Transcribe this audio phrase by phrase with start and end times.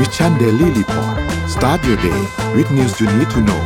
[0.00, 1.16] Mission Daily Report
[1.54, 2.20] start your day
[2.56, 3.62] with news you need to know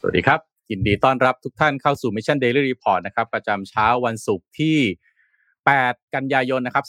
[0.00, 0.40] สวัสดีครับ
[0.70, 4.78] ยินดีต้อนรับทุกท่านเข้าสู่ Mission Daily Report นะครับ ประจำเช้าวันศุกร์ที่
[5.50, 6.84] 8 กันยายนนะครับ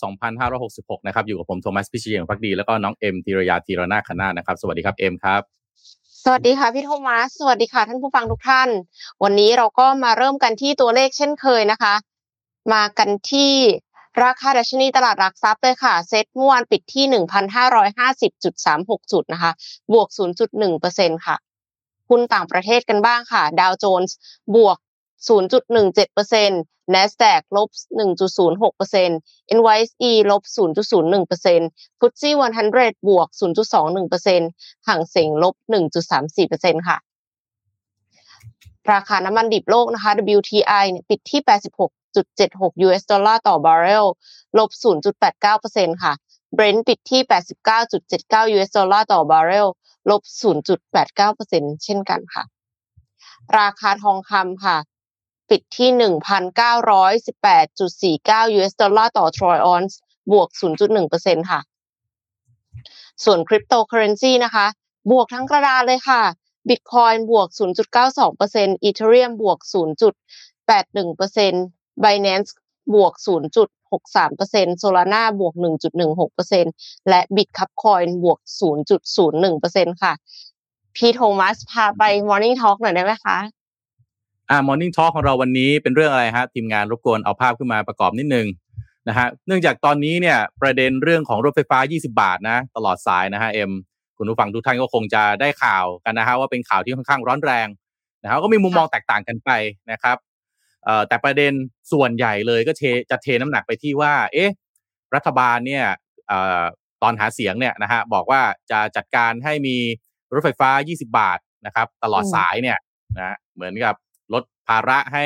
[0.51, 5.41] 2566 นะครับ อยู่กับผมโทมัสพิเชยงพักดี แล้วก็น้องเอ็มธีรยาธีรนาคณานะครับ สวัสดีครับ เอ็มครับ
[6.23, 8.69] สวัสดีค่ะพี่โทมัส สวัสดีค่ะท่านผู้ฟังทุกท่าน
[9.23, 11.95] วันนี้เราก็มาเริ่มกันที่ตัวเลขเช่นเคยนะคะ
[12.73, 13.53] มากันที่
[14.23, 17.05] ราคาดัชนีตลาดหลักทรัพย์เลยค่ะ เซ็ตเมื่อวานปิดที่
[18.09, 19.51] 1,550.36 จุดนะคะ
[19.93, 20.07] บวก
[20.65, 21.35] 0.1%ค่ะ
[22.09, 24.17] หุ้นต่างประเทศกันบ้างค่ะ ดาวโจนส์
[24.55, 24.77] บวก
[25.27, 27.69] 0.17% NASDAQ ลบ
[28.59, 32.31] 1.06% NYSE ลบ 0.01% FTSE
[32.69, 33.27] 100 บวก
[34.01, 35.55] 0.21%ห่างเสงลบ
[36.21, 36.97] 1.34%ค่ะ
[38.91, 44.05] ราคาน้ำมันดิบโลกนะคะ WTI ปิดที่ 86 86.76 US ดอลลาร์ต่อบาร์เรล
[44.57, 44.69] ลบ
[45.35, 46.13] 0.89%ค่ะ
[46.57, 47.21] Brent ปิดที่
[47.89, 49.67] 89.79 US ดอลลาร์ต่อบาร์เรล
[50.09, 50.21] ลบ
[51.03, 52.43] 0.89%เช่นกันค่ะ
[53.59, 54.77] ราคาทองคำค่ะ
[55.49, 59.99] ปิดที่ 1,918.49 US ดอลลาร์ต่อทรอยออนซ์
[60.31, 60.47] บวก
[60.99, 61.59] 0.1%ค่ะ
[63.23, 64.67] ส่วนคริปโตเคอเรนซีนะคะ
[65.11, 66.21] บวกทั้งกระดานเลยค่ะ
[66.69, 67.47] Bitcoin บวก
[68.17, 72.49] 0.92% Ethereum บวก 0.81% Binance
[72.93, 73.13] บวก
[73.77, 75.53] 0.63% Solana บวก
[76.31, 78.39] 1.16%และ Bitcoin บวก
[79.15, 80.13] 0.01%ค่ะ
[80.95, 83.37] พี่โทมัสพาไป Morning Talk หน่อยได้ไหมคะ
[84.49, 88.47] อ่า Morning Talk ของเราวันนี้เป็นเรื่องอะไรฮะ ทีมงานรบกวนเอาภาพขึ้นมาประกอบนิดนึง
[89.07, 93.71] นะฮะเนื่องจากตอนนี้เนี่ยประเด็นเรื่องของรถไฟฟ้า 20 บาทนะ ตลอดสายนะฮะเอ็ม
[94.17, 97.67] คุณผู้ฟังทุกท่านก็คงจะได้ข่าวกันนะฮะว่าเป็นข่าวที่ค่อนข้างร้อนแรง
[98.23, 99.49] นะครับก็มีมุมมองแตกต่างกันไป
[99.91, 100.17] นะครับ
[101.07, 101.53] แต่ประเด็น
[101.91, 104.51] ส่วนใหญ่เลยก็เทจะเทน้ำหนักไปที่ว่า เอ๊ะ
[105.15, 105.85] รัฐบาลเนี่ย
[106.31, 106.33] อ
[107.01, 108.41] ตอนหาเสียงเนี่ยนะฮะบอกว่า
[108.71, 109.77] จะจัดการให้มี
[110.33, 112.77] รถไฟฟ้า 20 บาทนะครับ ตลอดสายเนี่ย
[113.17, 113.95] นะเหมือนกับ
[114.33, 115.25] ลดภาระให้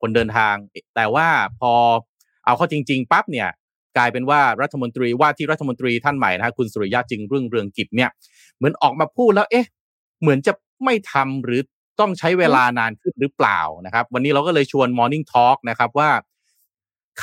[0.00, 0.54] คนเดินทาง
[0.96, 1.28] แต่ว่า
[1.60, 1.72] พอ
[2.44, 3.48] เอาเข้าจริง ๆ ปั๊บเนี่ย
[3.96, 8.10] กลายเป็นว่ารัฐมนตรีว่าที่รัฐมนตรีท่านใหม่นะฮะคุณสุริยะจึงรุ่งเรืองกิจเนี่ย
[8.56, 9.66] เหมือนออกมาพูดแล้วเอ๊ะ
[10.20, 10.52] เหมือนจะ
[10.84, 11.60] ไม่ทำหรือ
[12.00, 16.10] ต้องใช้เวลานานขึ้นหรือเปล่านะครับ วันนี้เราก็เลยชวน Morning Talk นะครับว่า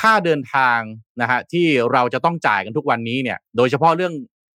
[0.00, 0.78] ค่าเดินทาง
[1.20, 4.12] นะฮะที่เราจะต้องจ่ายกันทุกวันนี้เนี่ย โดยเฉพาะเรื่อง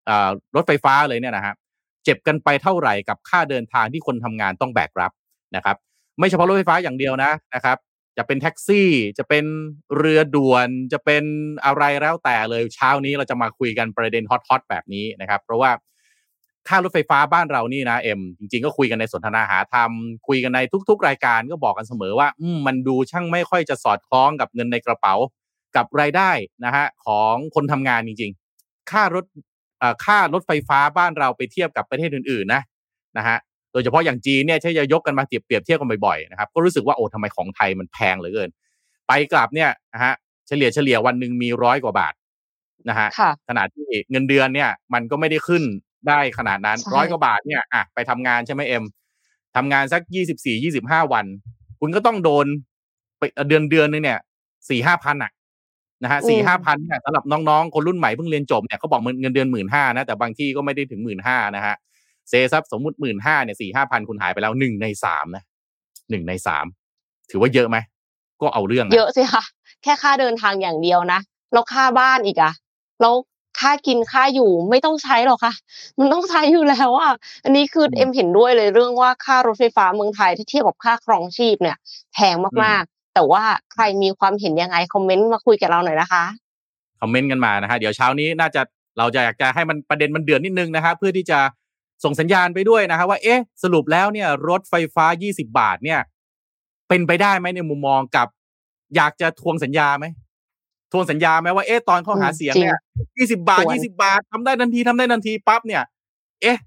[0.10, 0.12] อ
[0.56, 1.54] รถไฟฟ้าเลยเนี่ยนะฮะ
[2.04, 5.12] เจ็บกันไปเท่าไหร่กับค่าเดินทางที่คนทำงานต้องแบกรับ
[5.56, 5.78] นะครับ
[6.20, 7.78] ไม่เฉพาะรถไฟฟ้าอย่างเดียวนะนะครับ
[8.18, 9.46] จะเป็นแท็กซี่จะเป็น
[9.98, 11.24] เรือด่วนจะเป็น
[11.66, 15.72] อะไรแล้วแต่เลยเช้านี้เราจะมาคุยกันประเด็นฮอตๆแบบนี้นะครับ เพราะว่า
[16.68, 19.92] ค่ารถไฟฟ้าบ้านเรานี่นะเอ็มจริง ๆ ก็คุยกันในสนทนาหาธรรม
[20.28, 25.14] คุยกันในทุก ๆ รายการก็บอกกันเสมอว่าอืมมันดูช่างไม่ค่อยจะสอดคล้องกับเงินในกระเป๋า
[25.76, 26.32] กับรายได้
[26.66, 29.26] นะฮะของคนทำงานจริง ๆ ค่ารถ
[30.06, 32.62] ค่ารถไฟฟ้าบ้านเราไปเทียบกับประเทศอื่นๆนะ
[33.18, 33.38] นะฮะ
[33.72, 38.50] โดยเฉพาะอย่างจีนเนี่ยใช้จะยกกันมาเปรียบเปรียบเทียบกันบ่อยๆนะครับก็รู้สึกว่าโอ้ทำไมของไทยมันแพงเหลือเกิน
[39.08, 40.14] ไปกลับเนี่ยนะฮะ
[40.48, 42.14] เฉลี่ยเฉลี่ยวันหนึ่งมีร้อยกว่าบาท
[42.90, 43.10] นะฮะ
[43.48, 45.64] ขนาดที่เงินเดือนเนี่ยมันก็ไม่ได้ขึ้น
[46.08, 48.84] ได้ขนาดนั้นร้อยกว่าบาทเนี่ยอะไปทำงานใช่ไหมเอ็ม
[49.56, 51.26] ทำงานสักยี่สิบสี่ยี่สิบห้าวัน
[51.80, 52.46] คุณก็ต้องโดน
[53.20, 54.20] ไปเดือนเดือนนึงเนี่ย
[54.70, 55.32] สี่ห้าพันอะ
[56.04, 61.76] นะฮะสี่ห้าพันเนี่ยสำหรับน้องๆ คนรุ่นใหม่เพิ่งเรียนจบเนี่ยเขาบอกเงินเดือนหมื่นห้านะแต่บางที่ก็ไม่ได้ถึงหมื่นห้านะฮะ
[62.30, 65.44] เซซับสมมุติหมื่นห้าเนี่ยสี่ห้าพันคุณหายไปแล้วหนึ่งในสามนะ
[66.10, 66.66] หนึ่งในสาม
[67.32, 67.78] ถือว่าเยอะไหม
[68.42, 69.44] ก็เอาเรื่องเยอะสิค่ะ
[69.84, 71.20] แค่ค่าเดินทางอย่างเดียวนะ
[71.54, 72.54] แล้วค่าบ้านอีกอะ
[73.02, 73.14] แล้ว
[73.60, 75.54] ค่ากินค่าอยู่ไม่ต้องใช้หรอกค่ะ
[76.00, 77.12] มันต้องใช้อยู่แล้วอะ
[77.44, 81.78] อันนี้คือเอ็มเห็นด้วยเลยเรื่องว่าค่ารถไฟฟ้าเมืองไทยที่เทียบกับค่าครองชีพเนี่ย
[82.14, 86.24] แพงมากๆ แต่ว่าใครมีความเห็นยังไงคอมเมนต์มาคุยกับเราหน่อยนะคะ
[87.02, 88.62] คอมเมนต์กันมานะฮะเดี๋ยวเช้านี้น่าจะ
[88.98, 91.40] เราจะอยากจะให้มันประเด็นมันเดือดนิดนึงนะฮะเพื่อที่จะ
[92.04, 96.00] ส่งสัญญาณไปด้วยนะฮะว่าเอ๊ะสรุปแล้วเนี่ยรถไฟฟ้า 20 บาทเนี่ย
[96.90, 98.28] เป็นไปได้ไหมในมุมมองกับ
[98.96, 100.06] อยากจะทวงสัญญาไหม
[100.92, 102.78] ทวงสัญญาไหมว่าเอ๊ะตอนเขาหาเสียงเนี่ย
[103.18, 105.84] ยี่สิบาทยี่สิบาททำได้ทันทีทำได้ทันทีปั๊บเนี่ย
[106.42, 106.58] เอ๊ะ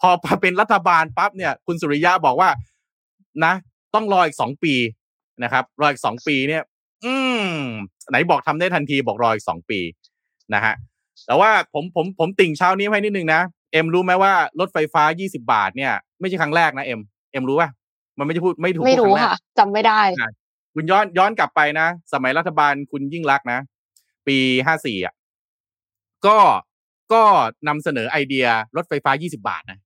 [0.00, 2.50] พอเป็นรัฐบาลปั๊บเนี่ย คุณสุริยะบอกว่า
[3.44, 3.52] นะ
[3.94, 4.74] ต้องรออีกสองปี
[5.42, 6.62] นะครับ รออีกสองปีเนี่ย
[7.04, 7.46] อืม
[8.10, 9.80] ไหนบอกทำได้ทันทีบอกรออีกสองปี
[10.54, 10.74] นะฮะ
[11.26, 13.40] แต่ว่าผมผมผมติ่งเช้านี้ให้นิดนึงนะ
[13.72, 17.00] เอ็มรู้ไหมว่ารถไฟฟ้ายี่สิบาทเนี่ย ไม่ใช่ครั้งแรกนะเอ็ม
[17.32, 17.68] เอ็มรู้ป่ะ
[18.18, 20.00] มันไม่ใช่พูดไม่ถูกไม่รู้ค่ะจำไม่ได้
[20.74, 23.58] คุณย้อนย้อนกลับไปนะ สมัยรัฐบาลคุณยิ่งรักนะ
[24.26, 24.36] ปี
[24.66, 25.14] ห้าสี่อะ
[26.26, 26.38] ก็
[27.12, 27.22] ก็
[27.68, 28.46] นำเสนอไอเดีย
[28.76, 29.78] รถไฟฟ้ายี่สิบาทนะ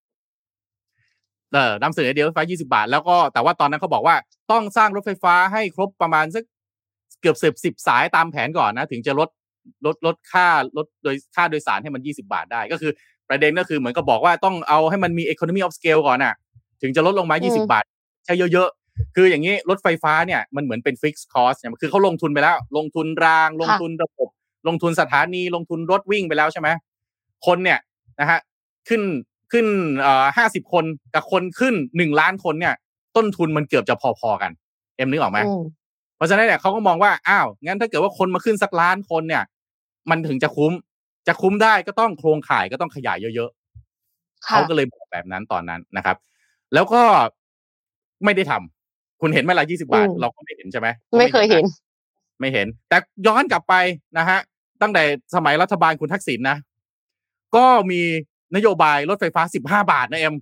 [1.53, 4.17] เออนำเสนอไอเดียรถไฟฟ้ายี่สิบาท แล้วก็แต่ว่าตอนนั้นเขาบอกว่า
[4.51, 6.45] ต้องสร้างรถไฟฟ้าให้ครบประมาณสัก
[7.21, 9.29] เกือบสิบสิบสายตามแผนก่อนนะ ถึงจะลด
[9.87, 10.47] ลดลดค่า
[10.77, 12.93] ลดโดยค่าโดยสารให้มันยี่สิบาทได้ก็คือ
[13.29, 16.35] ประเด็นก็คือเหมือนกับบอกว่าต้องเอาให้มันมี economy of scale ก่อนน่ะ
[16.83, 17.85] ถึงจะลดลงมา20บาท
[18.25, 18.84] ใช้เยอะๆ
[19.15, 24.29] คืออย่างนี้รถไฟฟ้าเนี่ยมันเหมือนเป็น fixed cost เนี่ยคือเขาลงทุนไปแล้ว ลงทุนราง ลงทุนระบบ
[24.69, 26.69] ลงทุนสถานี ลงทุนรถวิ่งไปแล้วใช่ไหม
[27.47, 27.79] คนเนี่ย
[28.21, 28.41] นะฮะ
[28.89, 29.03] ขึ้น
[29.53, 29.67] ขึ้น
[30.01, 32.75] เอ่อห้าสิบคนกับคนขึ้นหนึ่งล้านคนเนี่ย
[33.17, 34.51] ต้นทุนมันเกือบจะพอๆกัน
[34.97, 35.63] เอ็มนึกออกไหมอืม
[36.17, 39.43] เพราะฉะนั้นเนี่ยเขาก็มองว่าอ้าวงั้นถ้าเกิดว่าคนมาขึ้นสักล้านคนเนี่ย
[40.11, 40.73] มันถึงจะคุ้ม
[41.29, 46.17] จะคุ้มได้ก็ต้องโครงข่ายก็ต้องขยายเยอะๆค่ะเขาก็เลยบอกแบบนั้นตอนนั้นนะครับ
[46.75, 47.03] แล้วก็
[48.25, 48.74] ไม่ได้ทำ
[49.25, 50.89] คุณเห็นไหมล่ะยี่สิบาทอืมเราก็ไม่เห็นใช่ไหม
[51.19, 51.65] ไม่เคยเห็น
[52.41, 53.75] ไม่เห็น แต่ย้อนกลับไป
[54.19, 54.39] นะฮะ
[54.83, 55.03] ตั้งแต่
[55.35, 56.57] สมัยรัฐบาลคุณทักษิณนะ
[57.57, 58.01] ก็มี
[58.57, 60.35] นโยบายรถไฟฟ้าสิบห้าบาทนะเอ็ม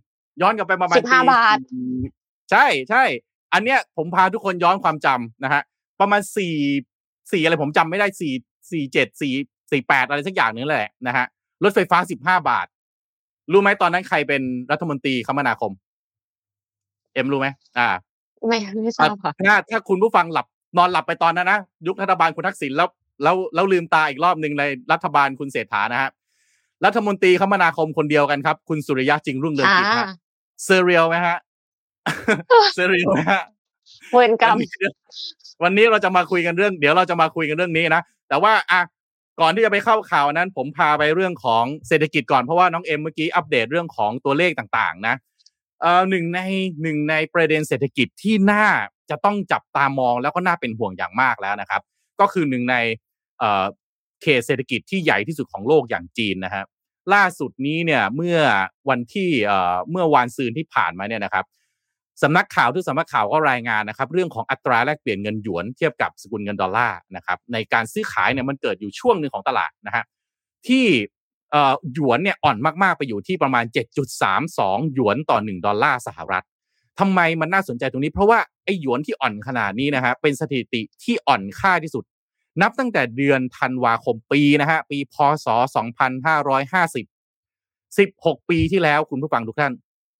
[0.43, 1.59] ย้อนกลับไปประมาณ15ปีบาท
[2.51, 3.05] ใช่ใช่
[3.53, 5.63] อันเนี้ยผมพาทุกคนย้อนความจำนะฮะ
[6.01, 6.57] ประมาณสี่
[7.33, 8.33] สี่อะไรผมจำไม่ได้สี่
[8.71, 9.35] สี่เจ็ดสี่
[9.71, 11.27] สี่แปดอะไรสักอย่างนึงแหละนะฮะ
[11.65, 12.67] รถไฟฟ้าสิบห้าบาท
[13.53, 15.73] รู้ไหมตอนนั้นใครเป็นรัฐมนตรีคมนาคม
[17.15, 17.89] เอ็มรู้ไหมอ่า
[18.47, 20.47] ไม่ไม่ทราบค่ะถ้าถ้าคุณผู้ฟังหลับ
[20.79, 22.89] นอนหลับไปตอนนั้นนะยุครัฐบาลคุณทักษิณแล้ว
[23.23, 26.11] แล้วแล้วลืมตาอีกรอบหนึ่งในรัฐบาลคุณเศรษฐานะฮะ
[26.85, 30.07] รัฐมนตรีคมนาคมคนเดียวกันครับ คุณสุริยะจึงรุ่งเรืองอ่ากิจฮะ
[30.65, 31.37] surreal ไหมฮะ
[32.75, 33.43] surreal ไหมฮะ
[34.13, 34.91] เวรกรรมวันนี้
[35.65, 38.81] วันนี้เราจะมาคุยกันเรื่อง เดี๋ยวเราจะมาคุยกันเรื่องนี้นะแต่ว่าอะ
[39.41, 45.32] ก่อนที่จะไปเข้าข่าวนั้น ผมพาไปเรื่องของเศรษฐกิจก่อนเพราะว่าน้องเอ็มเมื่อกี้อัปเดตเรื่องของตัวเลขต่างๆ นะเอ่อ
[46.11, 46.41] หนึ่งใน
[46.83, 48.67] หนึ่งในประเด็นเศรษฐกิจที่น่า
[49.11, 51.83] จะต้องจับตามองแล้วก็น่าเป็นห่วงอย่างมากแล้วนะครับ
[52.21, 52.77] ก็คือหนึ่งใน
[54.23, 56.65] เขตเศรษฐกิจที่ใหญ่ที่สุดของโลกอย่างจีนนะฮะ
[57.15, 58.39] ล่าสุดนี้เนี่ยเมื่อ
[58.89, 59.31] วันที่
[59.91, 61.45] เมื่อวานซืนที่ผ่านมาเนี่ยนะครับ
[62.23, 70.05] สำนักข่าวทุกสำนักข่าวก็รายงานนะครับ เรื่องของอัตราแลกเปลี่ยนเงินหยวนเทียบกับสกุลเงินดอลลาร์นะครับในการซื้อขายเนี่ยมันเกิดอยู่ช่วงหนึ่งของตลาดนะฮะ
[70.69, 70.85] ที่
[71.95, 73.65] หยวนเนี่ยอ่อนมากๆไปอยู่ที่ประมาณ
[74.31, 76.45] 7.32 หยวนต่อ 1 ดอลลาร์สหรัฐ
[77.01, 82.05] ทำไมมันน่าสนใจตรงนี้ เพราะว่าไอ้หยวนที่อ่อนขนาดนี้นะฮะเป็นสถิติที่อ่อนค่าที่สุด
[82.63, 85.47] นับตั้งแต่เดือนธันวาคมปีนะฮะปีพศ
[86.63, 87.07] 2550
[87.99, 89.73] 16 ปีที่แล้วคุณผู้ฟังทุกท่าน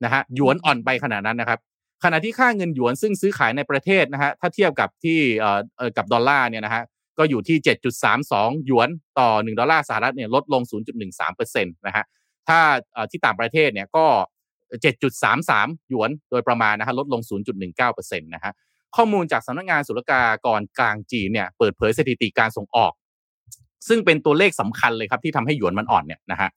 [0.05, 1.59] นะฮะหยวนอ่อนไปขนาดนั้นนะครับ
[2.05, 5.51] ขณะที่ค่าเงินหยวนซึ่งซื้อขายในประเทศนะฮะถ้าเทียบกับที่เอ่
[5.87, 6.83] อกับดอลลาร์เนี่ยนะฮะ
[7.19, 7.57] ก็อยู่ที่
[8.13, 8.89] 7.32 หยวน
[9.19, 10.63] ต่อ 1 ดอลลาร์สหรัฐเนี่ยลดลง
[11.19, 12.05] 0.13%นะฮะ
[12.49, 12.61] ถ้า
[12.93, 14.07] เอ่อที่ต่างประเทศเนี่ยก็
[14.83, 17.21] 7.33 หยวนโดยประมาณนะฮะลดลง
[17.71, 18.53] 0.19%นะฮะ
[18.97, 22.93] ข้อมูลจากสำนักงานศุลกากรกลางจีนเนี่ยเปิดเผยสถิติการส่งออก
[23.89, 26.51] ซึ่งเป็นตัวเลขสำคัญเลยครับที่ทำให้หยวนมันอ่อนเนี่ยนะฮะ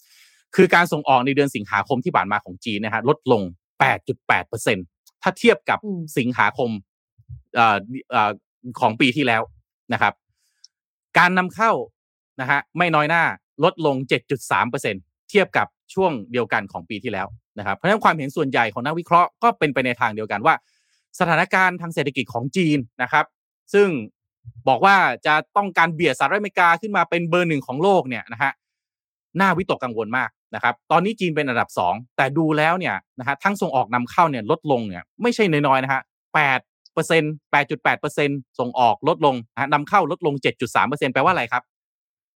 [0.55, 3.41] คือการส่งออกในเดือนสิงหาคมที่ผ่านมาของจีนนะฮะลดลง
[4.13, 6.69] 8.8%ถ้าเทียบกับอืมสิงหาคม
[7.55, 7.77] เอ่อ
[8.11, 8.31] เอ่อ
[8.79, 9.41] ของปีที่แล้ว
[9.93, 10.13] นะครับ
[11.17, 11.71] การนำเข้า
[12.41, 13.23] นะฮะไม่น้อยหน้า
[13.63, 13.95] ลดลง
[14.63, 17.27] 7.3%เทียบกับช่วงเดียวกันของปีที่แล้ว
[17.59, 20.55] นะครับเพราะฉะนั้นความเห็นส่วนใหญ่ของนักวิเคราะห์ก็เป็นไปในทางเดียวกันว่า
[21.19, 23.25] สถานการณ์ทางเศรษฐกิจของจีนนะครับ
[23.73, 23.87] ซึ่ง
[24.67, 24.95] บอกว่า
[25.25, 28.51] จะต้องการเบียดสหรัฐอเมริกาขึ้นมาเป็นเบอร์หนึ่งของโลกเนี่ยนะฮะ
[29.39, 36.01] น่าวิตกกังวลมากนะครับ ตอนนี้จีนเป็นอันดับสองแต่ดูแล้วเนี่ยนะฮะทั้งส่งออกนำเข้าเนี่ยลดลงเนี่ยไม่ใช่น้อยๆนะฮะ
[36.35, 36.59] แปด
[36.95, 41.63] เปอร์เซ็นต์แปดจุดแปดเปอร์เซ็นส่งออกลดลงนะฮะนำเข้าลดลงเจ็ดจุดสามเปอร์เซ็นแปลว่าอะไรครับ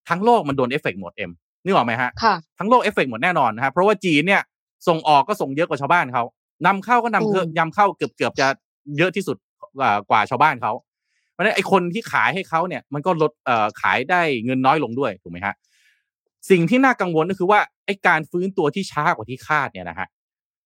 [0.09, 1.31] ทั้งโลกมันโดนเอฟเฟกต์หมดเอ็ม
[1.63, 4.41] นึกออกไหมฮะค่ะทั้งโลกเอฟเฟกต์หมดแน่นอนนะครับเพราะว่าจีนเนี่ย
[4.87, 6.23] ส่งออกก็ส่งเยอะกว่าชาวบ้านเขา
[6.65, 8.47] นำเข้าก็นำอืมนำเข้าเกือบเกือบจะ
[8.97, 9.37] เยอะที่สุด
[9.79, 10.73] กว่ากว่าชาวบ้านเขา
[11.31, 15.55] เพราะฉะนั้นไอ้คนที่ขายให้เขาเนี่ยมันก็ลดเอ่อขายได้เงินน้อยลงด้วยถูกไหมฮะ
[16.49, 20.07] สิ่งที่น่ากังวลก็คือว่าไอ้การฟื้นตัวที่ช้ากว่าที่คาดเนี่ยนะฮะ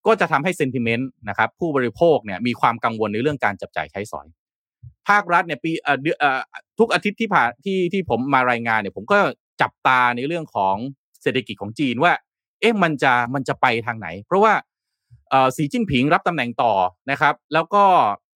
[0.08, 4.28] ก็จะทำให้เซนติเมนต์นะครับผู้บริโภคเนี่ยมีความกังวลในเรื่องการจับจ่ายใช้สอย
[5.08, 6.40] ภาครัฐเนี่ยปีเอ่อเอ่อ
[6.80, 9.20] ทุกอาทิตย์ที่ผ่านที่ที่ผมมารายงานเนี่ยผมก็
[9.62, 10.76] จับตาในเรื่องของ
[11.22, 12.14] เศรษฐกิจของจีนว่า
[12.62, 14.54] เอ๊ะมันจะมันจะไปทางไหน เพราะว่า
[15.30, 16.74] เอ่อสีจิ้นผิงรับตำแหน่งต่อ
[17.12, 17.84] นะครับ แล้วก็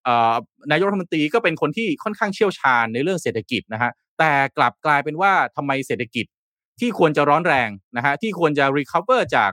[0.04, 0.36] เอ่อ
[0.72, 6.26] นายกรัฐมนตรีก็เป็นคนที่ค่อนข้างเชี่ยวชาญในเรื่องเศรษฐกิจนะฮะแต่กลับกลายเป็นว่าทำไมเศรษฐกิจ
[6.80, 9.52] ที่ควรจะร้อนแรงนะฮะที่ควรจะ recover จาก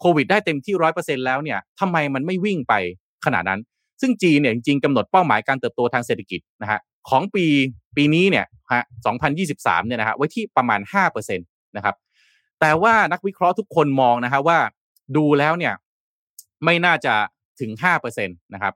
[0.00, 2.74] โควิดได้เต็มที่ร้อยเปอร์เซ็นแล้วเนี่ยทำไมมันไม่วิ่งไป
[3.24, 3.60] ขนาดนั้น
[4.00, 7.44] ซึ่งจีนเนี่ยจริงๆกำหนดเป้าหมายการเติบโตทางเศรษฐกิจนะฮะของปี
[7.96, 8.84] ปีนี้เนี่ยฮะ
[9.36, 11.96] 2023เนี่ยนะฮะไว้ที่ประมาณ5%นะครับ
[12.60, 14.58] แต่ว่านักวิเคราะห์ทุกคนมองนะฮะว่า
[15.16, 15.74] ดูแล้วเนี่ย
[16.64, 17.14] ไม่น่าจะ
[17.60, 17.70] ถึง
[18.02, 18.74] 5%นะครับ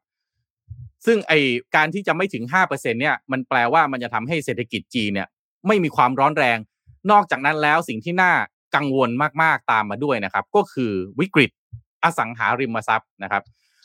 [1.06, 1.32] ซึ่งไอ
[1.76, 5.28] การที่จะไม่ถึง5%เนี่ยมันแปลว่ามันจะทำให้เศรษฐกิจจีนเนี่ย
[5.66, 6.58] ไม่มีความร้อนแรง
[7.10, 8.32] นอกจากนั้นแล้วสิ่งที่น่า
[8.74, 9.10] กังวล
[9.42, 11.50] มากๆตามมาด้วยนะครับ ก็คือวิกฤต
[12.04, 13.42] อสังหาริมทรัพย์นะครับ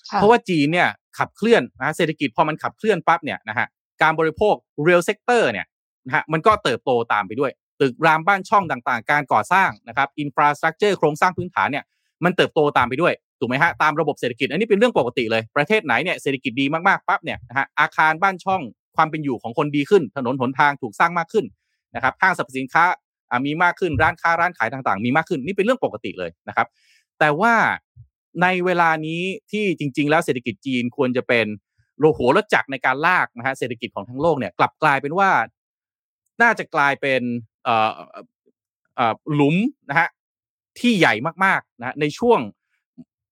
[0.09, 0.87] ค่ะเพราะว่าจีนเนี่ย
[1.17, 3.67] ขับเคลื่อนนะเศรษฐกิจพอมันขับเคลื่อนปั๊บเนี่ยนะฮะ
[4.01, 5.65] การบริโภค real sector เนี่ย
[6.07, 7.51] นะฮะมันก็เติบโตตามไปด้วย
[7.81, 11.83] ตึกรามบ้านช่องต่างๆ การก่อสร้างนะครับอินฟราสตรักเจอร์โครงสร้างพื้นฐานเนี่ย
[12.23, 18.61] มันเติบโตตามไปด้วยถูกไหมฮะตามระบบเศรษฐกิจอันนี้เป็นเรื่องปกติเลยประเทศไหนเนี่ยเศรษฐกิจดีมากๆปั๊บเนี่ยนะฮะอาคารบ้านช่อง
[18.95, 21.45] ความเป็นอยู่ของคนดีขึ้น ถนนหนทางถูกสร้างมากขึ้น
[21.95, 22.85] นะครับห้างสรรพสินค้า
[23.45, 26.67] มีมากขึ้นร้านค้าร้านขายต่างๆ มีมากขึ้นนี่เป็นเรื่องปกติเลยนะครับ
[27.19, 27.53] แต่ว่า
[28.41, 31.45] ในเวลานี้ที่จริง ๆ แล้วเศรษฐกิจจีนควรจะเป็น
[31.99, 35.29] โลหัวรถจักรในการลากนะฮะเศรษฐกิจของทั้งโลกเนี่ยกลับกลายเป็นว่า
[36.41, 37.21] น่าจะกลายเป็น
[37.63, 37.91] เอ่อ
[38.95, 39.55] เอ่อหลุม
[39.89, 40.09] นะฮะ
[40.79, 41.13] ที่ใหญ่
[41.45, 42.39] มากๆนะในช่วง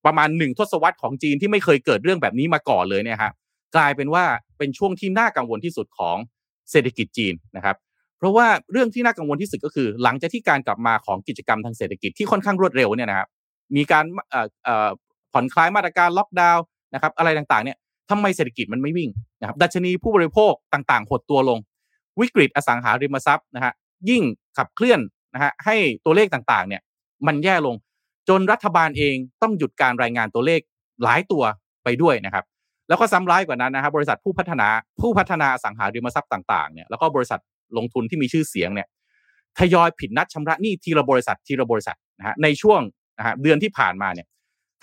[0.06, 3.32] ประมาณหนึ่งทศวรรษของจีนที่ไม่เคยเกิดเรื่องแบบนี้มาก่อนเลยเนี่ยฮะ
[3.76, 4.26] กลายเป็นว่า
[4.58, 6.18] เป็นช่วงที่น่ากังวลที่สุดของ
[6.72, 7.76] เศรษฐกิจจีนนะครับ
[8.24, 13.28] เพราะว่าเรื่องที่น่ากังวลที่สุดก็คือ หลังจากที่การกลับมาของกิจกรรมทางเศรษฐกิจที่ค่อนข้างรวดเร็วเนี่ยนะครับ
[13.76, 14.06] มีการ
[15.34, 16.64] ผ่อนคลายมาตรการล็อกดาวน์
[16.94, 17.78] นะครับอะไรต่างๆเนี่ย
[18.10, 19.10] ทำไมเศรษฐกิจมันไม่วิ่ง
[19.42, 21.60] นะครับดัชนีผู้บริโภคต่างๆ หดตัวลง
[22.22, 23.74] วิกฤตอสังหาริมทรัพย์นะฮะ
[24.10, 24.24] ยิ่ง
[24.58, 25.00] ขับเคลื่อน
[25.34, 25.76] นะฮะให้
[26.06, 26.82] ตัวเลขต่างๆเนี่ย
[27.28, 27.76] มันแย่ลง
[28.30, 30.62] จนรัฐบาลเองต้องหยุดการรายงานตัวเลข
[31.04, 31.44] หลายตัว
[31.84, 32.46] ไปด้วยนะครับ
[32.90, 34.68] แล้วก็ซ้ำร้ายกว่านั้นนะครับบริษัทผู้พัฒนา
[35.02, 37.40] ผู้พัฒนาอสังหาริมทรัพย์ต่างๆเนี่ยแล้วก็บริษัท
[37.78, 38.88] ลงทุนที่มีชื่อเสียงเนี่ย
[39.58, 42.82] ทยอยผิดนัดชำระหนี้ทีละบริษัททีละบริษัทนะฮะในช่วง
[43.18, 44.28] นะฮะเดือนที่ผ่านมาเนี่ย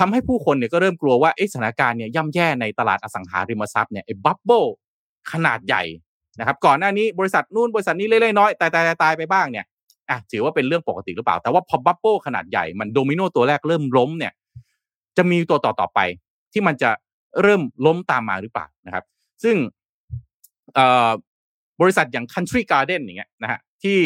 [0.01, 4.65] ทำให้ผู้คนเนี่ยก็เริ่มกลัวว่าสถานการณ์เนี่ยย่ำแย่ในตลาดอสังหาริมทรัพย์เนี่ยไอ้บับเบิล
[5.33, 5.83] ขนาดใหญ่
[6.39, 9.65] นะครับ ก่อนหน้านี้บริษัทนู่นบริษัทนี้เล็กๆน้อยๆตายตายตายไปบ้างเนี่ย
[10.11, 14.33] อะถือว่าเป็นเรื่องปกติหรือเปล่า แต่ว่าพอ bubble ขนาดใหญ่มันโดมิโนตัวแรกเริ่มล้มเนี่ย
[15.17, 16.01] จะมีตัวต่อต่อไป
[16.53, 16.91] ที่มันจะ
[17.43, 19.05] เริ่มล้มตามมาหรือเปล่านะครับ
[19.43, 19.57] ซึ่ง
[21.81, 23.99] บริษัทอย่าง Country Garden อย่างเงี้ยนะฮะที่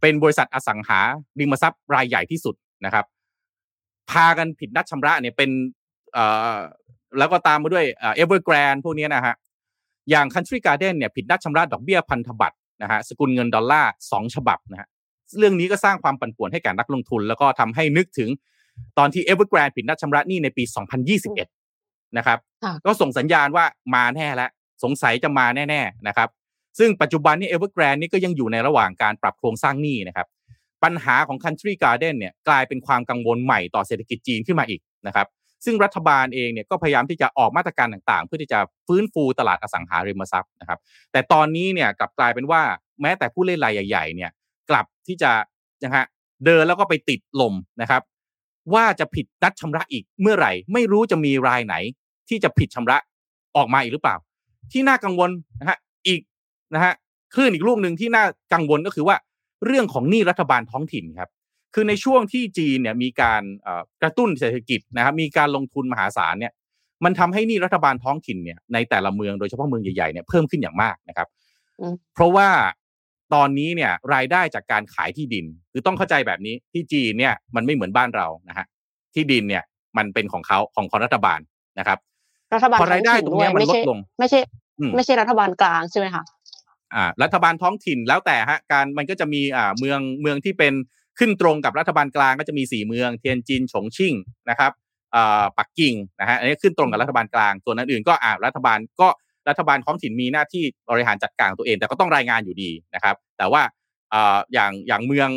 [0.00, 1.00] เป็นบริษัทอสังหา
[1.40, 3.04] ริมทรัพย์รายใหญ่ที่สุดนะครับ
[4.10, 5.50] พากันผิดนัดชำระเนี่ยเป็น
[6.12, 6.56] เอ่อ
[7.18, 9.34] แล้วก็ตามมาด้วยเอเวอร์แกรนพวกนี้นะฮะ
[10.10, 14.88] อย่าง Country Garden เนี่ยผิดนัดชำระดอกเบี้ยพันธบัตรนะฮะสกุลเงินดอลลาร์สองฉบับนะฮะ
[15.38, 18.28] เรื่องนี้ก็สร้างความปั่นป่วนให้แก่นักลงทุน แล้วก็ทำให้นึกถึง
[18.98, 20.64] ตอนที่ Evergrande ผิดนัดชำระหนี้ในปี
[21.20, 22.38] 2021 นะครับ
[22.86, 24.50] ก็ส่งสัญญาณว่ามาแน่แล้ว
[24.84, 26.28] สงสัยจะมาแน่ ๆ นะครับ
[26.78, 30.26] ซึ่งปัจจุบันนี้ Evergrande นี่ก็ยังอยู่ในระหว่างการปรับโครงสร้างหนี้นะครับ
[30.84, 35.26] ปัญหาของ Country Garden เนี่ยกลายเป็นความกังวลใหม่ต่อเศรษฐกิจจีนขึ้นมาอีกนะครับ
[35.64, 40.78] ซึ่งรัฐบาลเองเนี่ยก็พยายามที่จะออกมาตรการต่างๆ เพื่อที่จะฟื้นฟูตลาดอสังหาริมทรัพย์นะครับ
[41.12, 42.62] แต่ตอนนี้เนี่ยกลับกลายเป็นว่า
[43.02, 44.30] แม้แต่ผู้เล่นรายใหญ่ๆเนี่ย
[44.70, 45.30] กลับที่จะ
[45.82, 46.04] นะฮะ
[46.44, 48.02] เดินแล้วก็ไปติดลมนะครับ
[48.74, 51.74] ว่าจะผิดนัดชำระอีกเมื่อไหร่ ไม่รู้จะมีรายไหน
[52.28, 52.98] ที่จะผิดชำระ
[53.56, 54.16] ออกมาอีกหรือเปล่า
[54.72, 55.30] ที่น่ากังวล
[55.60, 56.20] นะฮะอีก
[56.74, 56.94] นะฮะ
[57.34, 59.16] คลื่นอีกลูกหนึ่งที่น่ากังวลก็คือว่า
[59.66, 61.30] เรื่องของหนี้รัฐบาลท้องถิ่นครับ
[61.74, 63.42] คือในช่วงที่จีนเนี่ยมีการ
[64.02, 66.52] กระตุ้นเศรษฐกิจนะครับ มีการลงทุนมหาศาลเนี่ย
[67.04, 71.28] มันทำให้หนี้รัฐบาลท้องถิ่นเนี่ยในแต่ละเมืองโดยเฉพาะเมืองใหญ่ๆเนี่ยเพิ่มขึ้นอย่างมากนะครับ
[72.14, 72.48] เพราะว่า
[73.34, 78.66] ตอนนี้เนี่ยรายได้จากการขายที่ดิน คือต้องเข้าใจแบบนี้ที่จีนเนี่ยมันไม่เหมือนบ้านเรานะฮะ
[79.14, 79.62] ที่ดินเนี่ย
[79.96, 81.40] มันเป็นของเขาของของรัฐบาล
[81.78, 81.98] นะครับ
[82.54, 84.40] รัฐบาลพอรายได้ตรงนี้มันลดลง ไม่ใช่
[84.96, 86.24] ไม่ใช่รัฐบาลกลางใช่ไหมคะ
[86.94, 90.74] อ่ารัฐบาลท้องถิ่นแล้วแต่ฮะการมันก็จะมีอ่าเมืองเมืองที่เป็น
[91.18, 94.14] ขึ้นตรงกับรัฐบาลกลางก็จะมีสี่เมืองเทียนจินฉงชิ่ง
[94.50, 94.72] นะครับ
[95.14, 99.08] อ่าปักกิ่งนะฮะอันนี้ขึ้นตรงกับรัฐบาลกลางส่วนอื่นก็อ่ารัฐบาลก็
[99.48, 103.62] รัฐบาลท้องถิ่นมีหน้าที่บริหารจัดการตัวเอง แต่ก็ต้องรายงานอยู่ดีนะครับ แต่ว่า
[104.52, 105.30] อย่างอย่างเมือง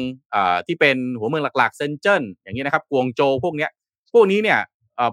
[0.67, 3.71] ที่เป็นหัวเมืองหลักๆเซนเจิ้นอย่างนี้นะครับกวงโจพวกเนี้ย
[4.13, 4.59] พวกนี้เนี่ย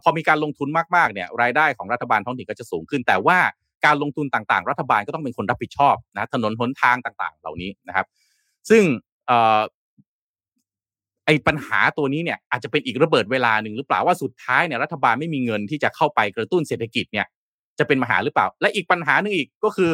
[0.02, 3.38] พอมีการลงทุนมากๆเนี่ยรายได้ของรัฐบาลท้องถิ่นก็จะสูงขึ้น แต่ว่า
[3.86, 8.06] การลงทุนต่างๆ รัฐบาลก็ต้องเป็นคนรับผิดชอบนะถนนหนทางต่างๆ เหล่านี้นะครับ
[8.70, 8.82] ซึ่ง
[11.26, 17.26] ไอ้ปัญหาตัวนี้เนี่ยอาจจะเป็นอีกระเบิดเวลาหนึ่งหรือเปล่าว่าสุดท้ายเนี่ยรัฐบาลไม่มีเงินที่จะเข้าไปกระตุ้นเศรษฐกิจเนี่ย
[17.78, 19.90] จะเป็นมหาหรือเปล่า และอีกปัญหาหนึ่งอีกก็คือ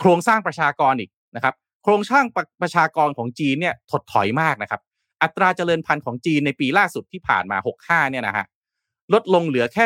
[0.00, 1.54] โครงสร้างประชากรอีกนะครับ
[1.84, 2.24] โครงสร้าง
[2.62, 4.80] ประชากรของจีนเนี่ยถดถอยมากนะครับ
[5.22, 7.56] อัตราเจริญพันธุ์ของจีนในปีล่าสุดที่ผ่านมา
[7.86, 8.46] 65เนี่ยนะฮะ
[9.12, 9.84] ลดลงเหลือแค่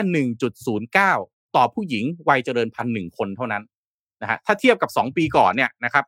[0.84, 3.62] 1.09 ต่อผู้หญิงวัยเจริญพันธุ์หนึ่งคนเท่านั้น
[4.23, 6.04] นะฮะถ้าเทียบกับ 2 ปีก่อนเนี่ยนะครับ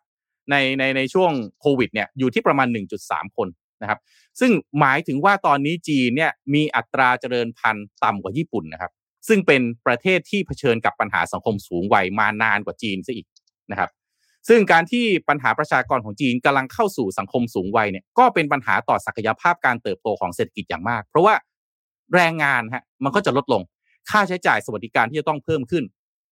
[0.50, 2.69] ในในในช่วงโควิดเนี่ยอยู่ที่ประมาณ
[3.03, 3.49] 1.3 คน
[3.83, 3.99] นะครับ
[4.41, 8.93] ซึ่งหมายถึงว่าตอนนี้จีนเนี่ยมีอัตราเจริญพันธุ์ต่ำกว่าญี่ปุ่นนะครับ
[9.29, 13.26] ซึ่งเป็นประเทศที่เผชิญกับปัญหาสังคมสูงวัยมานานกว่าจีนซะอีก
[13.71, 13.91] นะครับ
[14.49, 21.35] ซึ่งการที่ปัญหาประชากรของจีนกำลังเข้าสู่สังคมสูงวัยเนี่ยก็เป็นปัญหาต่อศักยภาพการเติบโตของเศรษฐกิจอย่างมาก เพราะว่า
[22.15, 23.62] แรงงานฮะมันก็จะลดลง
[24.11, 25.85] ค่าใช้จ่ายสวัสดิการที่จะต้องเพิ่มขึ้น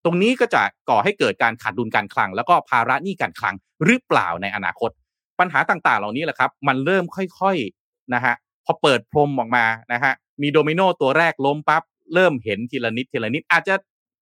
[0.05, 3.55] ตรงนี้ก็จะก่อให้เกิดการขาดดุลการคลัง แล้วก็ภาระหนี้การคลัง
[3.85, 4.91] หรือเปล่าในอนาคต
[5.39, 10.13] ปัญหาต่างๆ เหล่านี้แหละครับ มันเริ่มค่อยๆนะฮะพอเปิดพรมออกมานะฮะ
[10.43, 11.83] มีโดมิโนตัวแรกล้มปั๊บ
[12.15, 13.75] เริ่มเห็นทีละนิดทีละนิด อาจจะ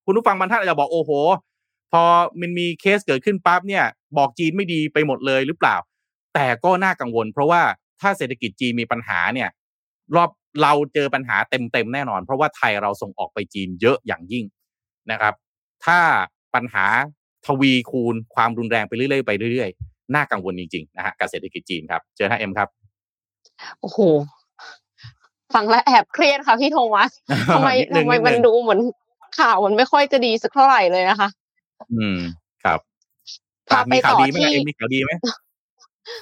[0.05, 1.11] คุณผู้ฟังบางท่านอาจจะบอกโอ้โห
[1.93, 2.03] พอ
[2.41, 3.85] มันมีเคสเกิดขึ้นปั๊บเนี่ย
[4.17, 5.77] บอกจีนไม่ดีไปหมดเลยหรือเปล่า
[6.35, 7.63] แต่ก็น่ากังวล เพราะว่า
[8.01, 9.49] ถ้าเศรษฐกิจจีนมีปัญหาเนี่ย
[10.17, 10.31] รอบ
[10.63, 14.45] เราเจอปัญหาเต็มๆแน่นอน เพราะว่าไทยเราส่งออกไปจีนเยอะอย่างยิ่ง
[15.11, 15.35] นะครับ
[15.85, 15.99] ถ้า
[16.55, 16.85] ปัญหา
[17.47, 22.69] ทวีคูณความรุนแรงไปเรื่อยๆไปเรื่อยๆน่ากังวลจริงๆนะฮะกับเศรษฐกิจจีนครับเจอท่าเอ็มครับ
[23.81, 23.99] โอ้โห
[25.55, 27.11] ฟังแล้วแอบเครียดค่ะพี่โทมัส
[27.55, 28.81] ทำไมนิดนึทำงไมนิดนึงมันดูเหมือน
[29.39, 31.29] ข่าวมันไม่ค่อยจะดีสักเท่าไหร่เลยนะคะ
[31.93, 32.19] อืม
[32.65, 32.81] ครับ
[33.69, 35.13] พาไปมีข่าวต่อดีไหมที่เอ็มมีข่าวดีไหม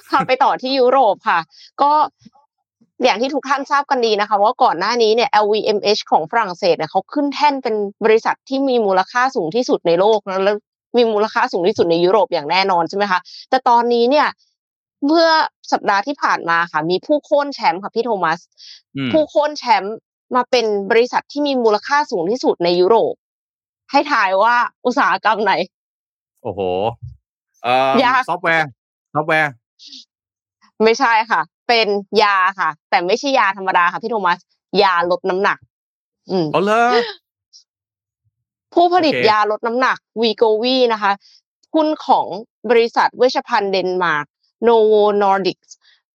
[0.09, 1.39] พาไปต่อที่ยุโรปค่ะ
[1.81, 1.91] ก็
[3.03, 10.55] อย่างที่ทุกท่านทราบกันดีนะคะว่าก่อนหน้านี้เนี่ย LVMH ของฝรั่งเศสเนี่ยเขาขึ้นแท่นเป็นบริษัทที่มีมูลค่าสูงที่สุดในโลกนะแล้ว
[10.97, 14.27] มีมูลค่าสูงที่สุดในยุโรปอย่างแน่นอนใช่ไหมคะแต่ตอนนี้เนี่ย
[15.05, 15.27] เมื่อ
[15.71, 18.39] สัปดาห์ที่ผ่านมาค่ะ มีผู้โค่นแชมป์ค่ะพี่โทมัส
[18.95, 19.95] อืมผู้โค่นแชมป์
[20.35, 23.13] มาเป็นบริษัทที่มีมูลค่าสูงที่สุดในยุโรป
[23.91, 24.55] ให้ทายว่า
[24.85, 25.53] อุตสาหกรรมไหน
[26.43, 26.61] โอ้โห
[27.63, 28.67] เอ่อยากซอฟต์แวร์
[29.13, 29.51] ซอฟต์แวร์
[30.83, 31.41] ไม่ใช่ค่ะ
[31.71, 31.89] เป็น
[32.23, 34.39] ยาค่ะ แต่ไม่ใช่ยาธรรมดาค่ะพี่โทมัส
[34.83, 35.57] ยาลดน้ำหนัก
[36.31, 36.99] อืมเอาเลย
[38.73, 41.11] ผู้ผลิตโอเคยาลดน้ำหนัก Wegovy นะคะ
[41.73, 42.27] หุ้นของ
[42.69, 44.25] บริษัทเวชภัณฑ์เดนมาร์ก
[44.63, 45.59] Novo Nordisk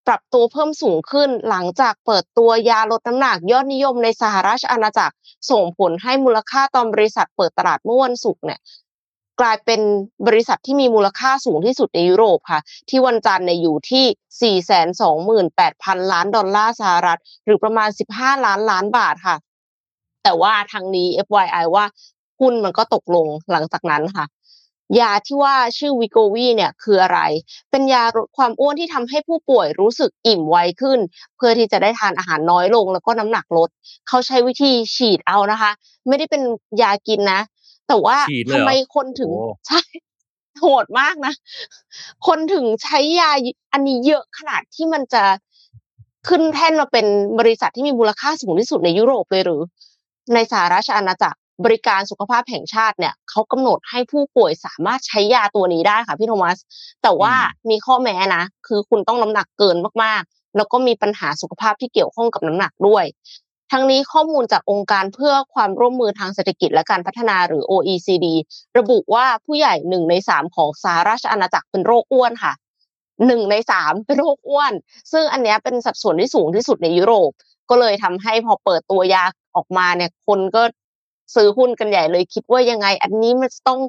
[0.07, 5.15] ปรับตัวเพิ่มสูงขึ้นหลังจากเปิดตัวยาลดน้ำหนักยอดนิยมในสหราชอาณาจักร
[5.51, 8.59] ส่งผลให้มูลค่าตอนบริษัทเปิดตลาดเมื่อวันศุกร์เนี่ย
[9.41, 9.81] กลายเป็น
[10.27, 14.05] บริษัทที่มีมูลค่าสูงที่สุดในยุโรปค่ะ ที่วันจันทร์เนี่ยอยู่ที่
[15.99, 19.37] 428,000 ล้านดอลลาร์สหรัฐ หรือประมาณ 15 ล้านล้านบาทค่ะ
[20.23, 21.85] แต่ว่าทางนี้ FYI ว่า
[22.39, 24.25] หุ้นมันก็ตกลงหลังจากนั้นค่ะ
[24.99, 27.19] ยาที่ว่าชื่อวิโกวีเนี่ยคืออะไร
[27.71, 30.99] เป็นยาลดความอ้วนที่ทำให้ผู้ป่วยรู้สึกอิ่มไวขึ้น
[31.37, 33.69] เพื่อที่จะได้ทานอาหารน้อยลงแล้วก็น้ำหนักลด
[34.07, 35.71] เขาใช้วิธีฉีดเอานะคะ
[36.07, 36.41] ไม่ได้เป็น
[36.81, 37.41] ยากินนะ
[37.87, 39.81] แต่ว่าฉีดเลยทำเหรอไมคนถึงโอ้ใช่
[40.59, 41.33] โหดมากนะ
[42.27, 43.31] คนถึงใช้ยา
[43.73, 45.23] อันนี้เยอะขนาดที่มันจะ
[46.27, 47.05] ขึ้นแท่นมาเป็น
[47.39, 49.61] บริษัทที่มีมูลค่าสูงที่สุดในยุโรปเลยหรือ
[50.33, 56.57] ในสหราชอาณาจักรบริการสุขภาพแห่งชาติเนี่ยเขากำหนดให้ผู้ป่วยสามารถใช้ยาตัวนี้ได้ค่ะพี่โทมัส
[57.03, 63.05] แต่ว่าอืมมีข้อแม้นะ คือคุณต้องน้ำหนักเกินมากๆ แล้วก็มีปัญหาสุขภาพที่เกี่ยวข้องกับน้ำหนักด้วย
[63.71, 68.27] ทั้งนี้ข้อมูลจากองค์การเพื่อความร่วมมือทางเศรษฐกิจและการพัฒนาหรือ OECD
[68.77, 72.53] ระบุว่าผู้ใหญ่หนึ่งในสามของสหราชอาณาจักรเป็นโรคอ้วนค่ะ
[73.25, 74.73] หนึ่งในสามเป็นโรคอ้วน
[75.11, 77.31] ซึ่งอันนี้เป็นสัดส่วนที่สูงที่สุดในยุโรป
[77.69, 79.23] ก็เลยทำให้พอเปิดตัวยา
[79.55, 80.63] ออกมาเนี่ยคนก็
[81.35, 83.79] ซื้อหุ้นกันใหญ่เลยคิดว่ายังไง อันนี้มันต้อง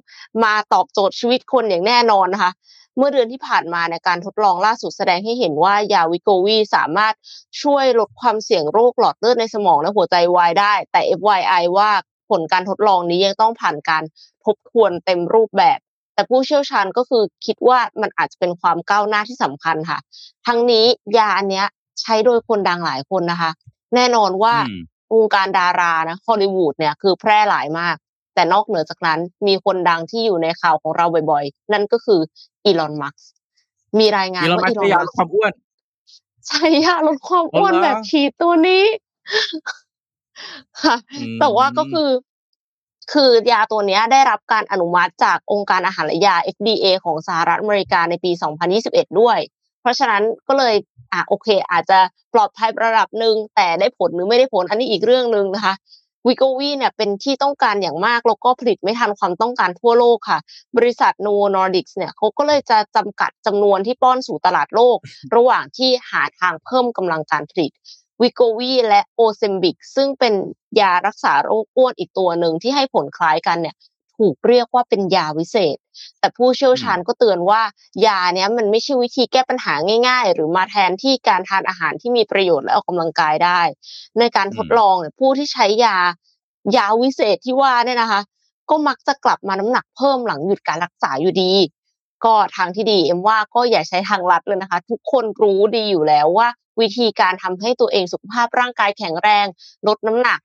[0.45, 2.53] มาตอบโจทย์ชีวิตคนอย่างแน่นอนนะคะ
[2.99, 7.15] เมื่อเดือนที่ผ่านมาในยการทดลองล่าสุดแสดงให้เห็นว่ายาวิโกวีสามารถ
[7.63, 11.91] ช่วยลดความเสี่ยงโรคหลอดเลือดในสมองและหัวใจวายได้ แต่ FYI ว่า
[12.31, 14.03] ผลการทดลองนี้ยังต้องผ่านการ
[14.45, 15.79] ทบทวนเต็มรูปแบบ
[16.15, 19.99] แต่ผู้เชี่ยวชาญก็คือคิดว่ามันอาจจะเป็นความก้าวหน้าที่สำคัญค่ะ
[20.47, 20.85] ทั้งนี้
[21.19, 21.67] ยาอันเนี้ย
[22.01, 23.51] ใช้โดยคนดังหลายคนนะคะ
[23.95, 24.83] แน่นอนว่าอืม
[25.15, 27.97] วงการดารานะฮอลลีวูดเนี่ยคือแพร่หลายมาก
[28.39, 32.21] แต่นอกเหนือจากนั้นมีคนดังที่อยู่ในข่าวของเราบ่อยๆ นั่นก็คือ
[32.65, 33.29] อีลอนมัสก์
[33.99, 35.53] มีรายงานอีลอนว่ามัสอีก์ลอนพยายามมัลสดความอ้วน
[36.47, 38.85] ใช้ยาลดความอ๋ออ้วนเหรอแบบฉีดตัวนี้
[40.83, 42.09] ค่ะอืมแต่ว่าก็คือ
[43.13, 48.31] คือยาตัวเนี้ยได้รับการอนุมัติจากองค์การอาหารและยา FDA ของสหรัฐอเมริกาในปี
[48.77, 49.39] 2021 ด้วย
[49.81, 50.75] เพราะฉะนั้นก็เลย
[51.13, 51.99] อะโอเค อาจจะ
[52.35, 55.75] ปลอดภัยระดับหนึ่งแต่ได้ผลหรือไม่ได้ผลอันนี้อีกเรื่องหนึ่งนะคะ
[56.29, 60.39] วิโกวีเนี่ยเป็นที่ต้องการอย่างมากแล้วก็ผลิตไม่ทันความต้องการทั่วโลกค่ะ
[60.77, 64.97] บริษัท Novo Nordisk เนี่ยเขาก็เลยจะจำกัดจำนวนที่ป้อนสู่ตลาดโลก
[65.37, 67.71] ระหว่างที่หาทางเพิ่มกำลังการผลิต
[68.23, 70.35] วิโกวีและโอเซมบิก ซึ่งเป็น
[70.81, 73.77] ยารักษาโรคอ้วนอีกตัวหนึ่งที่ให้ผลคล้ายกันเนี่ย
[74.19, 75.77] ถูกเรียกว่าเป็นยาวิเศษ
[76.19, 77.63] แต่ผู้เชี่ยวชาญก็เตือนว่า
[78.07, 79.75] ยาเนี้ยมันไม่ใช่วิธีแก้ปัญหา
[80.09, 83.61] ง่าย ๆ หรือมาแทนที่การทานอาหารที่มีประโยชน์และออกกำลังกายได้
[84.19, 85.97] ในการทดลองเนี่ยผู้ที่ใช้ยา
[86.77, 88.21] ยาวิเศษที่ว่าเนี่ยนะคะ
[88.71, 91.53] ก็มักจะกลับมาน้ำหนักเพิ่มหลังหยุดการรักษาอยู่ดี
[92.25, 96.49] ก็ทางที่ดีเอ็มว่าก็อย่าใช้ทางลัดเลยนะคะ ทุกคนรู้ดีอยู่แล้วว่า
[96.81, 99.47] วิธีการทำให้ตัวเองสุขภาพร่างกายแข็งแรง
[99.87, 100.41] ลดน้ำหนัก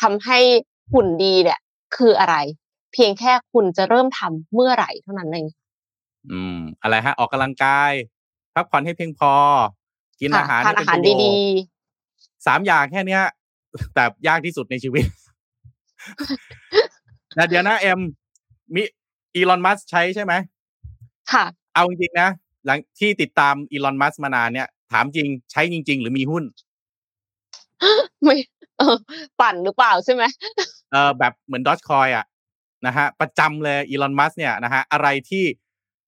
[0.00, 0.38] ทำให้
[0.92, 1.58] หุ่นดีเนี่ย
[1.96, 2.36] คืออะไร
[2.98, 5.46] เพียงแค่คุณจะเริ่มทำเมื่อไหร่เท่านั้นเอง
[6.30, 7.92] อืม อะไรฮะ ออกกำลังกาย
[8.54, 9.32] พักผ่อนให้เพียงพอ
[10.20, 11.34] กินค่ะอาหารทานให้อาหารเป็นประโยชน์ดี
[12.46, 13.22] สามอย่างแค่เนี้ย
[13.94, 15.04] แต่ยากที่สุดในชีวิต
[17.34, 18.00] แต่เดี๋ยวนะเอ็ม
[18.74, 18.82] มี
[19.34, 22.28] อีลอนมัสใช้ใช่ไหมๆค่ะ เอาจริงๆนะ
[22.64, 26.44] หลังที่ติดตามอีลอนมัสมานานเนี่ย ถามจริงใช้จริง ๆ หรือมีหุ้น
[28.22, 28.36] ไม่
[28.78, 28.96] เออ
[29.40, 30.22] ปั่นหรือเปล่าใช่ไหม
[30.92, 32.24] เออแบบเหมือนดอ g คอยอะ
[32.86, 35.44] นะฮะประจำเลยอีลอนมัสเนี่ยนะฮะอะไรที่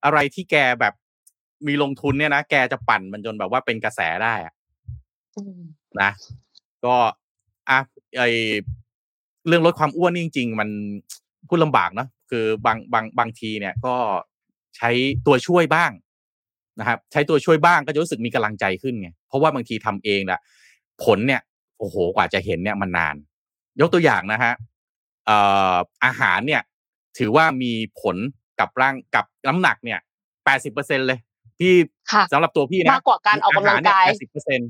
[0.04, 0.94] อะไรที่แกแบบ
[1.66, 4.54] มีลงทุนเนี่ยนะแกจะปั่นมันจนแบบว่าเป็นกระแสได้อะ
[5.36, 5.60] อืม
[6.00, 6.10] นะ
[6.84, 6.94] ก็
[7.70, 7.78] อะ
[8.18, 8.22] ไอ
[9.46, 10.68] เรื่องลดความอ้วนนี่จริง ๆ มัน
[11.48, 13.94] พูดลำบากเนอะคือบางบางบางทีเนี่ยก็
[14.76, 14.90] ใช้
[15.26, 15.90] ตัวช่วยบ้าง
[16.80, 20.40] นะครับใช้ตัวช่วยบ้างก็จะรู้สึกมีกำลังใจขึ้นไงเพราะว่าบางทีทำเองแหละ
[21.04, 21.40] ผลเนี่ย
[21.78, 23.14] โอ้โหกว่าจะเห็นเนี่ยมันนาน
[23.80, 25.38] ยกตัวอย่างนะฮะเอ่
[25.72, 26.62] ออาหารเนี่ย
[27.18, 28.16] ถือว่ามีผล
[28.60, 29.98] กับร่างกับน้ำหนักเนี่ย
[30.44, 31.18] แปดสิบเปอร์เซ็นเลย
[31.58, 31.74] พี่
[32.12, 34.60] ค่ะสำหรับตัวพี่นะมากกว่าการออกกำลังกายแปดสิบเปอร์เซ็น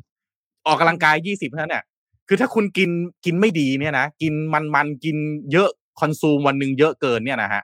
[0.66, 1.84] ออกกำลังกายยี่สิบเท่านั้นเนี่ย
[2.28, 2.90] คือถ้าคุณกิน
[3.24, 5.16] กินไม่ดีเนี่ยนะกินมันมันๆกิน
[5.52, 5.68] เยอะ
[6.00, 7.62] คอนซูมวันหนึ่งเยอะเกินเนี่ยนะฮะ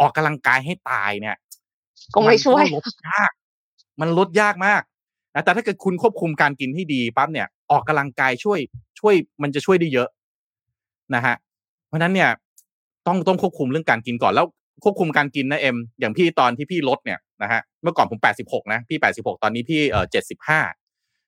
[0.00, 1.36] ออกกำลังกายให้ตายเนี่ย
[2.14, 3.30] ก็ไม่ช่วยนก็ลดยาก
[4.00, 4.82] มันลดยากมาก
[5.34, 8.58] นะแต่ถ้าเกิดคุณควบคุมการกินให้ดีปั๊บเนี่ย ออกกำลังกายช่วย
[9.00, 10.08] ช่วยมันจะช่วยได้เยอะ
[11.14, 11.34] นะฮะ
[11.86, 12.30] เพราะฉะนั้นเนี่ย
[13.06, 14.46] ต้องต้องควบคุมเรื่องการกินก่อนแล้ว
[14.84, 20.60] ควบคุมการกินนะเอ็มอย่างพี่ตอนที่พี่ลดเนี่ยนะฮะเมื่อก่อนผมแปดสิบหกนะพี่แปดสิบหกตอนนี้พี่เออเจ็ดสิบห้า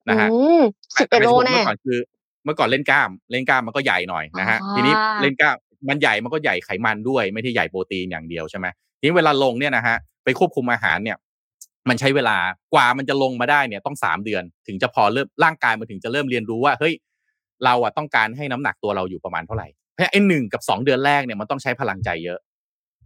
[0.09, 0.63] นะฮะอืม
[0.99, 1.99] สิบเอ็ดโล86แน่เมื่อก่อนคือ
[2.45, 5.57] เมื่อก่อนเล่นกล้าม เล่นกล้ามมันก็ใหญ่หน่อยนะฮะอ่าทีนี้เล่นกล้าม
[5.89, 8.67] มันใหญ่มันก็ใหญ่ไขมันด้วย ไม่ได้ใหญ่โปรตีนอย่างเดียวใช่ไหม
[8.99, 11.17] ทีนี้เวลาลงเนี่ยนะฮะไปควบคุมอาหารเนี่ย
[11.89, 12.37] มันใช้เวลา
[12.75, 16.95] กว่ามันจะลงมาได้เนี่ยต้องสามเดือน ถึงจะพอเริ่มร่างกายมันถึงจะเริ่มเรียนรู้ว่าเฮ้ย
[17.65, 22.39] เราอะต้องการให้น้ำหนักตัวเราอยู่ประมาณเท่าไหร่ เพราะไอ้หนึ่งกับสองเดือนแรกเนี่ยมันต้องใช้พลังใจเยอะ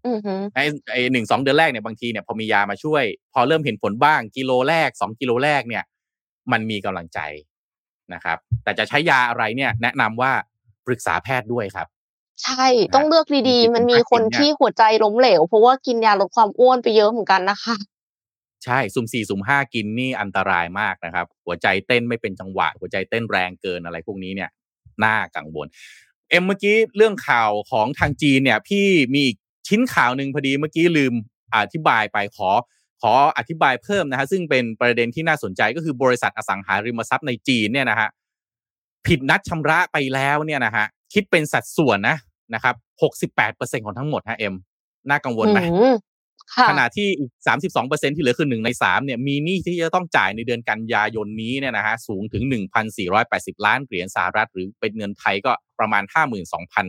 [0.07, 5.85] อือหือไอ้ไอ้หนึ่งสองเดือนแรกเนี่ยบางทีเนี่ยพอมียามาช่วย พอเริ่มเห็นผลบ้างกิโลแรกสองกิโลแรกเนี่ย
[6.53, 7.21] มันมีกำลังใจ
[8.15, 10.33] นะครับ แต่จะใช้ยาอะไรเนี่ย แนะนำว่า
[10.87, 11.87] ปรึกษาแพทย์ด้วยครับ
[12.43, 17.77] ใช่ ต้องเลือกดีจริงๆๆมันมีถ้าคนกินเนี่ยที่หัวใจล้มเหลว เพราะว่ากินยาลดความอ้วนไปเยอะเหมือนกันนะคะ
[18.65, 24.51] ใช่สุ่มสี่สุ่มห้ากินนี่อันตรายมากนะครับ หัวใจเต้นไม่เป็นจังหวะ หัวใจเต้นแรงเกินอะไรพวกนี้เนี่ย
[25.05, 25.67] น่ากังวล
[26.33, 29.37] เอ็มเมื่อกี้เรื่องข่าวของทางจีนเนี่ย พี่มีอีก
[29.69, 31.15] ชิ้นข่าวหนึ่งพอดีเมื่อกี้ลืม
[31.55, 32.51] อธิบายไปขอ
[33.03, 38.09] ขออธิบายเพิ่มนะฮะซึ่งเป็นประเด็นที่น่าสนใจก็คือบริษัทอสังหาริมทรัพย์ในจีนเนี่ยนะฮะ
[39.07, 42.17] ผิดนัดชำระไปแล้วเนี่ยนะฮะคิดเป็นสัดส่วนนะ
[42.55, 44.55] นะครับหกสิบแปดเปอร์เซ็นของทั้งหมดฮะเอ็ม
[45.09, 45.95] น่ากังวลไหมอืม
[46.55, 56.87] ค่ะขณะที่อีกสามสิบสองเปอร์เซ็นที่เหลือคือหนึ่งในสามเนี่ยมีหนี้ที่จะต้องจ่ายในเดือนกันยายนนี้เนี่ยนะฮะสูงถึงหนึ่งพันสี่ร้อยแปดสิบล้านเหรียญสหรัฐหรือเป็นเงินไทยก็ ประมาณห้าหมื่นสองพัน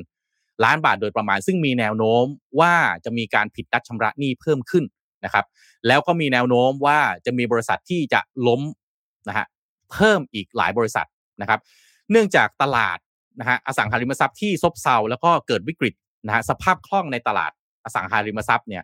[0.64, 2.26] ล้านบาทโดยประมาณ ซึ่งมีแนวโน้ม
[2.60, 2.74] ว่า
[3.06, 4.84] จะมีการผิดนัดชำระหนี้เพิ่มขึ้น
[5.26, 5.46] นะครับ
[5.88, 8.62] แล้วก็มีแนวโน้มว่าจะมีบริษัทที่จะล้ม
[9.28, 9.46] นะฮะ
[9.92, 11.08] เพิ่มอีกหลายบริษัท
[11.42, 11.60] นะครับ
[12.12, 12.98] เนื่องจากตลาด
[13.40, 15.94] นะฮะอสังหาริมทรัพย์ที่ซบเซาแล้วก็เกิดวิกฤต
[16.26, 17.52] นะฮะสภาพคล่องในตลาด
[17.86, 18.84] อสังหาริมทรัพย์เนี่ย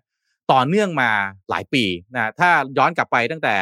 [0.52, 1.10] ต่อเนื่องมา
[1.50, 3.56] หลายปีนะถ้าย้อนกลับไปตั้งแต่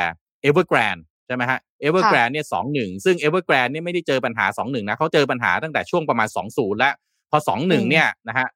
[0.48, 6.94] Evergrande ใช่ไหมฮะ Evergrande เนี่ยสองหนึ่งซึ่ง Evergrande เนี่ยไม่ได้เจอปัญหาสองหนึ่งนะเขาเจอปัญหาตั้งแต่ช่วงประมาณสองศูนย์แล้ว
[7.32, 8.48] พอสองหนึ่งอืมเนี่ยนะฮะ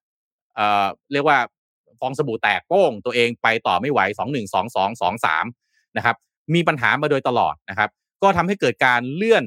[0.56, 1.38] เอ่อเรียกว่า
[2.00, 5.46] ฟองสบู่แตกโป้งตัวเองไปต่อไม่ไหวสองหนึ่งสองสองสองสาม
[5.98, 6.16] นะครับ
[6.54, 7.90] มีปัญหามาโดยตลอดนะครับ
[8.24, 9.44] ก็ทำให้เกิดการเลื่อน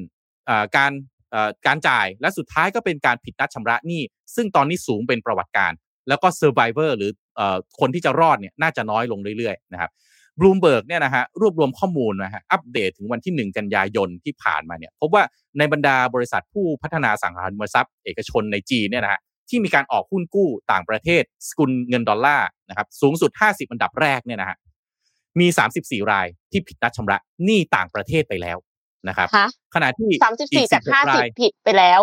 [0.46, 0.92] เอ่อการ
[1.30, 4.02] เอ่อการจ่ายและสุดท้ายก็เป็นการผิดนัดชำระหนี้
[4.34, 5.72] ซึ่งตอนนี้สูงเป็นประวัติการณ์
[6.08, 9.90] แล้วก็ survivor หรือเอ่อคนที่จะรอดเนี่ยน่าจะน้อยลงเรื่อยๆนะครับ
[10.38, 15.22] บลูมเบิร์กเนี่ยนะฮะรวบรวมข้อมูลนะฮะอัปเดตถึงวันที่ 1 กันยายนที่ผ่านมาเนี่ยพบว่า
[15.58, 24.56] ในบรรดาบริษัทผู้พัฒนาอสังหาริมทรัพย์ เอกชนในจีนเนี่ยนะฮะที่มีการออกหุ้นกู้ต่างประเทศ สกุลเงินดอลลาร์นะครับสูงสุด 50 อันดับแรกเนี่ยนะฮะ
[25.40, 25.46] มี
[25.78, 28.58] 34 รายที่ผิดนัดชำระหนี้ต่างประเทศไปแล้ว
[29.08, 32.00] นะครับค่ะขณะที่สามสิบสี่อีจาก16ห้าสิบรายผิดไปแล้ว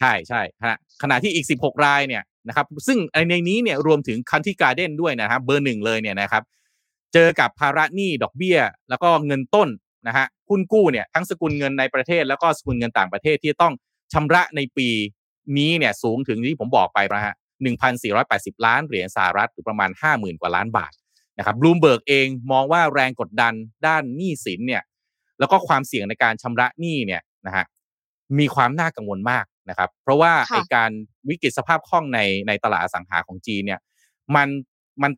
[0.00, 2.98] ใช่ใช่ฮะขณะที่อีก 16 รายเนี่ยนะครับซึ่ง
[3.30, 6.42] ในนี้เนี่ยรวมถึงคันที่การ์เด้นด้วยนะครับเบอร์หนึ่งเลยเนี่ยนะครับ
[7.12, 9.68] เจอกับภาระหนี้ดอกเบี้ย แล้วก็เงินต้น
[10.06, 13.72] นะฮะหุ้นกู้เนี่ยทั้งสกุลเงินในประเทศ แล้วก็สกุลเงินต่างประเทศที่ต้อง
[14.12, 14.88] ชำระในปี
[15.58, 17.34] นี้เนี่ยสูงถึงที่ผมบอกไปนะฮะ
[17.98, 20.92] 1,480 ล้านเหรียญสหรัฐหรือประมาณ 50,000 กว่าล้านบาท
[21.38, 23.54] นะครับบลูมเบิร์กเองมองว่าแรงกดดัน
[23.86, 24.82] ด้านหนี้สินเนี่ย
[25.38, 27.64] แล้วก็ความเสี่ยงในการชำระหนี้เนี่ยนะฮะ
[28.38, 30.90] มีความน่ากังวลมากนะครับ เพราะว่าค่ะไอการ
[31.28, 33.80] วิกฤตสภาพคล่องในในตลาดอสังหาของจีนเนี่ย
[34.34, 34.48] มัน
[35.02, 35.10] มัน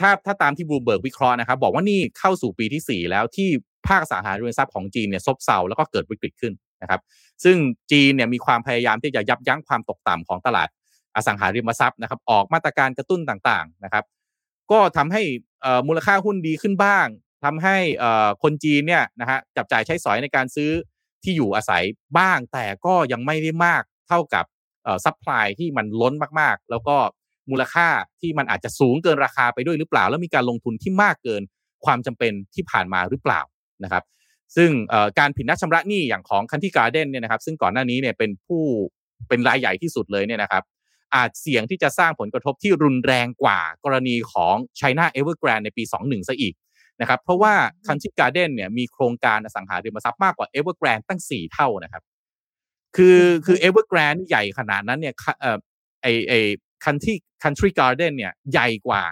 [0.00, 3.48] ถ้าถ้าตามที่บลูเบิร์กวิเคราะห์นะครับ บอกว่านี่เข้าสู่ปีที่ 4 แล้วที่
[3.88, 6.52] ภาคอสังหาริมทรัพย์ของจีนเนี่ยซบเซาแล้วก็เกิดวิกฤตขึ้น
[6.82, 7.00] นะครับ
[7.44, 7.56] ซึ่ง
[7.92, 10.68] จีนเนี่ยมีความพยายามที่จะยับยั้งความตกต่ำของตลาด
[11.16, 14.04] อสังหาริมทรัพย์นะครับออกมาตรการกระตุ้นต่างๆนะครับ
[14.70, 15.22] ก็ทำให้
[15.88, 17.06] มูลค่าหุ้นดีขึ้นบ้าง
[17.44, 17.76] ทำให้
[18.42, 20.70] คนจีนเนี่ยนะฮะจับจ่ายใช้สอยในการซื้อ
[21.22, 21.82] ที่อยู่อาศัย
[22.18, 24.44] บ้าง แต่ก็ยังไม่ได้มากเท่ากับ
[25.04, 26.96] supply ที่มันล้นมากๆ แล้วก็
[27.50, 27.88] มูลค่า
[28.20, 31.42] ที่มันอาจจะสูงเกินราคาไปด้วยหรือเปล่า แล้วมีการลงทุนที่มากเกิน
[31.84, 33.40] ความจำเป็นที่ผ่านมาหรือเปล่า
[33.84, 34.04] นะครับ
[34.56, 38.62] ซึ่งเอ่อการผิดนัดชำระหนี้อย่างของคันที่การ์เด้นเนี่ยนะครับซึ่งก่อนหน้านี้เนี่ยเป็นผู้
[39.28, 40.62] เป็นรายใหญ่ที่สุดเลยเนี่ยนะครับ
[41.14, 46.54] อาจเสี่ยงที่จะสร้างผลกระทบที่รุนแรงกว่ากรณีของ China Evergrande ในปี 21 ซะอีก
[47.00, 47.54] นะครับเพราะว่า
[47.86, 52.02] Country Garden เนี่ยมีโครงการอสังหาริมทรัพย์มากกว่า Evergrande ตั้ง 4 เท่านะครับ
[52.96, 55.58] คือคือ Evergrande ใหญ่ขนาดนั้นเนี่ยเอ่อ
[56.02, 56.32] ไอไอ
[56.84, 59.02] Country Country Garden เนี่ยใหญ่กว่า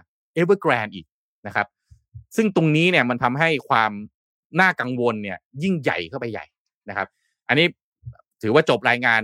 [0.40, 1.06] Evergrande อีก
[1.46, 1.66] นะครับ
[2.37, 3.92] ซึ่งตรงนี้เนี่ยมันทำให้ความ
[4.61, 6.46] น่ากังวลเนี่ยยิ่งใหญ่เข้าไปใหญ่
[6.88, 7.09] นะครับ
[7.48, 7.66] อันนี้
[8.42, 9.20] ถือว่าจบรายงาน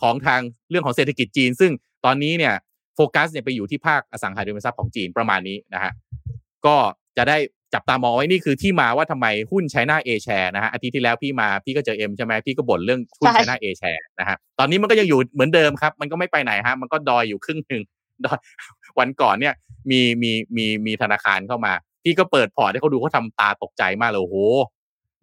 [0.00, 1.72] ของทางเรื่องของเศรษฐกิจจีน ซึ่ง
[2.04, 2.54] ตอนนี้เนี่ย
[2.94, 5.92] โฟกัสเนี่ยไปอยู่ที่ภาคอสังหาริมทรัพย์ของจีนประมาณนี้นะฮะ
[6.66, 6.76] ก็
[7.18, 7.38] จะได้
[7.74, 17.82] จับตามองไว้นี่คือที่มาว่าทำไมหุ้นไชน่าเอแชร์นะฮะอาทิตย์ที่แล้วพี่มาพี่ก็เจอเอ็มใช่ไหมพี่ก็บ่นเรื่องหุ้นไชน่าเอแชร์นะฮะตอนนี้มันก็ยังอยู่เหมือนเดิมครับ มันก็ไม่ไปไหนฮะมันก็ดอยอยู่ครึ่งหนึ่ง
[18.24, 18.38] ดอย
[18.98, 19.54] วันก่อนเนี่ย
[19.90, 21.72] มีมีมีมีธนาคารเข้ามา
[22.04, 24.36] พี่ก็เปิดพอร์ตให้เขาดูเขาทาตาตกใจมากเลยโอ้โห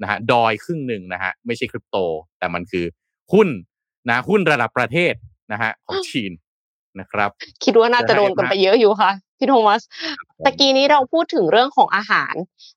[0.01, 1.97] นะฮะดอยครึ่งหนึ่งนะฮะไม่ใช่คริปโต
[2.39, 2.85] แต่มันคือ
[3.33, 3.47] หุ้น
[4.09, 5.13] นะหุ้นระดับประเทศ
[5.51, 6.31] นะฮะของจีน
[6.99, 7.29] นะครับ
[7.63, 9.81] คิดว่าน่าจะโดนกันไปเยอะอยู่ค่ะพี่โทมัส
[10.45, 12.33] ตะกี้นี้เราพูดถึงเรื่องของอาหาร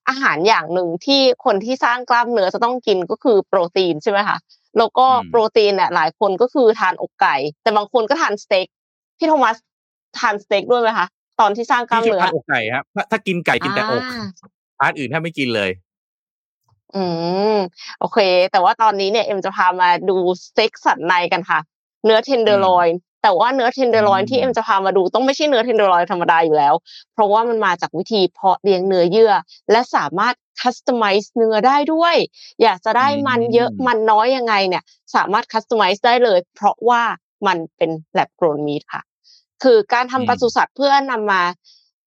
[0.09, 4.37] อาหารอย่างหนึ่งที่คนที่สร้างกล้ามเนื้อจะต้องกินก็คือโปรตีนใช่ไหมคะ
[4.79, 8.67] แล้วก็โปรตีนเนี่ยหลายคนก็คือทานอกไก่ แต่บางคนก็ทานสเต็ก
[9.19, 9.57] พี่โทมัส
[10.19, 11.07] ทานสเต็กด้วยไหมคะ
[11.41, 14.03] ตอนที่สร้างกล้ามเนื้อทานอกไก่ครับถ้ากินไก่กินแต่อก
[14.79, 15.71] ทานอื่นถ้าไม่กินเลย
[16.95, 17.05] อื
[17.55, 17.57] ม
[18.01, 18.19] โอเค
[18.53, 21.61] แต่ว่าตอนนี้เนี่ยเอ็มจะพามาดูสเต็กสันในกันค่ะ
[22.05, 22.89] เนื้อ tenderloin
[23.23, 26.75] แต่ว่าเนื้อ tenderloin ที่เอ็มจะพามาดูต้องไม่ใช่เนื้อ tenderloin ธรรมดาอยู่แล้ว
[27.13, 29.33] เพราะว่ามันมาจากวิธีเพาะเลี้ยงเนื้อเยื่อ
[29.71, 32.17] และสามารถ customize เนื้อได้ด้วย
[32.63, 34.83] อยากจะได้มันเยอะมันน้อยยังไงเนี่ย
[35.15, 37.03] สามารถ customize ได้เลย เพราะว่า
[37.47, 39.03] มันเป็น lab grown meat ค่ะ
[39.63, 41.43] คือการทำปศุสัตว์เพื่อนำมา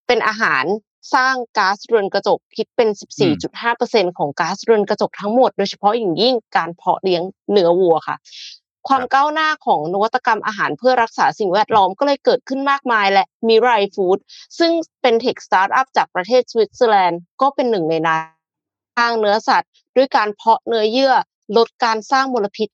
[0.08, 0.64] เป็นอาหาร
[1.16, 2.90] สร้างก๊าซเรือนกระจกคิดเป็น
[3.54, 7.22] 14.5%ของก๊าซเรือนกระจกทั้งหมด โดยเฉพาะอย่างยิ่งการเพาะเลี้ยง
[7.52, 8.18] เนื้อวัวค่ะ
[8.88, 14.18] ความก้าวหน้าของนวัตกรรมอาหารเพื่อรักษาสิ่งแวดล้อมก็เลยเกิดขึ้นมากมายและ Mirai Foods
[14.60, 18.22] ซึ่งเป็น tech startup จากประเทศสวิตเซอร์แลนด์ก็เป็นหนึ่งในนั้น
[18.98, 21.14] สร้างเนื้อสัตว์ ด้วยการเพาะเนื้อเยื่อ
[21.58, 22.70] ลดการสร้างมลพิษ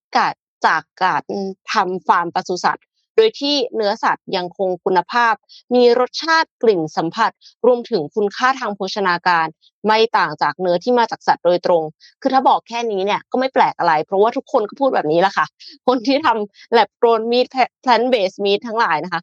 [0.66, 1.24] จากการ
[1.72, 2.86] ทำฟาร์มปศุสัตว์
[3.18, 5.34] โดยที่เนื้อสัตว์ยังคงคุณภาพ
[5.76, 7.32] มีรสชาติกลิ่นสัมผัส
[7.66, 9.48] รวมถึงคุณค่าทางโภชนาการ
[9.88, 11.84] ไม่ต่างจากเนื้อที่มาจากสัตว์โดยตรง
[12.22, 15.46] คือถ้าบอกแค่นี้เนี่ยก็ไม่แปลกอะไร เพราะว่าทุกคนก็พูดแบบนี้แหละค่ะ
[15.88, 17.48] คนที่ทำ lab grown meat
[17.82, 19.22] plant based meat ทั้งหลายนะคะ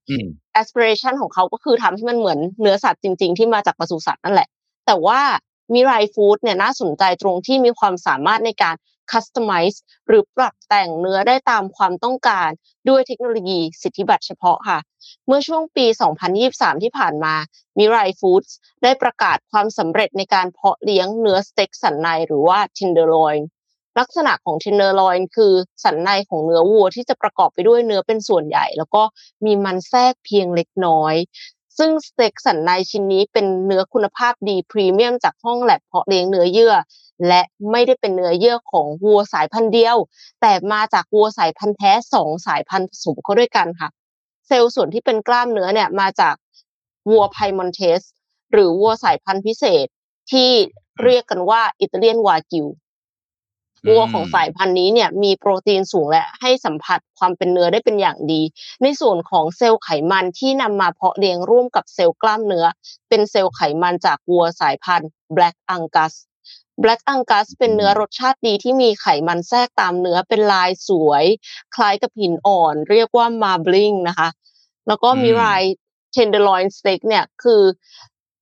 [0.61, 4.49] aspiration ของเขาก็คือทำให้มันเหมือนเนื้อสัตว์จริง ๆ ที่มาจากปศุสัตว์นั่นแหละ
[4.87, 5.21] แต่ว่า
[5.73, 8.75] Mirai Foods เนี่ยน่าสนใจตรงที่มีความสามารถในการ
[9.11, 12.49] customize หรือปรับแต่งเนื้อได้ตามความต้องการ
[12.89, 14.79] ด้วยเทคโนโลยีสิทธิบัตรเฉพาะค่ะ
[15.27, 15.87] เมื่อช่วงปี
[16.35, 17.35] 2023 ที่ผ่านมา
[17.79, 18.45] Mirai Foods
[18.83, 23.37] ได้ประกาศความสำเร็จในการเพาะเลี้ยงเนื้อสเต็กสันในหรือว่า tenderloin
[23.99, 25.53] ลักษณะของ tenderloin คือ
[25.85, 29.03] สันในของเนื้อวัวที่จะประกอบไปด้วยเนื้อเป็นส่วนใหญ่ แล้วก็
[29.45, 31.15] มีมันแทรกเพียงเล็กน้อย
[31.79, 36.75] ซึ่งสเต็กสันในชิ้นนี้เป็นเนื้อคุณภาพดีพรีเมียมจากห้องแลบเพาะเลี้ยงเนื้อเยื่อ
[37.29, 39.97] และไม่ได้เป็นเนื้อเยื่อของวัวสายพันธุ์เดียว
[40.41, 43.89] แต่มาจากวัวสายพันธุ์แท้สองสายพันธุ์ผสมเข้าด้วยกันค่ะ
[44.47, 46.35] เซลล์ส่วนที่เป็นกล้ามเนื้อเนี่ยมาจาก
[47.11, 48.01] วัวไพมอนเทส
[48.53, 49.87] หรือวัวสายพันธุ์พิเศษ
[50.33, 50.51] ที่
[51.03, 52.67] เรียกกันว่าอิตาเลียนวากิว
[53.89, 58.43] วัวของสายพันธุ์นี้เนี่ยมีโปรตีนสูงและให้สัมผัสความเป็นเนื้อได้เป็นอย่างดี
[58.83, 62.67] ในส่วนของเซลล์ไขมันที่นำมาเพาะเลี้ยงร่วมกับเซลล์กล้ามเนื้อ
[63.09, 66.15] เป็นเซลล์ไขมันจากวัวสายพันธุ์ Black Angus
[66.83, 71.25] Black Angus เป็นเนื้อรสชาติดีที่มีไขมันแทรกตามเนื้อเป็นลายสวย
[71.75, 74.29] คล้ายกับหินอ่อน เรียกว่า marbling นะคะ
[74.87, 75.63] แล้วก็มีลาย
[76.17, 77.63] tenderloin steak เนี่ยคือ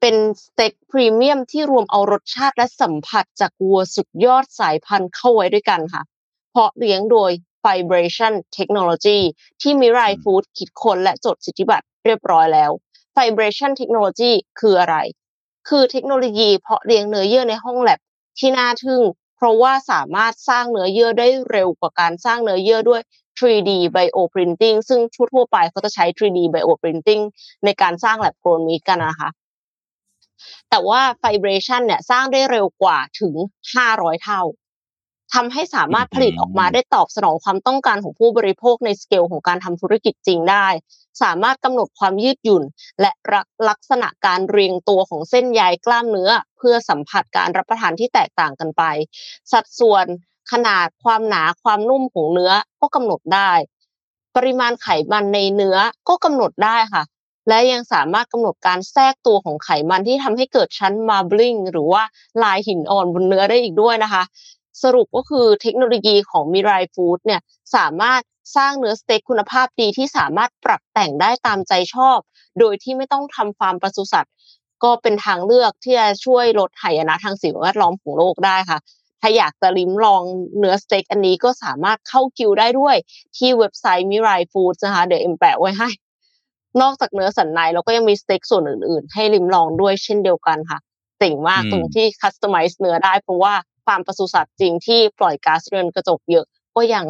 [0.00, 6.02] เป็นสเต็กพรีเมียมที่รวมเอารสชาติและสัมผัสจากวัวสุดยอดสายพันธุ์เข้าไว้ด้วยกันค่ะ
[6.50, 7.30] เพราะเลี้ยงโดย
[7.66, 9.18] Vibration Technology
[9.60, 12.70] ที่มิไรฟู้ดคิดค้นและจดสิทธิบัตรเรียบร้อยแล้ว
[13.16, 14.96] Vibration Technology คืออะไร
[15.68, 18.00] คือเทคโนโลยีเพาะเลี้ยงเนื้อเยื่อในห้องแลบ
[18.38, 19.02] ที่น่าทึ่ง
[19.36, 23.02] เพราะว่าสามารถสร้างเนื้อเยื่อได้เร็วกว่าการสร้างเนื้อเยื่อด้วย
[23.40, 25.00] 3D bioprinting ซึ่ง
[25.32, 27.22] ทั่วไปเขาจะใช้ 3D bioprinting
[27.64, 29.30] ในการสร้างแลบโกลนมีกันนะคะ
[30.70, 33.34] แต่ว่าไฟเบรชันเนี่ยสร้างได้เร็วกว่าถึง
[33.74, 34.42] 500 เท่า
[35.34, 40.66] ทำให้สามารถผลิตออกมาได้ตอบสนองความต้องการของผู้บริโภคในสเกลของการทำธุรกิจจริงได้
[41.22, 42.62] สามารถกำหนดความยืดหยุ่น
[43.00, 43.12] และ
[43.68, 48.82] ลักษณะการเรียงตัวของเส้นใยกล้ามเนื้อ เพื่อสัมผัสการรับประทานที่แตกต่างกันไป
[49.52, 50.06] สัดส่วน
[50.52, 53.50] ขนาดความหนาความนุ่มของเนื้อก็กำหนดได้
[54.36, 55.76] ปริมาณไขมันในเนื้อ
[56.08, 57.02] ก็กำหนดได้ค่ะ
[57.48, 62.02] และยังสามารถกำหนดการแทรกตัวของไขมันที่ทำให้เกิดชั้นมาบลิงหรือว่า
[62.42, 64.22] ลายหินอ่อนบนเนื้อได้อีกด้วยนะคะ
[64.82, 67.40] สรุปก็คือเทคโนโลยีของ Mirai Foods เนี่ย
[67.76, 68.22] สามารถ
[68.56, 72.18] สร้างเนื้อสเต็กคุณภาพดีที่สามารถปรับแต่งได้ตามใจชอบ
[72.58, 74.34] โดยที่ไม่ต้องทำฟาร์มปศุสัตว์
[74.84, 78.78] ก็เป็นทางเลือกที่จะช่วยลดหายนะทางสิ่งแวดล้อมของโลกได้ค่ะ
[79.20, 80.22] ถ้าอยากจะลิ้มลอง
[80.58, 82.96] เนื้อสเต็กอันนี้ก็สามารถเข้าคิวได้ด้วย
[83.36, 85.88] ที่เว็บไซต์ Mirai Foods นะคะเดี๋ยวเอ็มแปะไว้ให้
[86.80, 90.78] นอกจากเนื้อสันในแล้วก็ยังมีสเต็กส่วนอื่นๆ ให้ลิ้มลองด้วยเช่นเดียวกันค่ะ
[91.18, 93.54] เจ๋งมากอืมตรงที่ customize เนื้อได้เพราะว่า
[93.86, 97.04] ฟาร์มปศุสัตว์จริงที่ปล่อยก๊าซเรือนกระจกเยอะก็ยัง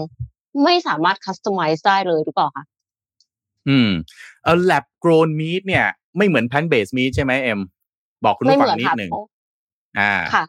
[0.64, 2.64] ไม่สามารถ customize ได้เลยหรือเปล่าคะ
[3.68, 3.90] อืม
[4.42, 7.60] เออ lab grown meat เนี่ย ไม่เหมือน plant based meat ใช่ไหมเอ็ม
[8.24, 9.26] บอกคุณผู้ฟังนิดหนึ่ง ไม่เหมือนค่ะเพราะ
[9.98, 10.44] อ่าค่ะ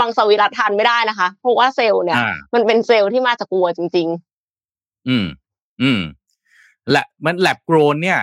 [0.00, 4.08] มังสวิรัติทานไม่ได้นะคะ เพราะว่าเซลล์เนี่ยอ่ามันเป็นเซลล์ที่มาจากวัวจริง
[5.08, 5.26] อืม
[5.82, 6.00] อืม
[6.90, 8.20] และมัน lab grown เนี่ย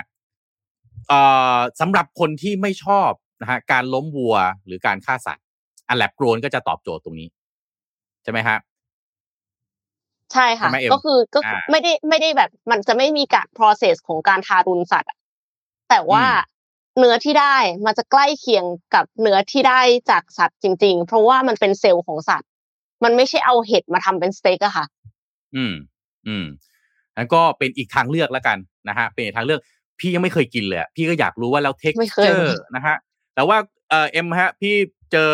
[1.08, 1.22] เอ่
[1.56, 5.46] อสำหรับคนที่ไม่ชอบนะฮะการล้มวัวหรือการฆ่าสัตว์
[5.90, 7.28] อัน lab grown ก็จะตอบโจทย์ตรงนี้
[8.24, 15.18] ใช่ไหมฮะๆใช่ค่ะใช่ไหมเอ็มก็คือก็คืออ่าไม่ได้ไม่ได้แบบ มันจะไม่มีการ process ของการทารุณสัตว์อะ
[15.90, 16.48] แต่ว่าอืม
[16.98, 22.50] เนื้อที่ได้มันจะใกล้เคียงกับเนื้อที่ได้จากสัตว์จริง ๆ เพราะว่ามันเป็นเซลล์ของสัตว์
[23.04, 24.86] มันไม่ใช่เอาเห็ดมาทำเป็นสเต็กอะค่ะ
[25.56, 25.74] อืม
[26.28, 26.46] อืม
[27.16, 28.58] นั้นก็เป็นอีกทางเลือกแล้วกัน
[28.90, 29.62] นะฮะ เป็นอีกทางเลือก
[30.00, 32.96] พี่ยังไม่เคยกินเลยอะพี่ก็อยากรู้ว่าแล้ว texture ไม่เคยนะฮะ
[33.36, 33.58] แต่ว่า
[33.90, 34.76] เอ่อเอ็มฮะ พี่
[35.12, 35.32] เจอ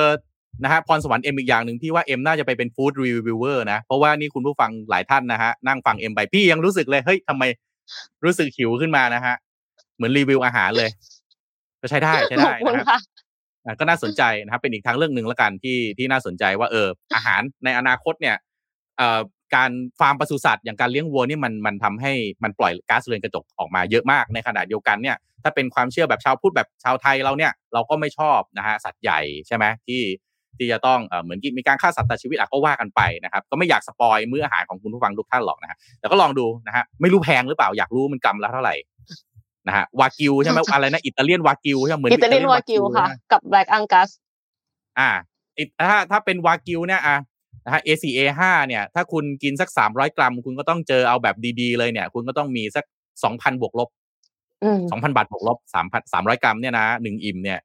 [0.64, 7.44] นะฮะพรสวรรค์เอ็มอีกอย่างหนึ่งพี่ว่าเอ็มน่าจะไปเป็น food reviewer นะเพราะว่านี่คุณผู้ฟังหลายท่านนะฮะนั่งฟังเอ็มไปพี่ยังรู้สึกเลยเฮ้ยทำไม
[8.24, 9.36] รู้สึกหิวขึ้นมานะฮะ
[9.96, 10.90] เหมือนรีวิวอาหารเลย
[11.82, 13.00] ก็ใช้ได้ใช้ได้ขอบคุณนะฮะค่ะ
[13.66, 18.36] อะก็น่าสนใจนะครับ เป็นอีกทางเลือกหนึ่งแล้วกันที่ที่น่าสนใจว่าเอออาหารในอนาคตเนี่ย
[18.98, 19.20] เอ่อ
[19.56, 22.12] การฟาร์มปศุสัตว์อย่างการเลี้ยงวัวนี่มันมันทำให้
[22.44, 30.02] มันปล่อยก๊าซเรือนกระจกออกมาเยอะมากในขณะเดียวกันเนี่ย ถ้าเป็นความเชื่อแบบชาวพุทธแบบชาวไทยเราเนี่ยเราก็ไม่ชอบนะฮะสัตว์ใหญ่ใช่ไหมที่
[30.58, 38.76] ที่จะต้องเอ่อเหมือนมีการฆ่าสัตว์ตัดชีวิตอะก็ว่ากันไปนะครับก็ไม่อยากสปอยมื้ออาหารของคุณผู้ฟังทุกท่านหรอกนะฮะแต่ก็ลองดูนะฮะไม่รู้แพงหรือเปล่าอยากรู้มันกำละเท่าไหร่
[39.68, 44.10] นะฮะวากิวใช่ไหมอะไรนะอิตาเลียนวากิวใช่ไหมเหมือนอิตาเลียนวากิวค่ะนะกับแบล็กอังกัส
[45.00, 45.10] อ่า
[45.58, 47.18] อีกถ้าถ้าเป็นวากิวเนี่ยอะ
[47.66, 52.86] นะฮะ A4 A5 เนี่ย ถ้าคุณกินสักสามร้อยกรัม คุณก็ต้องเจอเอาแบบดีๆเลยเนี่ย คุณก็ต้องมีสัก
[53.24, 53.90] สองพันบวกลบ
[54.64, 57.60] อืมสองพันบาทบวกลบสามพันสามร้อยกรัมเนี่ยนะหนึ่งอิ่มเนี่ย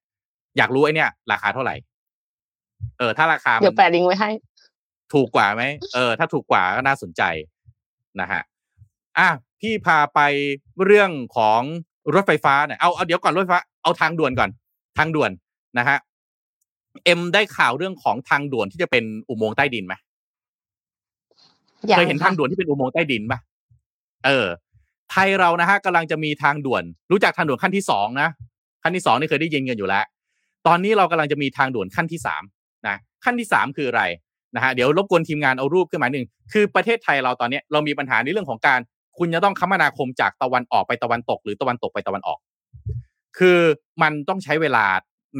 [0.59, 1.74] อยากรู้ไอ้เนี่ย ราคาเท่าไหร่
[2.99, 4.31] เออถ้าราคาเดี๋ยวมันแปะลิงก์ไว้ให้
[5.12, 5.62] ถูกกว่าไหม
[5.95, 7.23] เออ ถ้าถูกกว่าก็น่าสนใจ
[8.21, 8.43] นะฮะ
[9.19, 9.29] อะ
[9.61, 10.21] พี่พาไป
[10.85, 11.61] เรื่องของ
[12.14, 14.51] รถไฟฟ้าเนี่ยเอาเอาเดี๋ยวก่อนรถไฟฟ้าเอาทางด่วนก่อน
[14.99, 15.31] ทางด่วน
[15.79, 15.99] นะฮะ
[17.05, 19.95] เอ็มได้ข่าวเรื่องของทางด่วนที่จะเป็นอุโมงค์ใต้ดินไหม
[21.90, 23.38] ยังเคยเห็นค่ะทางด่วนที่เป็นอุโมงค์ใต้ดินปะ
[24.27, 24.47] เออ
[25.11, 28.29] ไทยเรานะฮะกำลังจะมีทางด่วน รู้จักทางด่วนขั้นที่สองนะ
[28.83, 30.05] ขั้นที่สองนี่เคยได้ยินกันอยู่แล้ว
[30.66, 32.43] ตอนนี้เรากำลังจะมีทางด่วนขั้นที่สาม
[32.88, 34.03] นะขั้นที่สามคืออะไร
[34.55, 38.81] นะฮะเดี๋ยวรบกวนทีมงานเอารูปขึ้นมาหนึ่งคือประเทศไทยเราตอนนี้เรามีปัญหาในเรื่องของการ
[39.19, 42.38] คุณจะต้องคมนาคมจากตะวันออกไปตะวันตก หรือตะวันตกไปตะวันออก
[43.38, 43.59] คือ
[44.03, 44.85] มันต้องใช้เวลา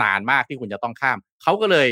[0.03, 1.89] นานมากที่คุณจะต้องข้ามเขาก็เลย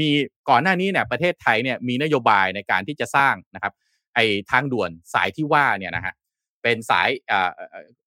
[0.00, 0.10] มี
[0.48, 3.72] ก่อนหน้านี้เนี่ยประเทศไทยเนี่ยมีนโยบายในการที่จะสร้างนะครับ
[4.14, 6.14] ไอ้ทางด่วนสายที่ว่าเนี่ยนะฮะ
[6.62, 7.50] เป็นสายอ่อ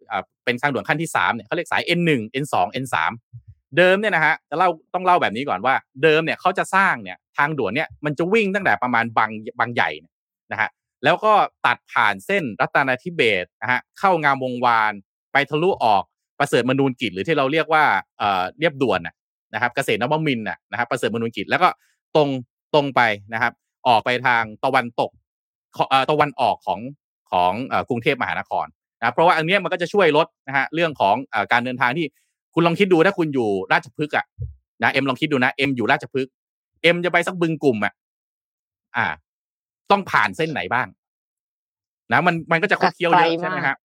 [0.07, 2.95] เอ่อเป็นทางด่วนขั้นที่สามเนี่ยเขาเรียกสาย N1 N2 N3
[3.77, 9.89] เดิมเนี่ยนะฮะจะเล่าต้องเล่าแบบนี้ก่อนว่า เดิมเนี่ยเขาจะสร้างเนี่ยทางด่วนเนี่ยมันจะวิ่งตั้งแต่ประมาณบางบางใหญ่
[10.51, 10.69] นะฮะ
[11.03, 11.33] แล้วก็
[11.65, 14.93] ตัดผ่านเส้นรัตนาธิเบศนะฮะเข้างามวงวาน
[15.33, 16.03] ไปทะลุออก
[16.39, 17.83] ประเสริฐมนูนกิจหรือที่เราเรียกว่า
[18.17, 18.99] เอ่อเรียบด่วน
[19.53, 21.69] นะครับเกษตรนวมินน่ะนะครับประเสริฐมนูนกิจแล้วก็
[22.15, 22.29] ตรง
[22.73, 23.01] ตรงไป
[23.33, 23.53] นะครับ
[23.87, 25.11] ออกไปทางตะวันตก
[25.89, 26.79] เอ่อตะวันออกของ
[27.31, 28.65] ของเอ่อกรุงเทพมหานคร
[28.99, 32.05] นะเพราะว่าอันเนี้ยมันก็จะช่วยลดนะฮะเรื่องของเอ่อการเดินทางที่
[32.53, 34.25] คุณลองคิดดูถ้าคุณอยู่ราชพฤกษ์อะ
[34.83, 36.33] นะเอ็มลองคิดดูนะเอ็มอยู่ราชพฤกษ์
[36.81, 37.93] เอ็มจะไปสักบึงกลุ่มอะ
[38.97, 39.05] อ่า
[39.91, 40.87] ต้องผ่านเส้นไหนบ้าง
[42.11, 43.77] นะ มันมันก็จะคดเคี้ยวเยอะไกลมากใช่ไหมครับ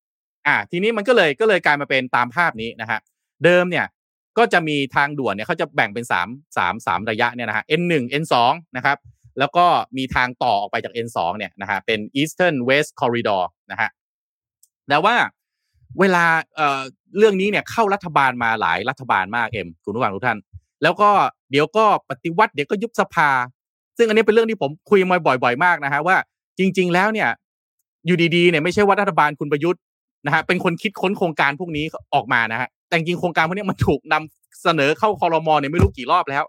[0.47, 2.99] อ่า ทีนี้มันก็เลยก็เลยกลายมาเป็นตามภาพนี้นะฮะ
[3.43, 3.85] เดิมเนี่ย
[4.37, 6.27] ก็จะมีทางด่วนเนี่ยเขาจะแบ่งเป็นสาม
[6.57, 8.35] สามสามระยะเนี่ยนะฮะ N1 N2
[8.77, 8.97] นะครับ
[9.39, 9.65] แล้วก็
[9.97, 13.89] มีทางต่อออกไปจาก N2 เนี่ยนะฮะเป็น Eastern West Corridor นะฮะ
[14.87, 15.15] แต่ว่า
[15.99, 16.25] เวลา
[16.55, 16.81] เอ่อ
[17.17, 20.37] เรื่องนี้เนี่ยเข้ารัฐบาลมาหลายรัฐบาลมากเอ็มคุณผู้ฟังทุกท่าน
[20.83, 21.09] แล้วก็
[21.51, 23.29] เดี๋ยวก็ปฏิวัติเดี๋ยวก็ยุบสภา
[23.97, 26.15] ซึ่งอันนี้เป็นเรื่องที่ผมคุยมาบ่อย ๆ มากนะฮะว่า
[26.59, 27.29] จริง ๆ แล้วเนี่ย
[28.05, 29.81] อยู่ดีๆเนี่ยไม่ใช่ว่ารัฐบาลคุณประยุทธ์
[30.25, 36.43] นะฮะเป็นคนคิดค้นโครงการพวกนี้ออกมานะฮะแต่จริงโครงการพวกนี้มันถูกนำเสนอเข้าคอรมอเนี่ยไม่รู้กี่รอบแล้ว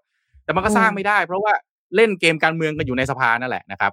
[0.44, 1.52] แต่มันก็สร้างไม่ได้ เพราะว่า
[1.96, 3.92] เล่นเกมการเมืองกันอยู่ในสภานั่นแหละนะครับ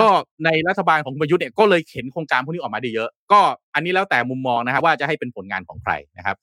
[0.00, 0.08] ก็
[0.44, 3.40] ในรัฐบาลของคุณประยุทธ์เนี่ยก็เลยเข็นโครงการพวกนี้ออกมาได้เยอะ ก็
[3.74, 6.36] อันนี้แล้วแต่มุมมองนะครับว่าจะให้เป็นผลงานของใครนะครับ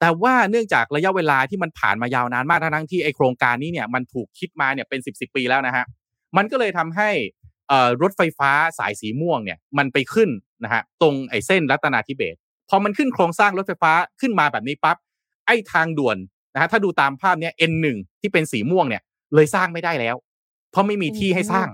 [0.00, 5.84] แต่ว่าเนื่องจากระยะเวลาที่มันผ่านมายาวนานมากทั้งที่ไอโครงการนี้เนี่ยมันถูกคิดมาเนี่ยเป็นสิบสิบปีแล้วนะฮะ
[6.36, 7.10] มันก็เลยทำให้
[8.02, 10.30] รถไฟฟ้าสายสีม่วงเนี่ยมันไปขึ้น
[10.64, 12.36] นะฮะตรงไอเส้นรัตนาธิเบศ
[12.68, 14.96] พอมันขึ้นโครงสร้างรถไฟฟ้าขึ้นมาแบบนี้ปั๊บ
[15.46, 16.16] ไอทางด่วน
[16.54, 17.86] นะฮะถ้าดูตามภาพเนี้ย N1
[18.20, 19.02] ที่เป็นสีม่วงเนี่ย
[19.34, 20.16] เลยสร้างไม่ได้แล้ว
[20.70, 21.68] เพราะไม่มีที่ให้สร้าง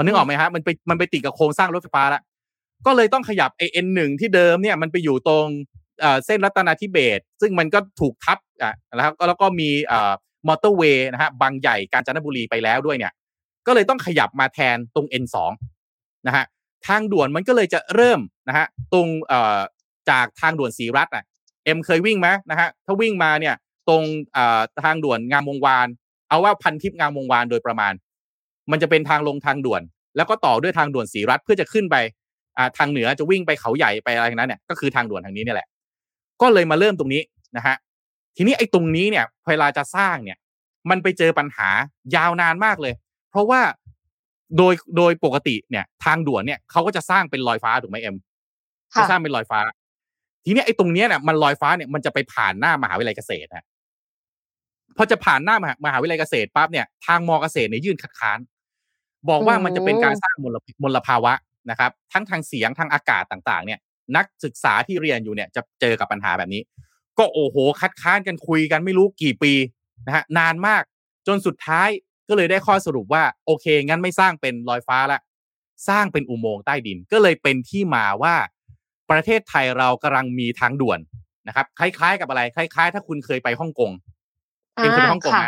[0.00, 2.22] อนึกออกไหมฮะมันไปมันไปติดกับโครงสร้างรถไฟฟ้าแล้ว
[2.86, 5.46] ก็เลยต้องขยับไอ้ N1 ที่เดิมเนี่ยมันไปอยู่ตรง
[6.26, 9.70] เส้นรัตนาธิเบศซึ่งมันก็ถูกทับอะแล้วแล้วก็มี
[10.48, 13.12] มอเตอร์เวย์นะฮะบางใหญ่กาญจนบุรีไปแล้วด้วยเนี่ย
[13.66, 15.36] ก็เลยต้องขยับมาแทนตรง N2
[16.26, 16.44] นะฮะ
[16.86, 19.06] ทางด่วนมันก็เลยจะเริ่มนะฮะตรง
[20.10, 21.24] จากทางด่วนสีรัฐอะ
[21.64, 23.54] เอ็มเคยวิ่งไหมนะฮะถ้าวิ่งมาเนี่ย
[23.88, 24.02] ตรง
[24.84, 25.86] ทางด่วนงามวงวาน
[26.28, 27.92] เอาว่าพันทิพงามวงวานโดยประมาณ
[28.70, 29.82] มันจะเป็นทางลงทางด่วน
[30.16, 31.96] แล้วก็ต่อด้วยทางด่วนสีรัฐเพื่อจะขึ้นไป
[32.56, 35.68] อ่าทางเหนือจะวิ่งไปเขาใหญ่ไปอะไรนั้นเนี่ยก็คือทางด่วนทางนี้เนี่ยแหละ
[36.42, 37.22] ก็เลยมาเริ่มตรงนี้
[37.56, 37.76] นะฮะ
[38.36, 40.38] ทีนี้ไอ้ตรงนี้เนี่ยเวลาจะสร้างเนี่ย
[40.90, 41.68] มันไปเจอปัญหา
[42.16, 42.94] ยาวนานมากเลย
[43.30, 43.60] เพราะว่า
[44.56, 48.16] โดยโดยปกติเนี่ย ทางด่วนเนี่ยเขาก็จะสร้างเป็นลอยฟ้าถูกไหมเอ็ม
[48.96, 49.58] จะสร้างเป็นลอยฟ้า
[50.44, 53.66] ทีนี้ไอ้ตรงเนี้ยเนี่ยมันลอยฟ้าเนี่ยมันจะไปผ่านหน้ามหาวิทยาลัยเกษตรฮะพ
[55.00, 58.38] อจะผ่านหน้ามหาวิทยาลัยเกษตรปั๊บเนี่ยทางมอเกษตรเนี่ยยื่นคัดค้าน
[59.28, 61.32] บอกว่ามันจะเป็นการสร้างมลมลภาวะ
[61.70, 63.78] นะครับ ทั้งทางเสียงทางอากาศต่างๆ เนี่ย
[64.16, 66.62] นักศึกษาที่เรียนอยู่เนี่ยจะเจอกับปัญหาแบบนี้
[67.18, 69.52] ก็โอ้โห คัดค้านกันคุยกันไม่รู้กี่ปี
[70.06, 70.82] นะฮะนานมาก
[71.26, 71.88] จนสุดท้าย
[72.28, 75.20] ก็เลยได้ข้อสรุปว่า โอเค งั้นไม่สร้างเป็นลอยฟ้าละ
[75.88, 78.34] สร้างเป็นอุโมงค์ใต้ดินก็เลยเป็นที่มาว่า
[79.10, 80.98] ประเทศไทยเรากำลังมีทางด่วน
[81.48, 83.90] นะครับ คล้ายๆ กับอะไร คล้าย ๆ ถ้าคุณเคยไปฮ่องกง
[84.74, 85.46] เองเคยไปฮ่องกงไหม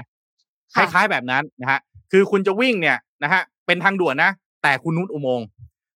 [0.74, 1.80] คล้ายๆแบบนั้นนะฮะ
[2.12, 4.30] คือคุณจะวิ่งเนี่ยนะฮะเป็นทางด่วนนะ
[4.62, 5.46] แต่คุณนุ้นอุโมงค์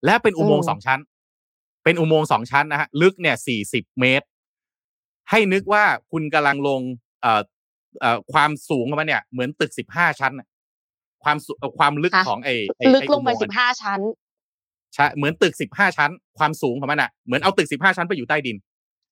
[0.05, 1.01] และเป็นอุโมงค์สองชั้น
[1.85, 4.27] เป็นอุโมงค์สองชั้นนะฮะลึกเนี่ยสี่สิบเมตร
[5.31, 6.81] ให้นึกว่าคุณกำลังลง
[7.23, 7.43] เอ่อ
[8.01, 10.33] เอ่อความสูงของมันเนี่ย เหมือนตึกสิบห้าชั้น
[11.23, 11.37] ความ
[11.79, 12.55] ความลึกของไอ้
[12.95, 14.01] ลึกลงไปสิบห้าชั้น
[14.95, 18.57] ใช่เหมือนตึกสิบห้าชั้น ความสูงของมันอะเหมือนเอาตึกสิบห้าชั้นไปอยู่ใต้ดิน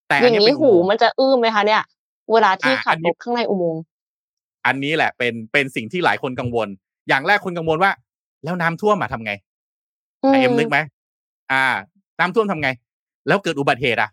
[0.08, 1.82] แต่อย่างนี้หูมันจะอื้มไหมคะเนี่ย
[2.32, 3.82] เวลาที่ขับรถข้างในอุโมงค์
[4.66, 6.68] อันนี้แหละเป็นเป็นสิ่งที่หลายคนกังวล
[7.08, 7.90] อย่างแรกคนกังวลว่า
[8.44, 9.32] แล้วน้ำท่วมมาทำไง
[10.32, 10.78] เอ็มนึกไหม
[11.52, 11.64] อ่า
[12.20, 12.68] น้ำท่วมทำไง
[13.26, 14.10] แล้วเกิดอุบัติเหตุอะ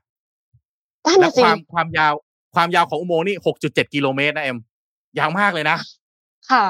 [1.20, 2.14] แล้วความความยาว
[2.56, 4.58] ความยาวของอุโมงค์นี่หกจุดเจ็ดกิโลเมตรนะเอ็ม
[5.20, 5.78] ยาวมากเลยนะ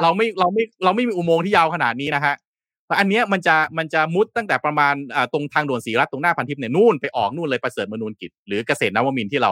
[0.01, 2.35] เราไม่เราไม่เราไม่มีอุโมงค์ที่ยาวขนาดนี้นะฮะ
[2.99, 4.93] อันนี้มันจะมันจะมุดตั้งแต่ประมาณ
[5.33, 9.51] ตรงทางด่วนสีรัตตรงหน้าพันทิพย์เนี่ยนู่นไปออกนู่นเลยประเสริฐมนูนกิจหรือเกษตรนวมินที่เรา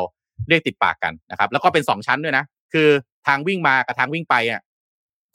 [0.50, 2.90] เรียกติดปากกันนะครับ แล้วก็เป็นสองชั้นด้วยนะ คือ
[3.28, 4.62] ทางวิ่งมากับทางวิ่งไปอะ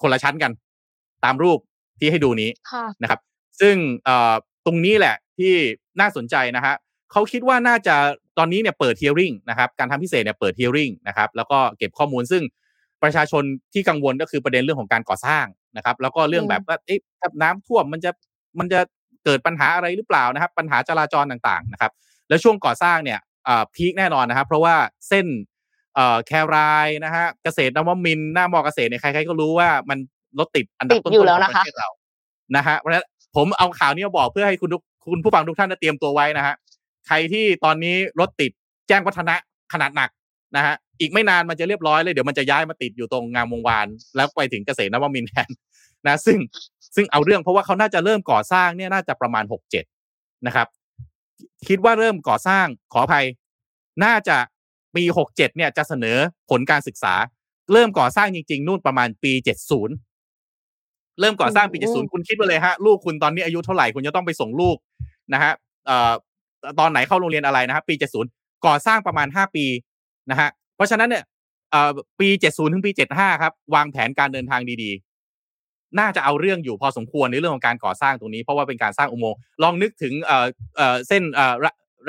[0.02, 0.52] คนละชั้นกัน
[1.24, 1.58] ตามรูป
[1.98, 2.50] ที่ให้ดูนี้
[3.02, 3.20] นะครับ
[3.60, 4.34] ซึ่งเอ่อ
[4.66, 5.52] ตรงนี้แหละที่
[6.00, 6.74] น่าสนใจนะฮะ
[7.12, 7.96] เขาคิดว่าน่าจะ
[8.38, 12.42] ตอนนี้เนี่ยเปิดเทียริงนะครับการทำพิเศษเนี่ยเปิดเทียริงนะครับแล้วก็เก็บข้อมูลซึ่ง
[13.02, 18.10] ประชาชนที่กังวลก็คือประเด็นเรื่องของการก่อสร้างนะครับ แล้วก็เรื่องแบบว่าเอ๊ะถ้าน้ำท่วมมันจะ
[18.58, 18.80] มันจะ
[19.24, 21.92] เกิดปัญหาอะไรหรือเปล่านะครับ ปัญหาจราจรต่างๆนะครับ
[22.28, 23.18] แล้วช่วงก่อสร้างเนี่ย
[23.74, 24.74] พีคแน่นอนนะครับ เพราะว่า
[25.08, 25.26] เส้น
[26.26, 29.98] แครายนะฮะเกษตรนวมินหน้ามอเกษตรเนี่ยใครๆก็รู้ว่ามัน
[30.38, 31.90] รถติดอันดับต้นๆของประเทศเรา
[32.56, 34.70] นะฮะเพราะฉะนั้นผมเอาข่าวนี้มาบอกเพื่อให้คุณ
[35.10, 36.54] คุณผู้ฟังทุกท่านเตรียมตัวไว้นะฮะ
[37.06, 38.50] ใครที่ตอนนี้รถติด
[38.88, 39.34] แจ้งวัฒนะ
[39.72, 40.10] ขนาดหนัก
[40.56, 43.86] นะฮะอีกไม่นานมันจะเรียบร้อยเลยเดี๋ยวมันจะย้ายมาติดอยู่ตรงงามวงวาน
[44.16, 45.50] แล้วไปถึงเกษตรนวมินแทน
[46.06, 46.38] นะซึ่ง
[46.96, 49.84] ซึ่งเอาเรื่องเพราะว่าเขาน่าจะเริ่มก่อสร้างเนี่ยน่าจะประมาณหกเจ็ด
[50.46, 50.68] นะครับ
[51.68, 53.26] คิดว่าเริ่มก่อสร้างขออภัย
[54.04, 54.36] น่าจะ
[54.96, 56.16] ปีหกเจ็ดเนี่ยจะเสนอ
[56.50, 57.14] ผลการศึกษา
[57.72, 59.94] เริ่มก่อสร้างจริง ๆ นู่นประมาณปีเจ็ดศูนย์
[61.20, 64.76] เริ่มก่อสร้างปีเจ็ดศูนย์คุณคิดว่าเลยฮะ ลูกคุณตอนนี้อายุเท่าไหร่คุณจะต้องไปส่งลูก
[65.32, 65.52] นะฮะ
[65.86, 66.12] เอ่อ
[66.80, 68.30] ตอนไหนเข้าโรงเรียนอะไรนะครับปีเจ็ดศูนย์
[68.66, 69.66] ก่อสร้างประมาณห้าปี
[70.30, 71.24] นะฮะเพราะฉะนั้นเนี่ย
[72.20, 81.54] ปีเจ็ดศูนย์ถึงปีเจ็ดห้าครับ วางแผนการเดินทางดีๆ น่าจะเอาเรื่องอยู่พอสมควรในเรื่องของการก่อสร้างตรงนี้ เพราะว่าเป็นการสร้างอุโมงค์ลองนึกถึงเอ่อเอ่อเส้นเอ่อ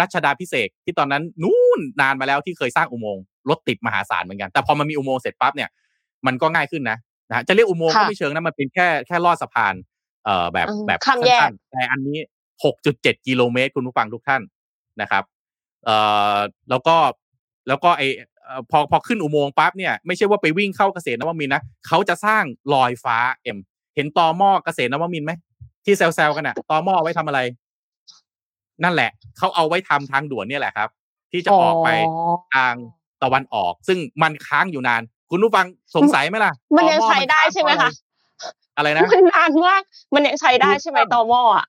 [0.01, 5.69] รัชดาพิเศษที่ตอนนั้นนู่นนานมาแล้วที่เคยสร้างอุโมงค์รถติดมหาศาลเหมือนกัน แต่พอมันมีอุโมงค์เสร็จปั๊บเนี่ย
[6.27, 6.97] มันก็ง่ายขึ้นนะ
[7.29, 9.73] นะจะเรียกอุโมงค์ก็ไม่เชิงนะมันเป็นแค่แค่ลอดสะพาน
[10.25, 12.17] เอ่อแบบแบบสั้นๆแต่อันนี้
[12.63, 14.41] หกจุดเจ็ดกิโลเมตรคุณผู้ฟังทุกท่าน
[15.01, 15.23] นะครับ
[15.85, 15.97] เอ่
[16.35, 16.37] อ
[16.69, 16.95] แล้วก็
[17.67, 18.03] แล้วก็ไอ
[18.71, 22.43] พอพอขึ้นอุโมงค์ปั๊บเนี่ยไม่ใช่ว่าไปวิ่งเข้าเกษตรนวมินนะเขาจะสร้าง
[22.73, 23.57] ลอยฟ้าเอ็ม
[23.95, 25.31] เห็นตอหม้อเกษตรนวมินไหม
[25.85, 27.39] ที่แซวๆกันอะตอหม้อไว้ทำอะไร
[28.83, 30.89] นั่นแหละเขาเอาไว้ทำทางด่วนเนี่ยแหละครับ
[31.31, 31.89] ที่จะออกไป
[32.55, 32.73] ทาง
[33.23, 35.01] ตะวันออก ซึ่งมันค้างอยู่นาน
[35.31, 35.65] คุณผู้ฟัง
[35.95, 37.89] สงสัยไหมล่ะ มันยังใช้ได้ใช่ไหมคะ
[38.77, 39.81] อะไรนะมันนานมาก
[40.13, 41.65] มันยังใช้ได้ใช่ไหมตอหม้ออะ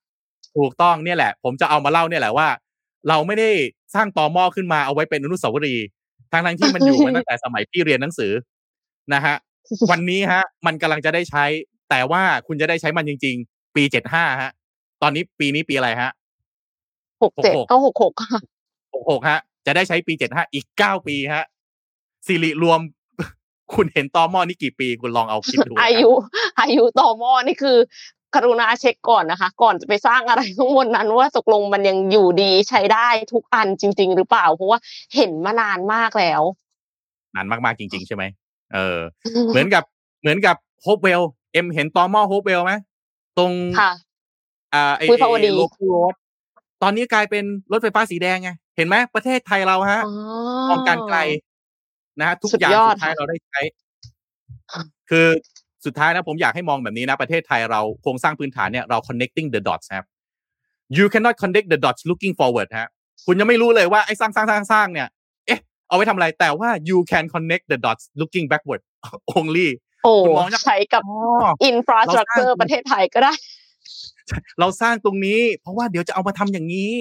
[0.57, 2.49] ถูกต้องเนี่ยแหละ ผมจะเอามาเล่าเนี่ยแหละว่า
[3.09, 3.51] เราไม่ได้
[3.95, 5.87] สร้างตอหม้อขึ้นมาเอาไว้เป็นอนุสาวรีย์
[6.33, 8.33] ทั้งทั้งที่มันอยู่มาตั้งแต่สมัยพี่เรียนหนังสือ
[9.15, 9.35] นะฮะ
[9.91, 11.45] วันนี้ฮะ มันกำลังจะได้ใช้
[11.91, 14.51] แต่ว่าคุณจะได้ใช้มันจริง ๆ ปีเจ็ดห้าฮะ
[15.03, 16.11] ตอนนี้ปีนี้ปีอะไรฮะ
[17.23, 18.41] หกเจ็ดก็หกหกค่ะ
[18.95, 21.45] หกหกฮะ จะได้ใช้ปีเจ็ดห้าอีกเก้าปีฮะ
[22.27, 22.81] สิริรวม
[23.75, 26.11] คุณเห็นตอม่อนี่กี่ปีคุณลองเอาคิดดูอายุ
[26.61, 27.77] อายุตอม่อนี่คือ
[28.35, 34.79] กรุณาเช็คก่อนนะคะ ก่อนจะไปสร้างอะไรข้างบนนั้นว่าตกลงมันยังอยู่ดีใช้ได้ทุกอันจริง ๆ หรือเปล่า เพราะว่า
[35.15, 36.43] เห็นมานานมากแล้ว
[37.35, 38.25] นานมากๆจริง ๆ ใช่ไหม
[38.75, 38.99] เออ
[39.49, 39.85] เหมือนกับ
[40.21, 41.23] เหมือนกับโฮปเวลล์
[41.53, 42.73] เอ็มเห็นตอม่อโฮปเวลล์ไหม
[43.39, 43.91] ตรงค่ะ
[44.75, 46.15] อ่าไอวิภาวดีโลโก้รถ
[46.83, 50.15] ตอนนี้กลายเป็นรถไฟฟ้าสีแดงไงเห็นไหมประเทศไทยเราฮะอ๋อ
[50.71, 51.19] มองการไกล
[52.19, 53.61] นะฮะทุกสุดอย่างยอดสุดท้ายค่ะเราได้ใช้
[55.11, 55.27] คือ
[55.85, 60.07] สุดท้ายนะผมอยากให้มองแบบนี้นะประเทศไทยเราโครงสร้างพื้นฐานเนี่ยเรา connecting the dots ครับ
[60.97, 62.89] you cannot connect the dots looking forward ฮะ
[63.27, 65.09] คุณยังไม่รู้เลยว่าไอ้สร้างสร้างสร้างสร้างเนี่ย
[65.47, 68.83] เอ๊ะ เอาไว้ทำอะไรแต่ว่า you can connect the dots looking backward
[69.37, 69.69] only
[70.05, 71.19] โอ้คุณมองยังใช้กับอ๋อ
[71.65, 73.33] อินฟราสตรักเจอเราสร้างร์ประเทศไทยก็ได้
[74.61, 76.95] เราสร้างตรงนี้ เพราะว่าเดี๋ยวจะเอามาทำอย่างนี้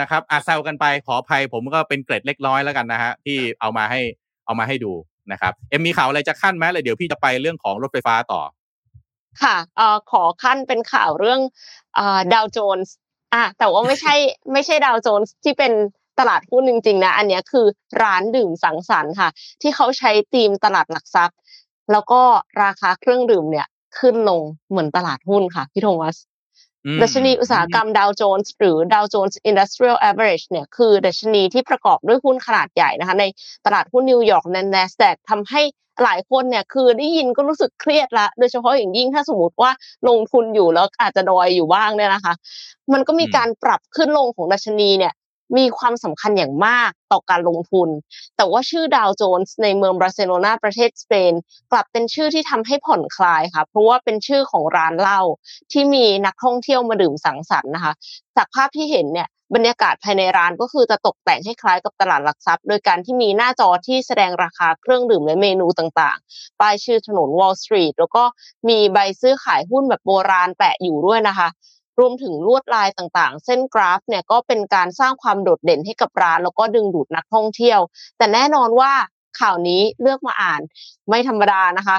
[0.00, 4.00] นะครับอาแซวกันไปขออภัยผมก็เป็นเกร็ดเล็กน้อยแล้วกันนะฮะที่เอามาให้
[4.46, 4.92] เอามาให้ดู
[5.32, 8.40] นะครับเอ็มมีข่าวอะไรจะขั้นไหมเลยเดี๋ยวพี่จะไปเรื่องของรถไฟฟ้าต่อ
[9.42, 11.40] ค่ะเอ่อขอขั้นเป็นข่าวเรื่อง
[12.34, 12.94] ดาวโจนส์
[13.34, 14.14] อะแต่ว่าไม่ใช่
[14.52, 15.72] ไม่ใช่ดาวโจนส์ที่เป็น
[16.18, 17.66] ตลาดหุ้นจริงๆนะอันนี้คือ
[18.02, 19.28] ร้านดื่มสังสรรค์ค่ะ
[19.62, 21.38] ที่เขาใช้ธีมตลาดหลักทรัพย์
[21.92, 22.20] แล้วก็
[22.62, 23.66] ราคาเครื่องดื่มเนี่ย
[23.98, 24.40] ขึ้นลง
[24.70, 26.16] เหมือนตลาดหุ้นค่ะพี่โทมัส
[27.02, 33.24] ดัชนีอุตสาหกรรมดาวโจนส์หรือ Dow Jones Industrial Average เนี่ยคือดัชนีที่ประกอบด้วยหุ้นขนาดใหญ่นะคะใน
[33.66, 35.62] ตลาดหุ้นนิวยอร์กและ NASDAQ ทำให้
[36.02, 39.70] หลายคนเนี่ยคือได้ยินก็รู้สึกเครียดละ โดยเฉพาะอย่างยิ่งถ้าสมมติว่า
[40.08, 42.34] ลงทุนอยู่แล้วอาจจะดอยอยู่บ้างเนี่ยนะคะ
[42.92, 45.12] มันก็มีการปรับขึ้นลงของดัชนีเนี่ย
[45.56, 47.88] มีความสำคัญอย่างมากต่อการลงทุน
[48.36, 51.32] แต่ว่าชื่อดาวโจนส์ในเมืองบาร์เซโลนาประเทศสเปน
[51.72, 55.20] กลับเป็นชื่อที่ทำให้ผ่อนคลายค่ะ เพราะว่าเป็นชื่อของร้านเหล้า
[55.72, 57.92] ที่มีนักท่องเที่ยวมาดื่มสังสรรค์นะคะ
[58.36, 68.24] จากภาพที่เห็นเนี่ยบรรยากาศภายในร้านก็คือจะตกแต่งให้คล้ายกับตลาดหลักทรัพย์ โดยการที่มีหน้าจอที่แสดงราคาเครื่องดื่มและเมนูต่างๆ ป้ายชื่อถนน Wall Street แล้วก็
[68.68, 71.48] มีใบซื้อขายหุ้นแบบโบราณแปะอยู่ด้วยนะคะ
[71.98, 77.80] รวมถึงลวดลายต่างๆ เส้นกราฟเนี่ยก็เป็นการสร้างความโดดเด่นให้กับร้าน แล้วก็ดึงดูดนักท่องเที่ยว
[78.18, 78.92] แต่แน่นอนว่า
[79.40, 80.60] ข่าวนี้เลือกมาอ่าน
[81.08, 81.96] ไม่ธรรมดานะคะ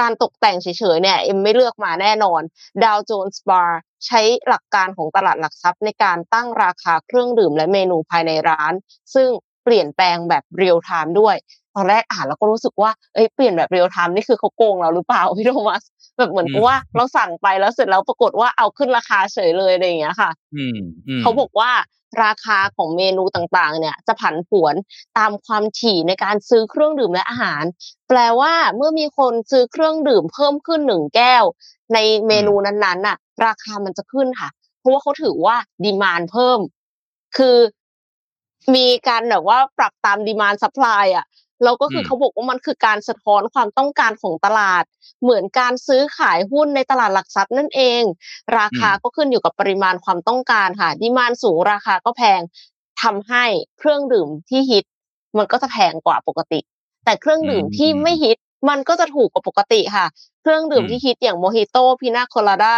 [0.00, 2.42] การตกแต่งเฉยๆเนี่ยเอ็มไม่เลือกมาแน่นอน
[2.84, 8.72] Dow Jones Bar ใช้หลักการของตลาดหลักทรัพย์ในการตั้งราคาเครื่องดื่มและเมนูภายในร้าน
[9.14, 9.28] ซึ่ง
[9.64, 11.36] เปลี่ยนแปลงแบบ real-time ด้วย
[11.74, 15.82] ตอนแรกอ่านแล้วก็รู้สึกว่าเอ้ยเปลี่ยนแบบ real-time นี่คือเขาโกงเราหรือเปล่าพี่โทมัส
[16.18, 21.70] แบบเหมือนกับว่าเราสั่งไปแล้วเสร็จแล้วปรากฏว่าเอาขึ้นราคาเฉยเลยอะไรอย่างเงี้ยค่ะอืมอืมเขาบอกว่า
[22.24, 24.74] ราคาของเมนูต่างๆ เนี่ยจะผันผวน
[25.18, 27.64] ตามความถี่ในการซื้อเครื่องดื่มและอาหาร
[28.08, 31.44] แปลว่าเมื่อมีคนซื้อเครื่องดื่มเพิ่มขึ้นหนึ่งแก้ว
[31.94, 31.98] ใน
[32.28, 33.16] เมนูนั้นๆน่ะ
[33.46, 34.48] ราคามันจะขึ้นค่ะ
[34.78, 36.58] เพราะว่าเขาถือว่า demand เพิ่ม
[37.36, 37.56] คือ
[38.74, 41.24] มีการแบบว่าปรับตาม demand supply อะ
[41.62, 44.84] แล้วก็คือเขาบอกว่ามันคือการสะท้อนความต้องการของตลาด
[45.22, 48.02] เหมือนการซื้อขายหุ้นในตลาดหลักทรัพย์นั่นเอง
[48.58, 52.40] ราคาก็ขึ้นอยู่กับปริมาณความต้องการค่ะ demand สูงราคาก็แพง
[53.02, 53.44] ทำให้
[53.78, 54.84] เครื่องดื่มที่ฮิต
[55.38, 56.60] มันก็จะแพงกว่าปกติ
[57.04, 58.36] แต่เครื่องดื่มที่ไม่ฮิต
[58.68, 60.06] มันก็จะถูกกว่าปกติค่ะ
[60.42, 62.76] เครื่องดื่มที่ฮิตอย่างโมฮิโต้พินาโคลาดา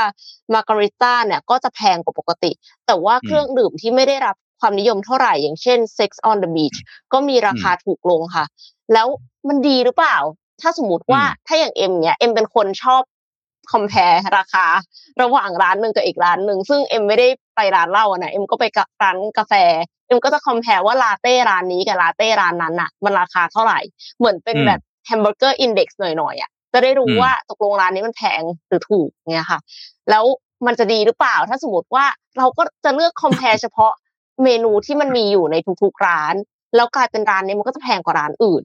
[0.52, 2.50] มาการิต้าเนี่ยก็จะแพงกว่าปกติ
[2.86, 6.78] แต่ว่าเครื่องดื่มที่ไม่ได้รับ ความนิยมเท่าไหร่อย่างเช่น Sex on the Beach
[7.12, 8.44] ก็มีราคาถูกลงค่ะ
[8.92, 9.06] แล้ว
[9.48, 10.16] มันดีหรือเปล่า
[10.60, 13.02] ถ้าสมมติว่าถ้าอย่างเอ็มเนี่ยเอ็มเป็นคนชอบ
[13.72, 14.00] compare
[14.38, 14.66] ราคา
[15.22, 18.64] ระหว่างร้านหนึ่งกับอีกร้านหนึ่งซึ่งเอ็มไม่ได้ไปร้านเหล้าอะนะเอ็มก็ไป
[19.02, 19.52] ร้านกาแฟ
[20.06, 23.78] เอ็มก็จะ compare ว่าลาเต้ร้านนี้กับลาเต้ร้านนั้นอะมันราคาเท่าไหร่
[24.18, 29.60] เหมือนเป็นแบบ hamburger index หน่อยๆอะจะได้รู้ว่าตกลงร้านนี้มันแพงหรือถูกเนี่ยค่ะ
[30.10, 30.24] แล้ว
[30.66, 32.04] มันจะดีหรือเปล่า ถ้าสมมติว่า
[32.38, 33.92] เราก็จะเลือกคอมเพลเฉพาะ
[34.44, 36.34] เมนูที่มันมีอยู่ในทุกๆร้าน
[36.74, 38.62] แล้วกลายเป็นร้านนี้มันก็จะแพงกว่าร้านอื่น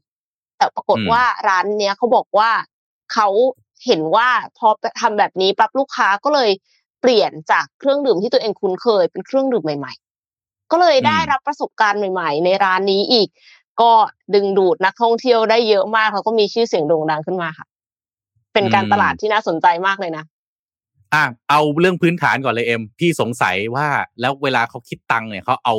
[0.57, 2.49] แต่ปรากฏว่าร้านเนี้ยเขาบอกว่า
[3.13, 3.27] เขา
[3.85, 4.67] เห็นว่าพอ
[5.01, 6.51] ทำแบบนี้ปั๊บลูกค้าก็เลย
[7.01, 9.93] เปลี่ยนจากเครื่องดื่มที่ตัวเองคุ้นเคยเป็นเครื่องดื่มใหม่
[10.31, 13.29] ๆ ก็เลยได้รับประสบการณ์ใหม่ ๆ ในร้านนี้อีก
[13.81, 13.91] ก็
[14.35, 17.67] ดึงดูดนักท่องเที่ยวได้เยอะมากแล้วก็มีชื่อเสียงโด่งดังขึ้นมาค่ะ
[18.53, 20.23] เป็นการตลาดที่น่าสนใจมากเลยนะ
[21.13, 23.87] อะเอาเรื่องพื้นฐานก่อนเลยเอ็มพี่สงสัยว่า
[24.21, 25.75] แล้วเวลาเขาคิดตังค์เนี่ยเขาเอา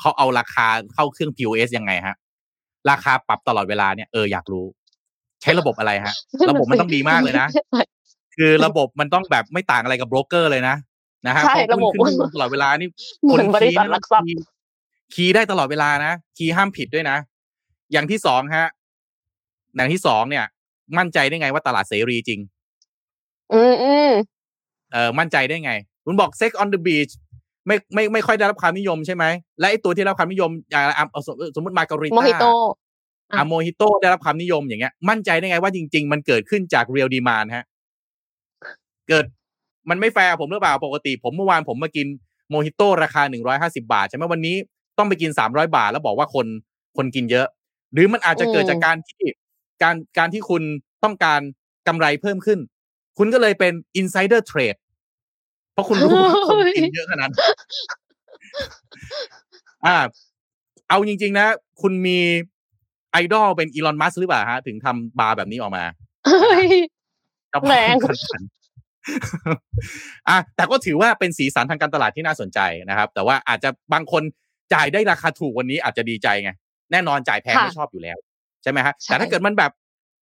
[0.00, 2.16] เขาเอาราคาเข้าเครื่อง POS ยังไงฮะ
[2.90, 4.66] ราคาปรับตลอดเวลาเนี่ยเอออยากรู้
[5.42, 6.14] ใช้ระบบอะไรฮะ
[6.50, 7.48] ระบบมันต้องดีมากเลยนะ
[8.36, 10.76] คือระบบมันต้องแบบไม่ต่างอะไรกับโบรกเกอร์เลยนะ
[11.26, 12.88] นะฮะใช่เพราะระบบขึ้นขึ้นลงตลอดเวลานี่
[13.22, 17.16] เหมือนบริษัทหลักทรัพย์ key key ได้ตลอดเวลานะ key ห้ามผิดด้วยนะ
[17.92, 18.68] อย่างที่สองฮะ
[19.76, 20.44] อย่างที่สองเนี่ย
[20.98, 22.40] มั่นใจได้ไงว่าตลาดเสรีจริง
[23.52, 23.62] อื
[24.08, 24.10] ม
[24.96, 25.72] อืมเออมั่นใจได้ไง
[26.04, 27.12] คุณบอก Sex on the Beach
[27.66, 29.24] ไม่ไม่ไม่ค่อยได้รับความนิยมใช่ไหม
[29.60, 32.46] และไอ้ตัวที่ได้รับความนิยมอย่างอะเอาสมสมมติ margarita mojito
[33.38, 37.64] อะโมฮิโตได้รับความนิยมอย่างเงี้ย มั่นใจได้ไงว่าจริง ๆ มันเกิดขึ้นจาก real demand ฮะ
[39.08, 39.24] เกิด
[39.90, 42.06] มันไม่แฟร์ผมหรือเปล่าปกติ ผมเมื่อวานผมมากิน
[42.50, 44.56] โมฮิโตราคาหนึ่งร้อยห้าสิบบาท ใช่ไหมวันนี้
[44.98, 46.46] ต้องไปกินสามร้อยบาท แล้วบอกว่าคน
[46.96, 47.46] คนกินเยอะ
[47.92, 49.24] หรือมันอาจจะเกิดจากการที่
[49.82, 50.62] การการที่คุณ
[51.04, 51.40] ต้องการ
[51.88, 52.58] กำไรเพิ่มขึ้น
[53.18, 54.16] คุณก็เลยเป็นอินไซ
[55.76, 57.42] เดอร์เทรดเพราะคุณรู้ว่าคนกินเยอะขนาดนั้น
[59.86, 59.96] อ่า
[60.88, 61.46] เอาจริง ๆ นะ
[61.82, 62.18] คุณมี
[63.12, 65.84] ไอดอลเป็น Elon Musk หรือเปล่าฮะ ถึงทำบาร์แบบนี้ออกมา
[66.26, 66.68] เฮ้ย
[67.50, 68.40] เจ้าแรงขนาด
[70.28, 74.22] อะแต่ก็ถือว่าเป็นสีสันทางการตลาดที่น่าสนใจนะครับ แต่ว่าอาจจะบางคน
[74.74, 76.50] จ่ายได้ราคาถูกวันนี้อาจจะดีใจไง
[76.92, 78.18] แน่นอนจ่ายแพงค่ะไม่ชอบอยู่แล้ว
[78.62, 79.72] ใช่ไหมฮะใช่แต่ถ้าเกิดมันแบบ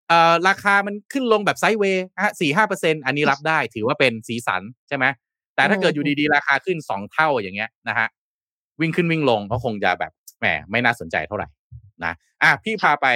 [0.09, 5.05] เอ่อราคามันขึ้นลงแบบไซด์เวย์ฮะสี่ห้าเปอร์เซ็นอันนี้รับได้ ถือว่าเป็นสีสันใช่ไหม
[5.57, 8.09] แต่ถ้าเกิดอยู่ดีๆ ราคาขึ้นสองเท่าอย่างเงี้ยนะฮะ
[8.80, 11.48] วิ่งขึ้นวิ่งลงก็คงจะแบบแหมไม่น่าสนใจเท่าไหร่
[12.05, 13.07] นะอะพี่พาไป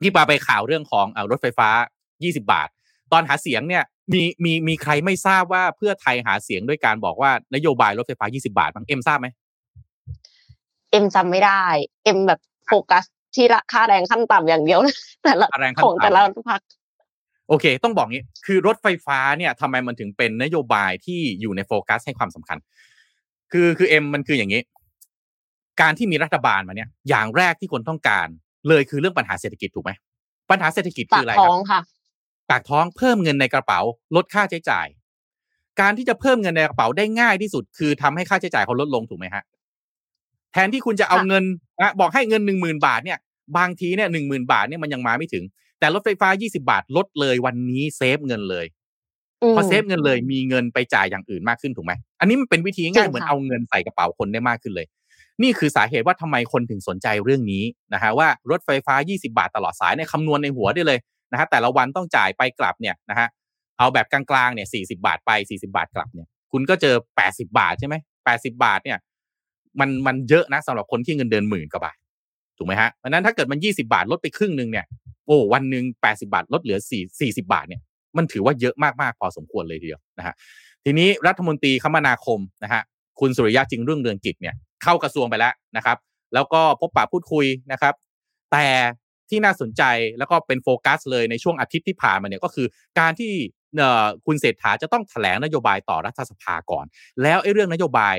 [0.00, 1.68] พี่พาไปข่าวเรื่องของเอ่อรถไฟฟ้า
[2.10, 2.68] 20 บาท
[3.12, 9.28] ตอนหาเสียงเนี่ยมีมีมีใครไม่ทราบว่าเพื่อไทยหาเสียงด้วยการบอกว่านโยบายรถไฟฟ้า 20 บาทบ้างเอ็มทราบไหม
[10.90, 11.64] เอ็มจำไม่ได้
[12.04, 13.04] เอ็มแบบโฟกัส
[13.34, 16.20] ที่ราคาแรงขั้นต่ำอย่างเดียวนะค่าแรงขั้นต่ำของแต่ละแต่ละ
[16.50, 16.60] พรรค
[17.48, 22.58] โอเค ต้องบอกงี้ คือรถไฟฟ้าเนี่ยทำไมมันถึงเป็นนโยบายที่อยู่ในโฟกัสให้ความสำคัญ
[23.52, 24.62] คือคือเอ็มมันคืออย่างนี้
[25.80, 28.28] การที่มีรัฐบาลมาเนี่ย อย่างแรกที่คนต้องการ
[28.68, 29.90] เลยคือเรื่องปัญหาเศรษฐกิจถูกไหม
[30.50, 31.80] ปัญหาเศรษฐกิจปาคืกออะไรคท้รัอบงค่ะ
[32.50, 33.80] ปากท้องเพิ่มเงินในกระเป๋า
[34.16, 34.86] ลดค่าใช้จ่าย
[35.80, 39.42] การที่จะเพิ่มเงินในกระเป๋าได้ง่ายที่สุด คือทำให้ค่าใช้จ่ายเขาลดลงถูกไหมฮะ
[40.52, 41.44] แทนที่คุณจะเอาค่ะเงิน
[41.80, 43.18] นะบอกให้เงินหนึ่งหมื่นบาทเนี่ย
[43.58, 45.44] บางทีเนี่ยหนึ่งหมื่นบาทเนี่ยมันยังมาไม่ถึง
[45.78, 48.66] แต่รถไฟฟ้า 20 บาทลดเลยวันนี้เซฟเงินเลย
[49.50, 54.86] มพอเซฟเงินเลยมีเงินไปจ่ายอย่างอื่นมากขึ้นถูกไหมอันนี้มันเป็นวิธีจริง่ายงเหมือนค่ะเอาเงินใส่กระเป๋าคนได้มากขึ้นเลย
[55.42, 57.64] นี่คือสาเหตุว่าทำไมคนถึงสนใจเรื่องนี้
[57.94, 60.98] นะฮะว่ารถไฟฟ้า 20 บาทตลอดสายในยคำนวณในหัวได้เลย
[61.32, 63.28] นะฮะแต่ละวันต้องจ่ายไปกลับเนี่ยนะฮะ
[63.78, 66.94] เอาแบบกลางๆเนี่ย40บาทไป40บาทกลับเนี่ย คุณก็เจอ
[67.24, 67.94] 80บาทใช่ไหม
[68.28, 68.98] 80บาทเนี่ย
[69.80, 71.96] มันมันเยอะนะสำหรับคนที่เงินเดือนหมื่นกว่าบาท
[72.58, 74.84] ถูกไหมฮะเพราะฉะนั้นถ้าเกิดมัน20บาทลดไปครึ่งหนึ่งเนี่ย
[75.26, 76.78] โอ้วันหนึ่ง80 บาท ลดเหลือ
[77.20, 77.80] 4 40 บาทเนี่ย
[78.16, 80.34] มันถือว่าเยอะมากๆพอสมควรเลยทีเดียวนะฮะ
[80.84, 82.82] ทีนี้รัฐมนตรีคมนาคมนะฮะ
[83.20, 85.96] คุณสุริยะจึงเรุ่องเรืองกิจเนี่ยเข้ากระทรวงไปแล้วนะครับ
[86.34, 87.94] แล้วก็พบปะพูดคุยนะครับ
[88.52, 88.66] แต่
[89.30, 89.82] ที่น่าสนใจ
[90.18, 92.66] แล้วก็เป็นโฟกัสเลยในช่วงอาทิตย์ที่ผ่านมาเนี่ยก็คือ
[92.98, 93.32] การที่
[93.76, 96.84] เอ่อคุณเศรษฐาจะต้องแถลงนโยบายต่อรัฐสภาก่อน
[97.22, 98.16] แล้วไอ้เรื่องนโยบาย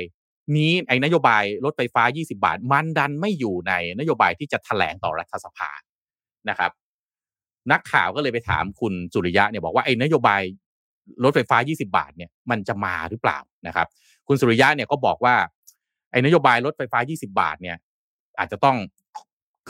[0.58, 5.70] นี้ไอ้นโยบายรถไฟฟ้า 20 บาท มันดันไม่อยู่ในนโยบายที่จะแถลงต่อรัฐสภา
[6.50, 6.72] นะครับ
[7.72, 10.42] นักข่าวก็เลยไปถามคุณสุริยะเนี่ยบอกว่าไอ้นโยบาย
[11.24, 13.88] รถไฟฟ้า 20 บาทเนี่ยมันจะมาหรือเปล่านะครับ
[14.28, 15.36] คุณสุริยะเนี่ยก็บอกว่า
[16.12, 17.78] ไอ้นโยบายรถไฟฟ้า 20 บาทเนี่ย
[18.40, 18.78] อาจจะต้อง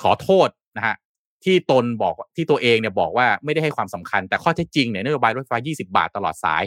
[0.02, 0.96] ขอโทษนะฮะ
[1.43, 6.64] ที่ตนบอกที่ตัวเองเนี่ยบอกว่าไม่ได้ให้ความสำคัญ แต่ข้อเท็จจริงเนี่ยนโยบายรถไฟฟ้า 20 บาทตลอดสาย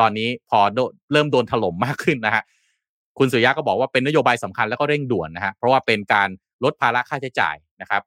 [0.00, 0.58] ตอนนี้พอ
[1.12, 2.42] เริ่มโดนถล่มมากขึ้นนะฮะ
[3.18, 6.28] คุณสุริยะก็บอกว่าเป็นนโยบายสำคัญแล้วก็เร่งด่วนนะฮะเพราะว่าเป็นการ
[6.64, 8.02] ลดภาระค่าใช้จ่ายนะครับ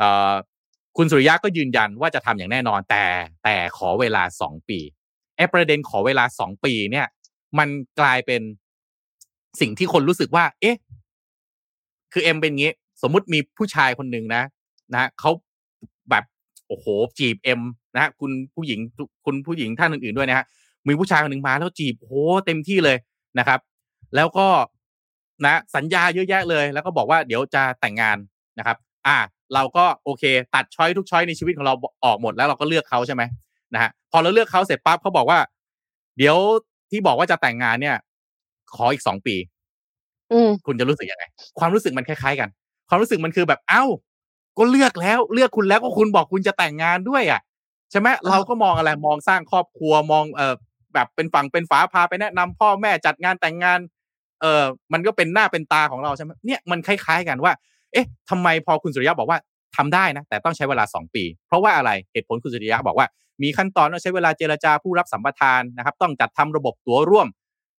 [0.00, 0.32] อ่อ
[0.96, 3.04] คุณสุริยะก็ยืนยันว่าจะทำอย่างแน่นอนแต่
[3.44, 4.78] แต่ขอเวลาสองปี
[5.36, 7.06] ไอ้ประเด็นขอเวลาสองปีเนี่ย
[7.58, 7.68] มัน
[8.00, 8.42] กลายเป็น
[9.60, 10.76] สิ่งที่คนรู้สึกว่า เอ๊ะ
[12.12, 12.72] คือเอ็มเป็นงี้
[13.02, 14.42] สมมุติมีผู้ชายคนหนึ่งนะ
[14.94, 15.30] นะเขา
[16.10, 16.24] แบบ
[16.68, 16.86] โอ้โห
[17.18, 17.60] จีบเอ็ม
[17.96, 18.80] นะคุณผู้หญิง
[19.24, 20.46] คุณผู้หญิงท่านอื่นๆด้วยนะฮะ
[20.88, 22.14] มีผู้ชายคนหนึ่งมาแล้วจีบโอ้โห
[22.46, 22.96] เต็มที่เลย
[23.38, 23.60] นะครับ
[24.16, 24.46] แล้วก็
[25.46, 28.16] นะ สัญญาเยอะแยะเลย แล้วก็บอกว่าเดี๋ยวจะแต่งงาน
[28.58, 28.76] นะครับ
[29.06, 29.16] อ่า
[29.54, 30.24] เราก็โอเค
[30.54, 31.74] ตัดช้อยทุกช้อยในชีวิตของเรา
[32.04, 33.22] ออกหมดแล้วเราก็เลือกเขาใช่ไหม
[33.74, 35.38] นะฮะพอเราเลือกเขาเสร็จปั๊บเขาบอกว่า
[36.18, 36.36] เดี๋ยว
[36.90, 37.96] ที่บอกว่าจะแต่งงานเนี่ย
[38.76, 39.36] ขออีกสองปี
[40.32, 41.24] อืมคุณจะรู้สึกยังไง
[41.58, 42.48] ความรู้สึกมันคล้ายๆกัน
[42.88, 43.84] ความรู้สึกมันคือแบบเอ้า
[44.58, 47.40] ก็เลือกแล้ว เลือกคุณแล้วก็คุณบอกคุณจะแต่งงานด้วยอะ
[47.90, 50.54] ใช่ไหมเราก็มองอะไรมองสร้างครอบครัวมองเอ่อ
[50.94, 53.78] แบบเป็นฝั่งเป็นฝาพาไปแนะนำพ่อแม่จัดงานแต่งงาน
[54.40, 57.52] เออมันก็เป็นหน้าเป็นตาของเราใช่ไหมเนี่ยมันคล้ายๆกันว่า
[57.92, 59.38] เอ๊ะทำไมพอคุณสุริยะบอกว่า
[59.76, 63.06] ทำได้นะ แต่ต้องใช้เวลาสองปี เพราะว่าอะไรเหตุผลคุณสุริยะบอกว่า
[63.42, 67.28] มีขั้นตอนต้องใช้เวลาเจรจาผู้รับสัมปทานนะครับ ต้องจัดทำระบบตั๋วร่วม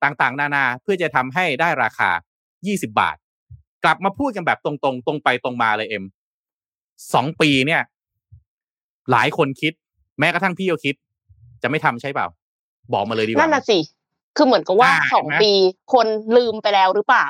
[0.03, 2.09] ต่างๆ นานาเพื่อจะทำให้ได้ราคา
[2.55, 3.15] 20 บาท
[3.83, 6.03] กลับมาพูดกันแบบตรงๆ ตรงไปตรงมาเลยเอ็ม
[7.13, 7.81] สองปีเนี่ย
[9.11, 9.73] หลายคนคิด
[10.19, 10.95] แม้กระทั่งพี่ก็คิด
[11.61, 12.27] จะไม่ทำใช่เปล่า
[12.93, 13.77] บอกมาเลยดีกว่านั่นน่ะสิ
[14.35, 15.51] คือเหมือนกับว่าอ่าเห็นไหมสองปี
[15.93, 16.07] คน
[16.37, 17.27] ลืมไปแล้วหรือเปล่า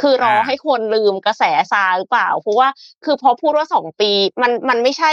[0.00, 1.42] คือรออ่าให้คนลืมกระแส
[1.72, 2.68] ซาหรือเปล่า เพราะว่า
[3.04, 4.10] คือพอพูดว่าสองปี
[4.42, 5.10] มันมันไม่ใช่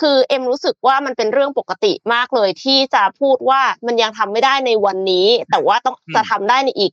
[0.00, 6.92] คือเอ็มรู้สึกว่ามันเป็นเรื่องปกติมากเลย ที่จะพูดว่ามันยังทำไม่ได้ในวันนี้ แต่ว่าต้องจะทำได้ในอีก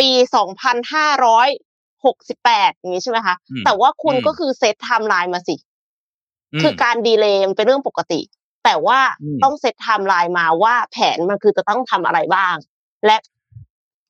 [0.00, 1.48] ปีสองพันห้าร้อย
[2.04, 5.56] หกสิบแปดอย่างนี้ใช่ไหมคะอืมแต่ว่าคุณอืมก็คือ set timeline มาสิ
[6.52, 8.20] อืมคือการ delay มันเป็นเรื่องปกติ
[8.64, 12.56] แต่ว่าอืมต้อง set timeline มาว่าแผนมันคือจะต้องทำอะไรบ้าง
[13.06, 13.16] และ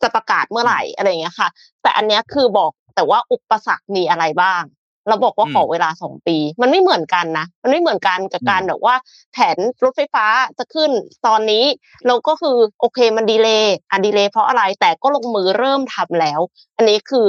[0.03, 1.49] จะประกาศเมื่อไหร่อะไรอย่างเงี้ยค่ะ
[1.83, 4.63] แต่อันเนี้ยคือบอกแต่ว่าอุปสรรคมีอะไรบ้าง
[5.09, 8.95] เราบอกว่าอืมขอเวลาสองปี มันไม่เหมือนกันนะ มันไม่เหมือนกันกับอืมการแบบว่า
[9.33, 10.27] แผนรถไฟฟ้า
[10.59, 10.91] จะขึ้น
[11.27, 11.65] ตอนนี้
[12.07, 16.41] เราก็คือโอเคมัน delay อะ delay เพราะอะไรแต่ก็ลงมือเริ่มทำแล้ว
[16.77, 17.27] อันนี้คือ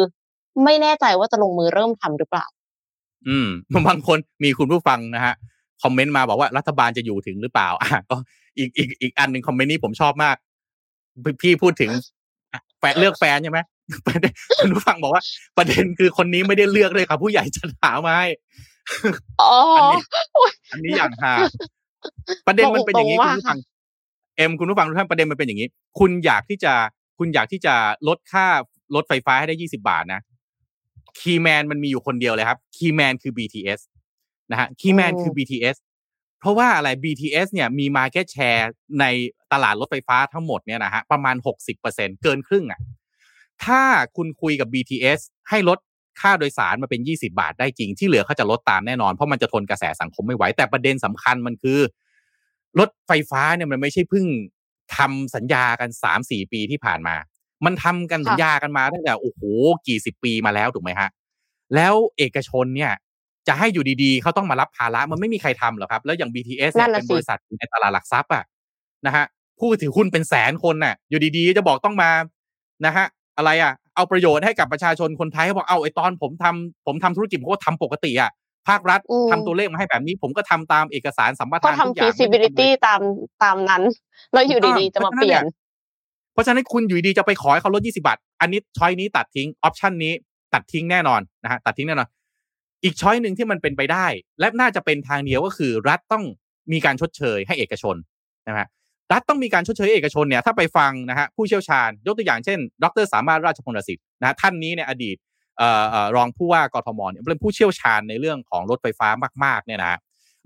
[0.64, 2.46] ไม่แน่ใจว่าจะลงมือเริ่มทำหรือเปล่า
[3.28, 3.48] อืม
[3.88, 5.34] บางคนมีคุณผู้ฟังนะฮะ
[5.84, 8.16] คอมเมนต์มาบอกว่ารัฐบาลจะอยู่ถึงหรือเปล่าอะก็
[8.58, 10.36] อีกอีกอีกอันหนึ่งคอมเมนต์นี้ผมชอบมาก
[11.24, 12.02] พี่พี่พูดถึงอะ
[12.84, 13.60] แฟนเลือกแฟนใช่ไหม
[14.08, 15.24] ประเด็นคุณผู้ฟังบอกว่า
[15.58, 18.28] ประเด็นคือคนนี้ไม่ได้เลือกเลยครับ ผู้ใหญ่จะหามาให้
[19.42, 20.02] อ๋ออันอนี้
[20.72, 21.34] อันนี้อย่างฮา
[22.48, 23.60] ประเด็นมันเป็นอย่างนี้บอกคุณตรงๆผู้ฟัง
[24.38, 25.68] เอ็มคุณผู้ฟังทุกท่านประเด็นมันเป็นอย่างนี้
[26.00, 26.74] คุณอยากที่จะ
[27.18, 27.76] คุณอยากที่จะ
[28.08, 28.46] ลดค่า
[28.96, 30.22] รถไฟฟ้าให้ได้ยี่สิบบาทนะ
[31.20, 33.80] key man มันมีอยู่คนเดียวเลยครับ key man คือ BTS
[34.52, 35.76] นะฮะ key man คือ BTS
[36.44, 38.66] เพราะว่าอะไร BTS เนี่ยมี Market Share
[39.00, 39.06] ใน
[39.54, 41.36] ตลาดรถไฟฟ้าทั้งหมดเนี่ยนะฮะประมาณ
[41.80, 42.80] 60%เกินครึ่งอะ
[43.66, 43.82] ถ้า
[44.18, 45.20] คุณคุยกับ BTS
[45.50, 45.80] ให้ลด
[46.22, 51.80] ค่าโดยสารมาเป็น 20 บาทได้จริง ที่เหลือเขาจะลดตามแน่นอน เพราะมันจะทนกระแสสังคมไม่ไหว แต่ประเด็นสำคัญมันคือ
[52.80, 54.26] รถไฟฟ้าเนี่ยมันไม่ใช่เพิ่ง
[54.98, 55.90] ทำสัญญากัน
[56.22, 57.16] 3-4 ปีที่ผ่านมา
[57.66, 59.42] มันทำกันสัญญากันมาตั้งแต่โอ้โห
[59.88, 61.10] กี่สิบปีมาแล้วถูกไหมฮะ
[61.76, 62.94] แล้วเอกชนเนี่ย
[63.48, 68.44] จะให้อยู่ดีๆ เขาต้องมารับภาระมันไม่มีใครทำหรอกครับ แล้วอย่าง BTS เนี่นั่ยนน่ะเป็นสิบริษัทอยู่ในตลาดหลักทรัพย์อะ
[69.06, 69.26] นะฮะ
[69.60, 72.10] ผู้ถือหุ้นเป็นแสนคนน่ะ อยู่ดีๆ จะบอกต้องมา
[72.86, 73.06] นะฮะ
[73.38, 78.32] อะไรอะเอาประโยชน์ให้กับประชาชนคนไทยเขาบอกเอาไอ้ตอนผมทำผมทำธุรกิจผมก็ทำปกติอะ
[78.68, 83.02] ภาครัฐอืมทำตัวเลขมาให้แบบนี้ ผมก็ทำตามเอกสารสัมปก็ทานทุกอย่างก็ทำไม่ได้ทำอะไร feasibility ตาม
[83.44, 83.84] ตามนั้น
[84.34, 85.44] แล้วอยู่ดีๆ จะมาเปลี่ยน
[86.34, 90.14] เพราะฉะนั้นคุณอยู่ดีจะไปขอให้เขาลด 20 บาท อันนี้ choice นี้ตัดทิ้ง option นี้
[90.54, 92.08] ตัดทิ้งแน่นอนนะฮะตัดทิ้งแน่นอน
[92.84, 94.08] อีก choice หนึ่งที่มันเป็นไปได้
[94.40, 96.24] และน่าจะเป็นทางเดียวก็คือ รัฐต้อง
[96.72, 97.96] มีการชดเชยให้เอกชน
[98.48, 98.68] นะฮะ
[99.12, 105.18] รัฐต้องมีการชดเชยเอกชนเนี่ยถ้าไปฟังนะฮะผู้เชี่ยวชาญ ยกตัวอย่างเช่น ดร.สามารถราชพลสิทธิ์นะท่านนี้เนี่ยอดีต
[105.62, 105.64] อ
[105.96, 109.08] อรองผู้ว่ากทมเนี่ยเป็นผู้เชี่ยวชาญในเรื่องของรถไฟฟ้า
[109.44, 110.00] มากๆเนี่ยนะ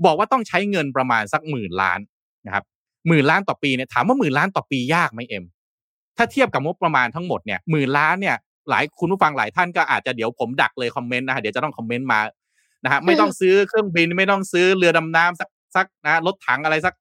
[0.05, 1.99] บอกว่าต้องใช้เงินประมาณสักหมื่นล้าน
[2.45, 2.63] นะครับ
[3.07, 5.45] หมื่นล้านต่อปีเนี่ยถามว่าหมื่นล้านต่อปียากไหมเอ็ม
[6.17, 8.35] ถ้าเทียบกับงบประมาณทั้งหมดเนี่ยหมื่นล้านเนี่ย
[8.69, 12.19] หลายคุณผู้ฟังหลายท่านก็อาจจะเดี๋ยวผมดักเลยคอมเมนต์นะฮะเดี๋ยวจะต้องคอมเมนต์มา
[12.83, 16.93] นะฮะไม่ต้องซื้อเครื่องบินไม่ต้องซื้อเรือดำน้ำสักสักนะรถถังอะไรสัก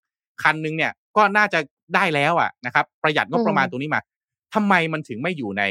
[0.42, 1.58] คันหนึงเนี่ยก็น่าจะ
[1.94, 4.00] ได้แล้วอะนะครับ ประหยัดงบประมาณอืมตรงนี้มา
[4.54, 5.62] ทำไมมันถึงไม่อยู่ใน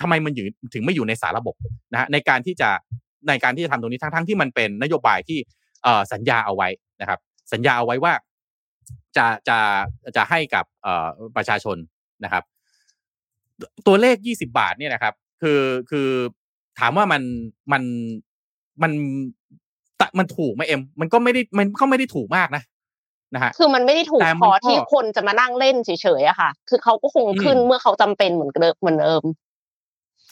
[0.00, 1.54] ทำไมมันอยู่ถึงไม่อยู่ในสารระบบ
[1.92, 2.70] นะฮะในการที่จะ
[3.28, 5.38] ในการที่จะทำตรงนี้ทั้งทั้งที่มันเป็นนโยบายที่
[5.82, 6.68] เอ่อสัญญาเอาไว้
[7.00, 7.18] นะครับ
[7.52, 8.12] สัญญาเอาไว้ว่า
[9.16, 9.58] จะจะ
[10.16, 11.76] จะให้กับเอ่อประชาชน
[12.24, 12.44] นะครับ
[13.86, 16.08] ตัวเลข20บาทเนี่ยนะครับ คือคือ
[16.78, 17.22] ถามว่ามัน
[17.72, 17.82] มัน
[18.82, 18.92] มัน
[20.00, 22.62] ตะมันถูกไหมเอ็ม มันก็ไม่ได้มันก็ไม่ได้ถูกมากนะ
[23.34, 25.90] นะฮะคือมันไม่ได้ถูกแต่มันพอก็ที่คนจะมานั่งเล่นเฉ
[26.20, 29.22] ยๆอะค่ะ คือเขาก็คงอืมขึ้นเมื่อเขาจำเป็นเหมือนเดิมเหมือนเดิม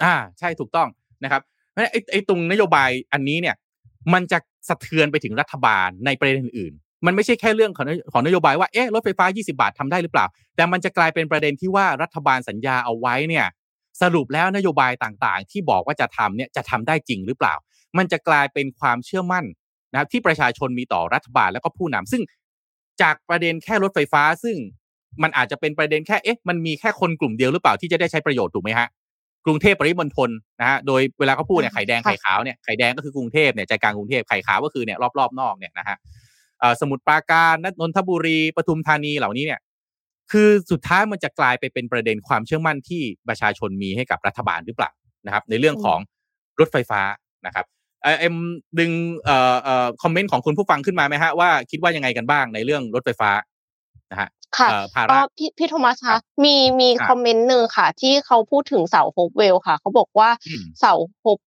[0.03, 0.89] อ่า ใช่ถูกต้อง
[1.25, 3.57] นะครับเพราะฉะนั้นไอ้ไอ้ตรงนโยบายอันนี้เนี่ย
[4.13, 10.27] มันจะสะเทือนไปถึงรัฐบาลในประเด็นอื่นๆ มันไม่ใช่แค่เรื่องของนโยของนโยบายว่าเอ๊ะรถไฟฟ้า 20 บาททำได้หรือเปล่า
[10.57, 13.47] แต่มันจะกลายเป็นประเด็นที่ว่ารัฐบาลสัญญาเอาไว้เนี่ย
[14.03, 17.55] สรุปแล้วนโยบายต่างๆ ที่บอกว่าจะทำเนี่ยจะทำได้จริงหรือเปล่า
[17.99, 19.45] มันจะกลายเป็นความเชื่อมั่น
[19.93, 22.23] นะครับที่ประชาชนมีต่อรัฐบาลแล้วก็ผู้นำซึ่ง
[23.03, 24.57] จากประเด็นแค่รถไฟฟ้า ซึ่ง
[25.23, 28.89] มันอาจจะเป็นประเด็นแค่เอ๊ะมันมีแค่คนกลุ่มเดียวหรือเปล่าที่จะได้ใช้ประโยชน์ถูกไหมฮะ
[29.47, 30.31] กรุงเทพปริมณฑล
[30.61, 35.97] นะฮะโดยเวลาเขาพูดเนี่ยไข่แดงไข่ขาวเนี่ยไข่แดงก็คือกรุงเทพเนี่ยใจกลางกรุงเทพไข่ขาวก็คือเนี่ยรอบๆนอกเนี่ยนะฮะ
[36.81, 39.61] สมุทรปราการนนทบุรีปทุมธานีเหล่านี้เนี่ย
[40.33, 44.91] คือสุดท้ายมันจะกลายไปเป็นประเด็นความเชื่อมั่นที่ประชาชนมีให้กับรัฐบาลหรือเปล่า
[45.27, 45.99] นะครับ ในเรื่องของ
[46.61, 47.01] รถไฟฟ้า
[47.47, 47.67] นะครับ
[48.03, 48.35] เอ่อเอ็ม
[48.79, 48.91] ดึง
[49.25, 53.31] เอ่อเอ่อคอมเมนต์ของคุณผู้ฟังขึ้นมาไหมฮะว่าคิดว่ายังไงกันบ้างในเรื่องรถไฟฟ้า
[54.11, 54.29] นะฮะ
[54.59, 61.39] ค่ะเอ่อภาก็ระพี่พี่โทมัสคะครับมีมีครับคอมเมนต์หนึ่งค่ะ ที่เขาพูดถึงเสาโฮปเวลล์ค่ะ เขาบอกว่าอืมเสาโฮป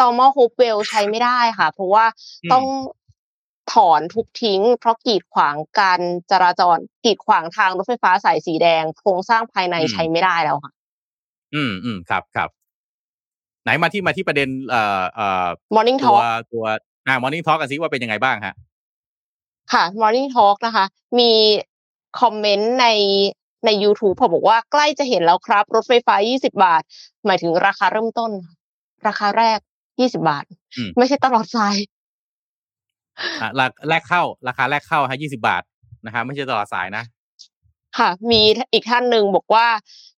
[0.00, 2.04] ตอม่อโฮปเวลล์ใช้ไม่ได้ค่ะ เพราะว่า
[2.44, 2.64] อืมต้อง
[3.72, 6.00] ถอนทุบทิ้ง เพราะกีดขวางการ
[6.30, 10.72] จราจรกีดขวางทางรถไฟฟ้าสายสีแดง โครงสร้างภายในอืมใช้ไม่ได้แล้วค่ะ
[11.54, 12.48] อืมอืมครับครับ
[13.64, 16.64] ไหนมาที่มาที่ประเด็นเอ่อเอ่อ Morning ตัว Talk ตัว
[17.06, 18.54] อ่ามอร์นิ่งทอกันซิว่าเป็นยังไงบ้างฮะ
[19.72, 20.84] ค่ะ Morning Talk นะคะ
[21.18, 21.30] มี
[22.20, 22.86] คอมเมนต์ใน
[23.66, 26.82] ใน YouTube เขาบอกว่าใกล้จะเห็นแล้วครับ รถไฟฟ้า 20 บาท
[27.26, 28.54] หมายถึงราคาเริ่มต้นค่ะ
[29.06, 29.58] ราคาแรก
[29.92, 30.44] 20 บาท
[30.76, 31.93] อืมไม่ใช่ตลอดสายอะรา
[33.88, 35.62] แรกเข้า ราคาแรกเข้าฮะยี่สิบาท
[36.06, 37.04] นะครับไม่ใช่ตลอดสายนะ
[37.98, 38.42] ค่ะ มี
[38.72, 39.66] อีกท่านหนึ่งบอกว่า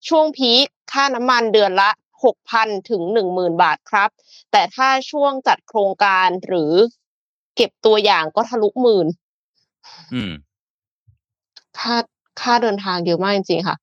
[0.09, 1.89] ช่วงพีคค่าน้ำมันเดือนละ
[2.33, 4.09] 6,000ถึง10,000บาทครับ
[4.51, 6.73] แต่ถ้าช่วงจัดโครงการหรือ
[7.55, 9.07] เก็บตัวอย่างก็ทะลุหมื่น
[10.13, 10.31] อืม
[11.79, 11.95] ค่า
[12.41, 13.77] ค่าเดินทางเยอะมากจริงๆค่ะ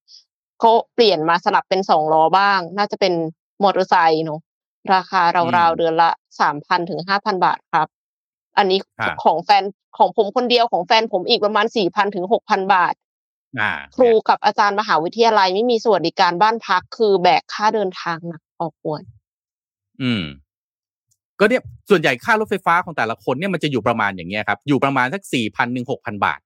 [0.63, 3.13] ก็เปลี่ยนมาสลับเป็นสองล้อบ้าง น่าจะเป็น
[3.63, 4.41] มอเตอร์ไซค์เนาะ
[4.95, 6.11] ราคาอืราวมๆเดือนละ
[6.41, 7.89] สามพันถึงห้าพันบาทครับ
[8.59, 9.65] อันนี้ครับของแฟน
[9.99, 12.95] ของผมคนเดียวของแฟนผมอีกประมาณสี่พันถึงหกพันบาท
[13.61, 19.03] อ่าครูกับอาจารย์มหาวิทยาลัยไม่มีสวัสดิการบ้านพักคือแบกค่าเดินทางหนักพอควร
[20.03, 20.25] อืม
[21.39, 26.41] ก็เนี่ยส่วนใหญ่ค่ารถไฟฟ้าของแต่ละคนเนี่ยมันจะอยู่ประมาณอย่างเงี้ยครับ อยู่ประมาณสักสี่พันหนึ่งหกพันบาท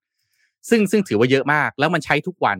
[0.70, 2.58] ซึ่งซึ่งถือว่าเยอะมาก แล้วมันใช้ทุกวัน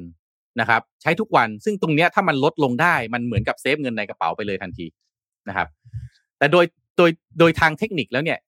[0.61, 4.87] นะครับ ใช้ทุกวันซึ่งตรงเนี้ยถ้ามันลดลงได้มันเหมือนกับเซฟเงินในกระเป๋าไปเลยทันที
[5.49, 5.69] นะครับ
[6.39, 6.65] แต่โดย
[6.97, 8.39] โดยโดยทางเทคนิคแล้วเนี่ย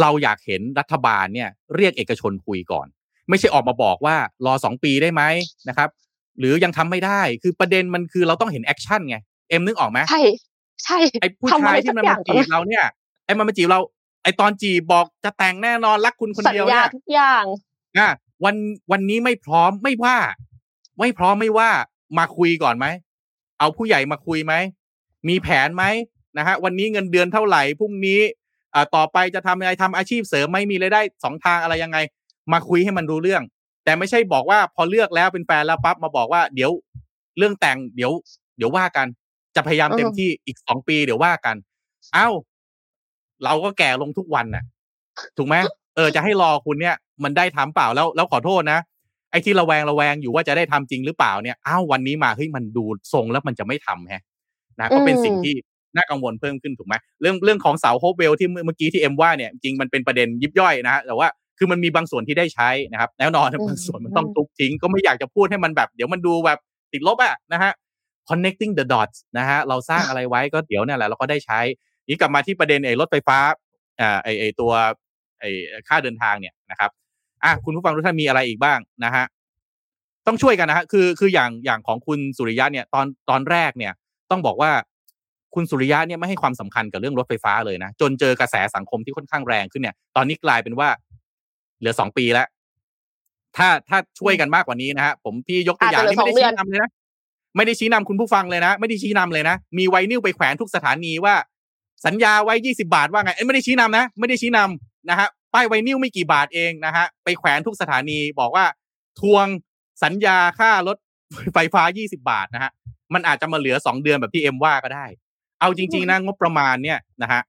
[0.00, 2.86] เราอยากเห็นรัฐบาลเนี่ยเรียกเอกชนคุยก่อน
[3.28, 4.16] ไม่ใช่ออกมาบอกว่า
[4.46, 5.22] รอสองปีได้ไหม
[5.68, 5.88] นะครับ
[6.38, 9.16] หรือยังทำไม่ได้คือประเด็นมันคือเราต้องเห็น action ไง
[9.48, 10.20] เอ็มนึกออกไหมใช่
[10.84, 12.84] ใช่ทำอะไรสักอย่างไอ้ผู้ชายที่มันอมาย่างจีบเราเนี่ย
[13.24, 13.80] ไอ้มันมาจีบเรา
[14.22, 17.44] ไอ้ตอนจีบบอกจะแต่งแน่นอนรักคุณคนเดียวเนี่ยสัญญาทุกอย่าง
[17.98, 18.08] อะ
[18.44, 18.56] วัน
[18.90, 20.16] วันนี้ไม่พร้อมไม่ว่า
[21.00, 21.70] ไม่พร้อมไม่ว่า
[22.18, 22.86] มาคุยก่อนไหม
[23.58, 24.54] เอาผู้ใหญ่มาคุยไหม
[25.28, 25.84] มีแผนไหม
[26.38, 28.37] นะฮะวันนี้เงินเดือนเท่าไหร่พรุ่งนี้อ่า
[28.94, 31.98] ต่อไปจะทำอะไรทำอาชีพเสริมไหม่มีรายได้สองทางอะไรยังไง
[32.52, 33.42] มาคุยให้มันรู้เรื่อง
[33.84, 36.70] แต่ไม่ใช่บอกว่าพอเลือกแล้วเป็นแฟนแล้วปั๊บมาบอกว่าเดี๋ยว
[37.38, 38.12] เรื่องแต่งเดี๋ยว
[38.58, 39.06] เดี๋ยวว่ากัน
[39.56, 41.56] จะพยายามเต็มที่อีกสองปีเดี๋ยวว่ากัน
[42.14, 42.28] เอ้า
[43.44, 44.64] เราก็แก่ลงทุกวันน่ะ
[45.36, 45.56] ถูกไหม
[45.96, 48.78] เออจะให้รอคุณเนี่ย มันได้ทำเปล่าแล้วแล้วขอโทษนะ
[49.30, 54.22] ไอ้ที่ระแวงระแวงอยู่ว่าจะได้ทำจริงหรือเปล่าเนี่ยอ้าววันนี้มาเฮ้ยมันดูทรงแล้วมันจะไม่ทำแฮะ
[54.80, 55.54] นะก็เป็นสิ่งที่
[55.96, 61.28] น่ากังวลเพิ่มขึ้นถูกไหมเรื่องเรื่องของเสาโฮปเวลล์ที่เมื่อเมื่อกี้ที่เอ็มว่าเนี่ยจริงมันเป็นประเด็นยิบย่อยนะฮะแต่ว่า
[61.58, 66.58] คือมันมีบางส่วนที่ได้ใช้นะครับแน่นอนบางส่วนมันต้องทุบทิ้งก็ไม่อยากจะพูดให้มันแบบ เดี๋ยวมันดูแบบ
[66.92, 67.72] ติดลบอะนะฮะ
[68.28, 71.60] connecting the dots นะฮะเราสร้างอะไรไว้ก็เดี๋ยวเนี่ยแหละเราก็ได้ใช้
[72.08, 73.38] นี่กลับมาที่ประเด็นไอ้รถไฟฟ้า
[74.00, 74.72] อ่าไอ้ไอ้ตัว
[75.40, 75.50] ไอ้
[75.88, 76.90] ค่าเดินทางเนี่ยนะครับ
[77.44, 79.24] อะคุณผู้ฟังทุกท่านมีอะไรอีกบ้างนะฮะ
[80.26, 83.92] ต้องช่วยกันนะฮะคือคืออย่างอย่างของคุณสุริยะเนี่ยตอนตอนแรกเนี่ย
[84.30, 84.70] ต้องบอกว่า
[85.54, 90.88] คุณสุริยะเนี่ยไม่ให้ความสำคัญกับเรื่องรถไฟฟ้าเลยนะจนเจอกระแสสังคมที่ค่อนข้างแรงขึ้นเนี่ย ตอนนี้กลายเป็นว่า
[91.78, 92.46] เหลือสองปีแล้ว
[93.56, 96.90] ถ้าถ้าช่วยกันมากกว่านี้นะฮะผมพี่ยกตัวอย่างอาจจะนี่เหลืไม่อได้สองเดือนชี้นำเลยนะ
[97.56, 101.34] ไม่ได้ชี้นำคุณผู้ฟังเลยนะ ไม่ได้ชี้นำเลยนะ มีไวนิลไปแขวนทุกสถานีว่า
[102.06, 108.64] สัญญาไว้ยี่สิบาทว่าไงเอ้ยไม่ได้ชี้นำนะ ไม่ได้ชี้นำนะฮะป้ายไวนิลไม่กี่บาทเองนะฮะไปแขวนทุกสถานีบอกว่า
[109.20, 109.46] ทวง
[110.04, 110.96] สัญญาค่ารถ
[111.54, 112.70] ไฟฟ้า 20 บาทนะฮะ
[113.14, 115.06] มันอาจจะมาเหลือ 2 เดือนแบบที่เอ็มว่าก็ได้
[115.60, 117.42] เอาจริง ๆ นะ งบประมาณเนี่ยนะฮะ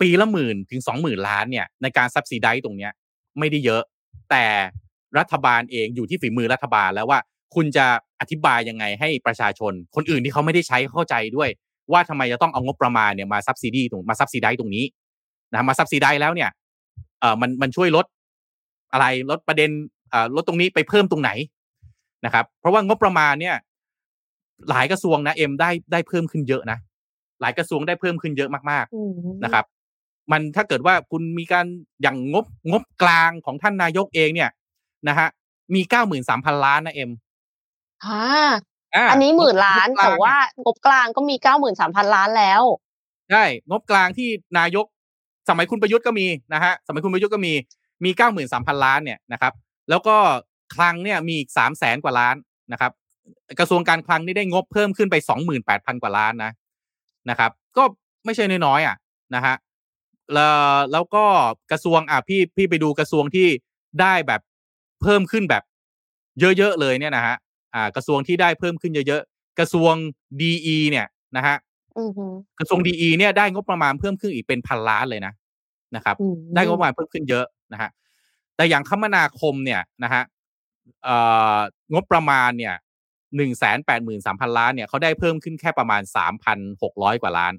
[0.00, 2.92] ปีละหมื่นถึงสองหมื่นล้านเนี่ยในการซับซิไดตรงเนี้ย
[3.38, 3.82] ไม่ได้เยอะ
[4.30, 4.44] แต่
[5.18, 7.18] รัฐบาลเองอยู่ที่ฝีมือรัฐบาลแล้วว่า
[7.54, 7.86] คุณจะ
[8.20, 11.48] อธิบายยังไงให้ประชาชน คนอื่นที่เขาไม่ได้ใช้เข้าใจด้วย
[11.92, 14.84] ว่าทำไมจะต้องเอางบประมาณเนี่ยมาซับซิดีตรงมาซับซิไดตรงนี้
[15.52, 16.50] นะมาซับซิไดแล้วเนี่ย
[17.20, 18.06] เอ่อมันมันช่วยลด
[18.92, 19.70] อะไรลดประเด็น
[20.10, 21.30] เอ่อลดตรงนี้ไปเพิ่มตรงไหน
[22.24, 23.56] นะครับ เพราะว่างบประมาณเนี่ย
[24.70, 26.78] หลายกระทรวงนะเอ็มได้ได้เพิ่มขึ้นเยอะนะ
[27.40, 29.64] หลายกระทรวงได้เพิ่มขึ้นเยอะมากอืมๆนะครับ
[30.32, 31.66] มันถ้าเกิดว่าคุณมีการ
[32.02, 34.50] อย่างงบงบกลางของท่านนายกเองเนี่ย
[35.08, 35.28] นะฮะ
[35.74, 37.10] มีเก้าหมื่นสามพันล้านนะเอ็ม
[38.04, 42.62] อ่าาอันนี้หมื่นล้านงบกลแต่งว่างบกลางก็มีเก้าหมื่นสามพันล้านแล้ว
[43.30, 44.28] ใช่งบกลางที่
[44.58, 44.86] นายก
[45.48, 47.52] สมัยคุณประยุทธ์ก็มีนะฮะสมัยคุณประยุทธ์ก็มี
[48.04, 49.52] มีเก้าหมื่นสามพันล้านเนี่ยนะครับ
[49.90, 50.16] แล้วก็
[50.74, 52.36] คลังเนี่ยมีอีกสามแสนกว่าล้าน
[52.72, 52.92] นะครับ
[53.58, 56.52] กระทรวงการคลังนี่ได้งบเพิ่มขึ้นไปสองหมื่นแปดพันกว่าล้านนะ
[57.30, 57.82] นะครับ ก็
[58.24, 58.96] ไม่ใช่น้อยๆอะ
[59.34, 59.54] นะฮะ
[60.34, 61.24] แล้วแล้วก็
[61.70, 63.48] กระทรวงอะพี่พี่ไปดูกระทรวงที่
[64.00, 64.40] ได้แบบ
[65.02, 65.62] เพิ่มขึ้นแบบ
[66.40, 67.36] เยอะๆเลยเนี่ยนะฮะ
[67.74, 69.94] อ่ากระทรวงที่ได้เพิ่มขึ้นเยอะๆกระทรวง
[70.42, 71.06] ดีเนี่ย
[71.36, 71.56] นะฮะ
[71.98, 75.32] อือหือกระทรวงดีเนี่ยได้งบประมาณเพิ่มขึ้นอีกเป็นพันล้านเลยนะ
[75.96, 77.90] นะครับอืมได้งบประมาณเพิ่มขึ้นเยอะนะฮะ
[78.56, 80.22] แต่อย่างคมนาคมเนี่ยนะฮะ
[81.04, 81.16] เอ่
[81.56, 81.58] อ
[81.94, 82.74] งบประมาณเนี่ย
[83.36, 86.92] หนึ่งแสนแปดหมื่นสามพันล้านเนี่ยเขาได้เพิ่มขึ้นแค่ประมาณสามพันหก
[87.24, 87.52] ว่าล้าน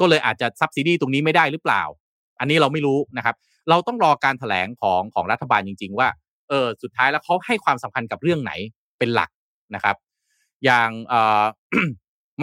[0.00, 1.82] ก็เลยอาจจะซับซิดีตรงนี้ไม่ได้หรือเปล่า
[2.40, 3.34] อันนี้เราไม่รู้นะครับ
[3.68, 6.08] เราต้องรอการแถลงของของรัฐบาลจริง ๆ ว่า
[6.48, 8.52] เออสุดท้ายแล้วเขาให้ความสำคัญกับเรื่องไหน
[8.98, 9.30] เป็นหลัก
[9.74, 9.96] นะครับ
[10.64, 11.44] อย่างเออ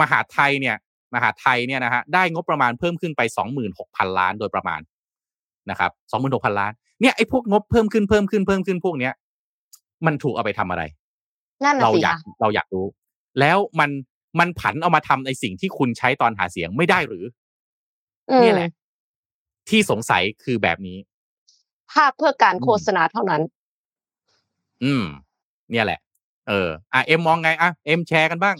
[0.00, 0.76] มหาไทยเนี่ย
[1.14, 4.80] มหาไทยเนี่ยนะฮะได้งบประมาณเพิ่มขึ้นไปสองหมื่นหกพันล้านโดยประมาณ
[5.70, 9.12] นะครับสองหมื่นหกพันล้านเนี่ยไอ้พวกงบเพิ่มขึ้นเพิ่มขึ้นเพิ่มขึ้นพวกเนี้ย
[10.06, 10.82] มันถูกเอาไปทำอะไร
[11.82, 12.86] เราสิอยากค่ะเราอยากรู้
[13.40, 13.90] แล้วมัน
[14.38, 17.24] มันผันเอามาทำในสิ่งที่คุณใช้ตอนหาเสียงไม่ได้หรือ
[18.30, 18.70] อืมนี่แหละ
[19.68, 20.98] ที่สงสัยคือแบบนี้
[21.92, 23.42] ภาพเพื่อการอืมโฆษณาเท่านั้น
[24.84, 25.04] อืม
[25.70, 26.00] เนี่ยแหละ
[26.48, 28.56] เออ อะเอ็มมองไงอะเอ็มแชร์กันบ้าง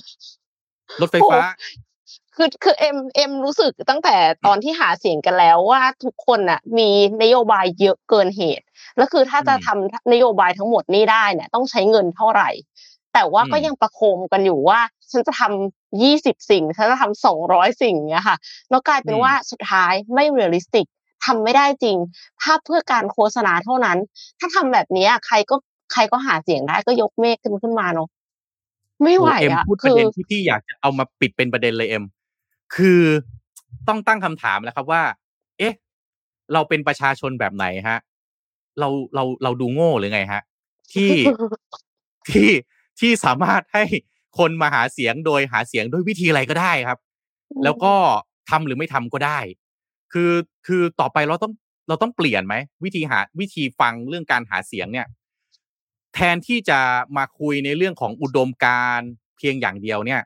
[1.00, 1.40] รถไฟฟ้า
[2.36, 4.16] คือคือเอ็มเอ็มรู้สึกตั้งแต่
[4.46, 6.88] ตอนที่หาเสียงกันแล้วว่าทุกคนน่ะ มี
[7.22, 8.64] นโยบายเยอะเกินเหตุ
[8.96, 12.50] แล้วคือถ้าจะทำนโยบายทั้งหมดนี้ได้เนี่ย ต้องใช้เงินเท่าไหร่
[13.14, 14.80] แต่ว่าก็ยังประโคมกันอยู่ว่า
[15.10, 18.36] ฉันจะทำยี่สิบสิ่ง ฉันจะทำสองร้อยสิ่งเนี้ยค่ะ
[18.70, 20.86] แล้วกลายเป็นว่าสุดท้ายไม่ realistic
[21.24, 21.96] ทำไม่ได้จริง
[22.42, 23.98] ถ้าเพื่อการโฆษณาเท่านั้น
[24.38, 25.56] ถ้าทำแบบนี้ใครก็
[25.92, 28.08] ใครก็หาเสียงได้ก็ยกเมฆขึ้นขึ้นมาเนาะ
[29.02, 32.04] ไม่ไหวเอ็มอะคือพูดประเด็นที่พี่อยากจะเอามาปิดเป็นประเด็นเลยเอ็ม
[32.74, 33.02] คือ
[33.88, 35.02] ต้องตั้งคำถามแล้วครับว่า
[35.58, 35.74] เอ๊ะ
[36.52, 37.98] เราเป็นประชาชนแบบไหนฮะ
[38.80, 40.42] เราเราเราดูโง่หรือไงฮะ
[40.92, 41.10] ที่
[42.28, 42.50] ที่
[43.00, 43.84] ที่สามารถให้
[44.38, 46.98] คนมาหาเสียงโดยหาเสียงด้วยวิธีอะไรก็ได้ครับ
[47.64, 47.94] แล้วก็
[48.50, 49.38] ทำหรือไม่ทำก็ได้
[50.12, 50.32] คือ
[50.66, 51.52] คือต่อไปเราต้อง
[51.88, 52.54] เราต้องเปลี่ยนไหม
[52.84, 55.06] วิธีหาวิธีฟังเรื่องการหาเสียงเนี่ย
[56.14, 56.78] แทนที่จะ
[57.16, 60.20] มาคุยในเรื่องของอุดมการณ์เพียงอย่างเดียวเนี่ย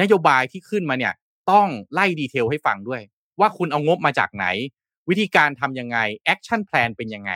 [0.00, 1.14] นโยบายที่ขึ้นมาเนี่ย
[1.50, 3.02] ต้องไล่ดีเทลให้ฟังด้วย
[3.40, 4.46] ว่าคุณเอางบมาจากไหน
[5.08, 7.32] วิธีการทำยังไงaction plan เป็นยังไง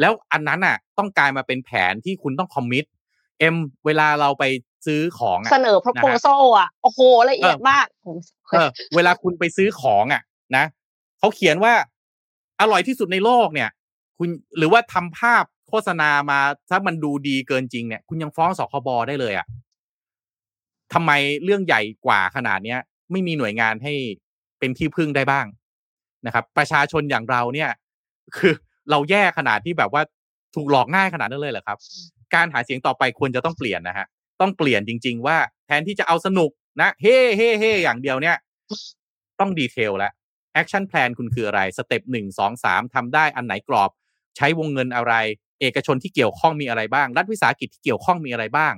[0.00, 2.84] แล้วอันนั้นอะต้องกลายมาเป็นแผนที่คุณต้อง commit
[3.38, 3.56] เอ็ม
[3.86, 4.44] เวลาเราไป
[4.86, 7.00] ซื้อของอะเสนอ proposal อะโอ้โห
[7.30, 7.86] ละเอียดมาก
[8.52, 10.22] เออเวลาคุณไปซื้อของอะ
[10.56, 10.64] นะ
[11.18, 11.74] เขาเขียนว่า
[12.60, 13.70] อร่อยที่สุดในโลกเนี่ย
[14.18, 16.38] คุณหรือว่าทำภาพโฆษณามา
[16.70, 19.46] ถ้ามันดูดีเกินจริงเนี่ย คุณยังฟ้องสคบได้เลยอะ
[20.92, 21.10] ทำไม
[21.44, 22.80] เรื่องใหญ่กว่าขนาดเนี้ย
[23.12, 23.94] ไม่มีหน่วยงานให้
[24.58, 25.46] เป็นที่พึ่งได้บ้าง
[26.26, 27.70] นะครับ ประชาชนอย่างเราเนี่ย
[28.36, 28.54] คือ
[28.90, 30.02] เราแย่ขนาดที่แบบว่า
[30.54, 31.78] ถูกหลอกง่ายขนาดนั้นเลยเหรอครับ
[32.34, 34.06] การหาเสียงต่อไปควรจะต้องเปลี่ยนนะฮะ
[34.40, 35.36] ต้องเปลี่ยนจริง ๆ ว่า
[35.66, 36.50] แทนที่จะเอาสนุก
[36.80, 38.36] นะเฮ่เฮ่เฮ่อย่างเดียวเนี่ย
[39.40, 40.12] ต้อง detail แล้ว
[40.54, 43.90] action plan คุณคืออะไร step หนึ่งสองสามทำได้อันไหนกรอบ
[44.36, 45.14] ใช้วงเงินอะไร
[45.60, 48.74] เอกชนที่เกี่ยวข้องมีอะไรบ้าง รัฐวิสาหกิจที่เกี่ยวข้องมีอะไรบ้าง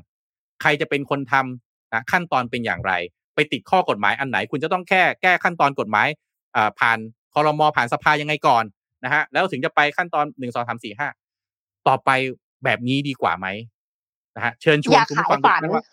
[0.60, 2.92] ใครจะเป็นคนทำนะขั้นตอนเป็นอย่างไร
[3.34, 6.08] ไปติดข้อกฎหมายอันไหน คุณจะต้องแค่แก้ขั้นตอนกฎหมาย
[6.56, 6.98] อ่าผ่าน
[7.34, 8.64] คอรมอผ่านสภายังไงก่อน
[9.04, 11.08] นะฮะแล้วถึงจะไปขั้นตอนหนึ่งสองสามสี่ห้า
[11.88, 12.10] ต่อไป
[12.64, 13.46] แบบนี้ดีกว่าไหม
[14.36, 15.84] นะฮะเชิญชวอนยากคุณขาผู้ยฟังทุกฝันท่านว่า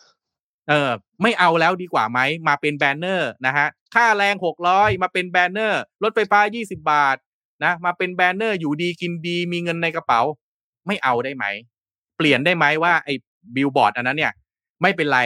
[0.70, 0.90] เออ
[1.22, 7.16] ไม่เอาแล้วดีกว่าไหมมาเป็น banner นะฮะค่าแรงหกร้อยมาเป็น banner รถไฟฟ้ายี่สิบบาท
[7.64, 10.22] นะมาเป็น banner อยู่ดีกินดีมีเงินในกระเป๋า
[10.88, 11.46] ไม่เอาได้ไหม
[12.18, 13.14] เปลี่ยนได้ไหมว่าไอ้
[13.56, 14.34] บิลบอร์ดอันนั้นเนี่ย
[14.82, 15.20] ไม่เป็นไร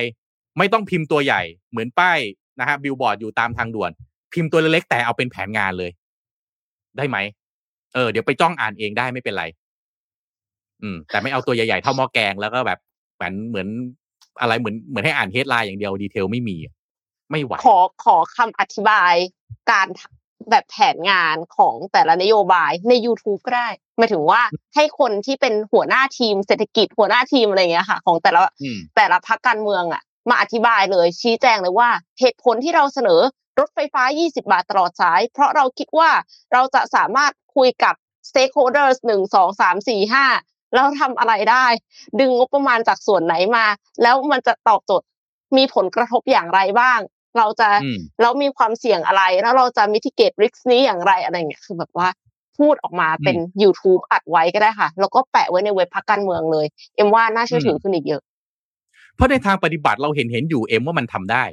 [0.58, 1.42] ไม่ต้องพิมพ์ตัวใหญ่
[1.72, 2.20] เหมือนป้าย
[2.60, 3.92] นะฮะบิลบอร์ดอยู่ตามทางด่วน
[4.34, 5.92] พิมพ์ตัวเล็กๆแต่เอาเป็นแผนงานเลย
[6.98, 7.18] ได้ไหม
[7.94, 9.46] เออเดี๋ยวไปจ้องอ่านเองได้ไม่เป็นไร
[10.82, 12.80] อืม แต่ไม่เอาตัวใหญ่ๆเท่าหม้อแกงแล้วก็แบบ
[13.16, 13.68] เหมือนเหมือน
[14.40, 16.74] อะไรเหมือนเหมือนให้อ่าน headline อย่างเดียว detail ไม่มีอะ
[17.32, 19.14] ไม่ไหวขอขอคำอธิบาย
[19.72, 19.88] การ
[20.52, 24.42] แบบแผนงานของแต่ละนโยบายใน YouTube ก็ได้หมายถึงว่า
[24.76, 33.22] ให้คนที่เป็นหัวหน้าทีมเศรษฐกิจหัวหน้าทีมอะไรเงี้ยค่ะ ของแต่ละอืมแต่ละพักการเมืองอะ มาอธิบายเลยชี้แจงเลยว่า เหตุผลที่เราเสนอ
[33.60, 36.10] รถไฟฟ้า 20 บาทตลอดสาย เพราะเราคิดว่า
[36.54, 37.96] เราจะสามารถคุยกับ
[38.30, 40.26] stakeholders หนึ่งสองสามสี่ห้า
[40.74, 41.66] แล้วทำอะไรได้
[42.20, 43.66] ดึงงบประมาณจากส่วนไหนมา
[44.02, 45.08] แล้วมันจะตอบโจทย์
[45.58, 47.00] มีผลกระทบอย่างไรบ้าง
[47.38, 52.10] เราจะอืมแล้วมีความเสี่ยงอะไร แล้วเราจะ mitigate risk นี้อย่างไรอะไรอย่างเงี้ยคือแบบว่า
[52.58, 56.66] พูดออกมาเป็น YouTube อัดไว้ก็ได้ค่ะ แล้วก็แปะไว้ในเว็บพักการเมืองเลย
[56.96, 58.22] เอ็มว่าน่าเชื่อถือขึ้นอีกเยอะ
[59.16, 61.44] เพราะในทางปฏิบัติเราเห็นเห็นอยู่เอ็มว่ามันทำได้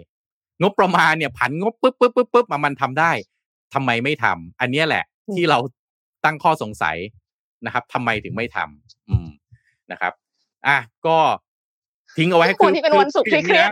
[0.60, 3.12] งบประมาณเนี่ยผันงบปุ๊บปุ๊บปุ๊บปุ๊บมามันทำได้
[3.74, 5.58] ทำไมไม่ทำอันเนี้ยแหละอืมที่เรา
[6.24, 6.96] ตั้งข้อสงสัย
[7.66, 9.28] นะครับทำไมถึงไม่ทำอืม
[9.92, 10.12] นะครับ
[10.66, 11.16] อะก็
[12.16, 13.70] ทิ้งเอาไว้ให้วันนี้เป็นวันศุกร์ที่เครียด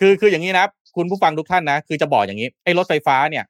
[0.00, 0.66] คือคืออย่างนี้นะ
[0.96, 3.44] คุณผู้ฟังทุกท่านนะคือจะบอกอย่างนี้ไอ้รถไฟฟ้าเนี่ย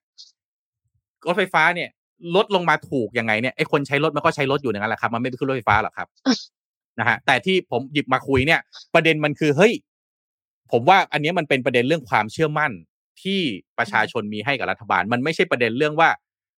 [1.27, 1.89] รถไฟฟ้าเนี่ย
[2.37, 6.09] ลดลงมาถูกยังไงเนี่ยไอ้คนใช้รถมันก็ใช้รถอยู่อย่างนั้นแหละครับ มันไม่ไปขึ้นรถไฟฟ้าหรอกครับ
[6.99, 8.61] นะฮะแต่ที่ผมหยิบมาคุยเนี่ย
[8.95, 9.73] ประเด็นมันคือเฮ้ย
[10.73, 12.73] ผมว่าอันเนี้ยมันเป็นประเด็นเรื่องความเชื่อมั่น
[13.23, 13.41] ที่
[13.79, 16.11] ประชาชนมีให้กับรัฐบาล มันไม่ใช่ประเด็นเรื่องว่า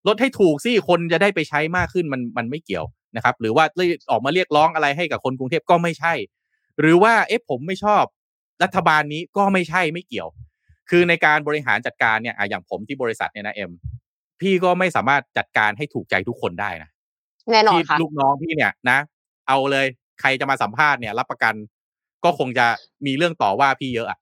[0.07, 3.65] ลดให้ถูกสิคนจะได้ไปใช้มากขึ้นมันมันไม่เกี่ยวนะครับ หรือว่า
[4.11, 6.15] ออกมาเรียกร้องอะไรให้กับคนกรุงเทพก็ไม่ใช่
[6.81, 8.05] หรือว่าเอ๊ะผมไม่ชอบ
[8.63, 10.29] รัฐบาลนี้ก็ไม่ใช่ไม่เกี่ยว
[10.91, 13.73] คือในการบริหารจัดการเนี่ยอะอย่างผมที่บริษัทเนี่ยนะเอ็ม
[14.41, 16.91] พี่ก็ไม่สามารถจัดการให้ถูกใจทุกคนได้นะ
[17.51, 18.99] แน่นอนที่ค่ะลูกน้องพี่เนี่ยนะ
[19.49, 19.87] เอาเลย
[20.21, 21.55] ใครจะมาสัมภาษณ์เนี่ย รับประกัน
[22.25, 22.67] ก็คงจะ
[23.07, 24.19] มีเรื่องต่อว่าพี่เยอะอะ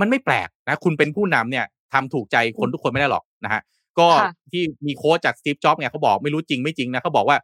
[0.00, 3.62] มันไม่แปลกนะ คุณเป็นผู้นำเนี่ยทำถูกใจคนทุกคนไม่ได้หรอกนะฮะ
[3.98, 7.36] ก็ค่ะที่มีโค้ชจากสตีฟจ็อบส์เนี่ยเขาบอกไม่รู้จริงไม่จริงนะเขาบอกว่า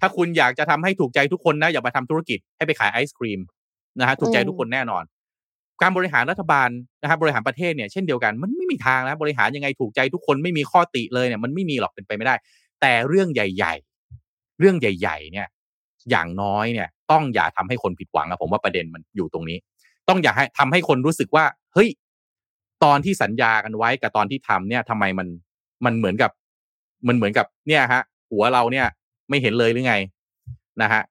[0.00, 3.40] ถ้าคุณอยากจะทำให้ถูกใจทุกคนนะอย่ามาทำธุรกิจให้ไปขายไอศครีม
[4.00, 5.04] นะฮะถูกใจทุกคนแน่นอน
[5.82, 6.68] การบริหารรัฐบาล
[7.02, 12.34] นะครับบริหารประเทศเนี่ยเช่นเดียวกันมันไม่มีทางนะบริหารยังไงถูกใจทุกคนไม่มีข้อติเลยเนี่ยมันไม่มีหรอกเป็นไปไม่ได้
[12.80, 13.74] แต่เรื่องใหญ่
[14.18, 15.46] ๆ เรื่องใหญ่ ๆ เนี่ย
[16.10, 19.58] อย่างน้อยเนี่ย ต้องอย่าทำให้คนผิดหวังอะผมว่าประเด็นมันอยู่ตรงนี้
[20.08, 21.44] ต้องอย่าให้ทำให้คนรู้สึกว่า
[21.74, 21.88] เฮ้ย
[22.84, 25.28] ตอนที่สัญญากันไว้กับตอนที่ทำเนี่ยทำไมมัน
[25.84, 26.30] มันเหมือนกับ
[27.08, 28.86] มันเหมือนกับเนี่ยฮะ หัวเราเนี่ย
[29.28, 29.94] ไม่เห็นเลยหรือไง
[30.82, 31.02] นะฮะ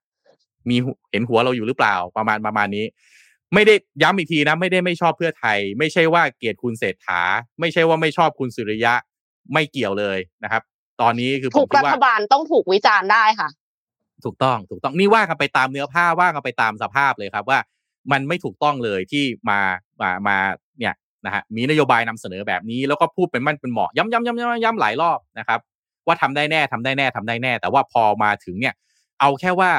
[0.69, 0.77] มี
[1.11, 2.85] เห็นหัวเราอยู่หรือเปล่าประมาณประมาณนี้
[3.53, 7.21] ไม่ได้ย้ำอีกทีนะ ไม่ได้ไม่ชอบเพื่อไทย ไม่ใช่ว่าเกลียดคุณเศรษฐา
[7.59, 8.93] ไม่ใช่ว่าไม่ชอบคุณสุริยะ
[9.53, 10.61] ไม่เกี่ยวเลยนะครับ
[11.01, 13.49] ตอนนี้คือผมคิรัดฐว่าบาลต้องถูกวิจารณ์ได้ค่ะ
[14.25, 17.59] ถูกต้องถูกต้องนี่ว่ากันไปตามเนื้อผ้าว่ากันไปตามสภาพเลยครับว่า
[18.11, 19.59] มันไม่ถูกต้องเลยที่มา
[20.01, 20.37] มามา
[20.79, 20.93] เนี่ย
[21.25, 25.59] นะฮะมีนโยบายนำเสนอแบบนี้แล้วก็พูดเป็นมั่นเป็นเหมาะย้ำย้ำย้ำย้ำย้ำหลายรอบนะครับ
[26.07, 28.73] ว่าทำได้แน่ทำได้แน่ทำได้แน่ แต่ว่าพอมาถึงเนี่ย
[29.19, 29.71] เอาแค่ว่า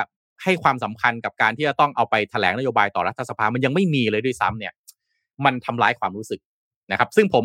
[0.43, 4.73] ให้ความสำคัญกับการที่จะต้องเอาไปแถลงนโยบายต่อรัฐสภามันยังไม่มีเลยด้วยซ้ำเนี่ย
[5.45, 6.41] มันทำร้ายความรู้สึก
[6.93, 7.45] นะครับ ซึ่งผม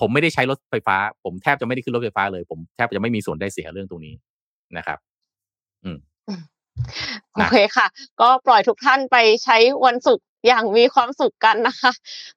[0.00, 4.14] ผมไม่ได้ใช้รถไฟฟ้า ผมแทบจะไม่ได้ขึ้นรถไฟฟ้าเลย ผมแทบจะไม่มีส่วนได้เสียเรื่องตรงนี้
[4.76, 4.98] นะครับ
[5.84, 5.98] อืม
[7.34, 7.86] โอเคค่ะ
[8.20, 9.56] ก็ปล่อยทุกท่านไปใช้
[9.86, 11.92] วันศุกร์อย่างมีความสุขกันนะคะ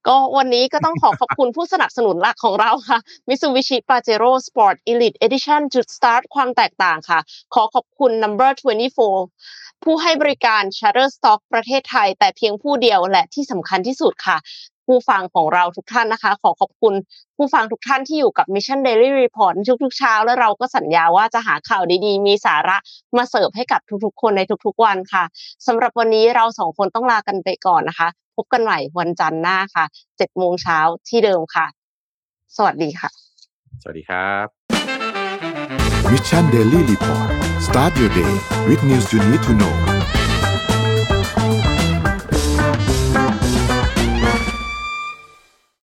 [0.07, 7.19] ก็วันนี้ก็ต้องขอขอบคุณผู้สนับสนุนหลักของเราค่ะ Mitsubishi Pajero Sport Elite Edition จุด start ความแตกต่างค่ะ
[7.53, 8.51] ขอขอบคุณ Number
[9.17, 14.37] 24 ผู้ให้บริการ Shutterstock ประเทศไทย แต่เพียงผู้เดียวและที่สำคัญที่สุดค่ะ
[14.85, 16.93] ผู้ฟังของเราทุกท่านนะคะ ขอขอบคุณ
[17.37, 19.53] ผู้ฟังทุกท่านที่อยู่กับ Mission Daily Report
[19.83, 22.77] ทุกๆเช้า และเราก็สัญญาว่าจะหาข่าวดีๆ มีสาระ
[23.17, 25.23] มาเสิร์ฟให้กับทุกๆ คนในทุกๆวันค่ะ
[25.67, 28.07] สำหรับวันนี้เราสองคนต้องลากันไปก่อนนะคะ
[28.37, 30.79] พบกันใหม่วันจันทร์หน้าค่ะ7โมงเช้า
[31.09, 31.65] ที่เดิมค่ะ
[32.55, 33.09] สวัสดีค่ะ
[33.81, 34.45] สวัสดีครับ
[36.11, 37.29] Mission Daily Report
[37.67, 38.33] start your day
[38.67, 39.75] with news you need to know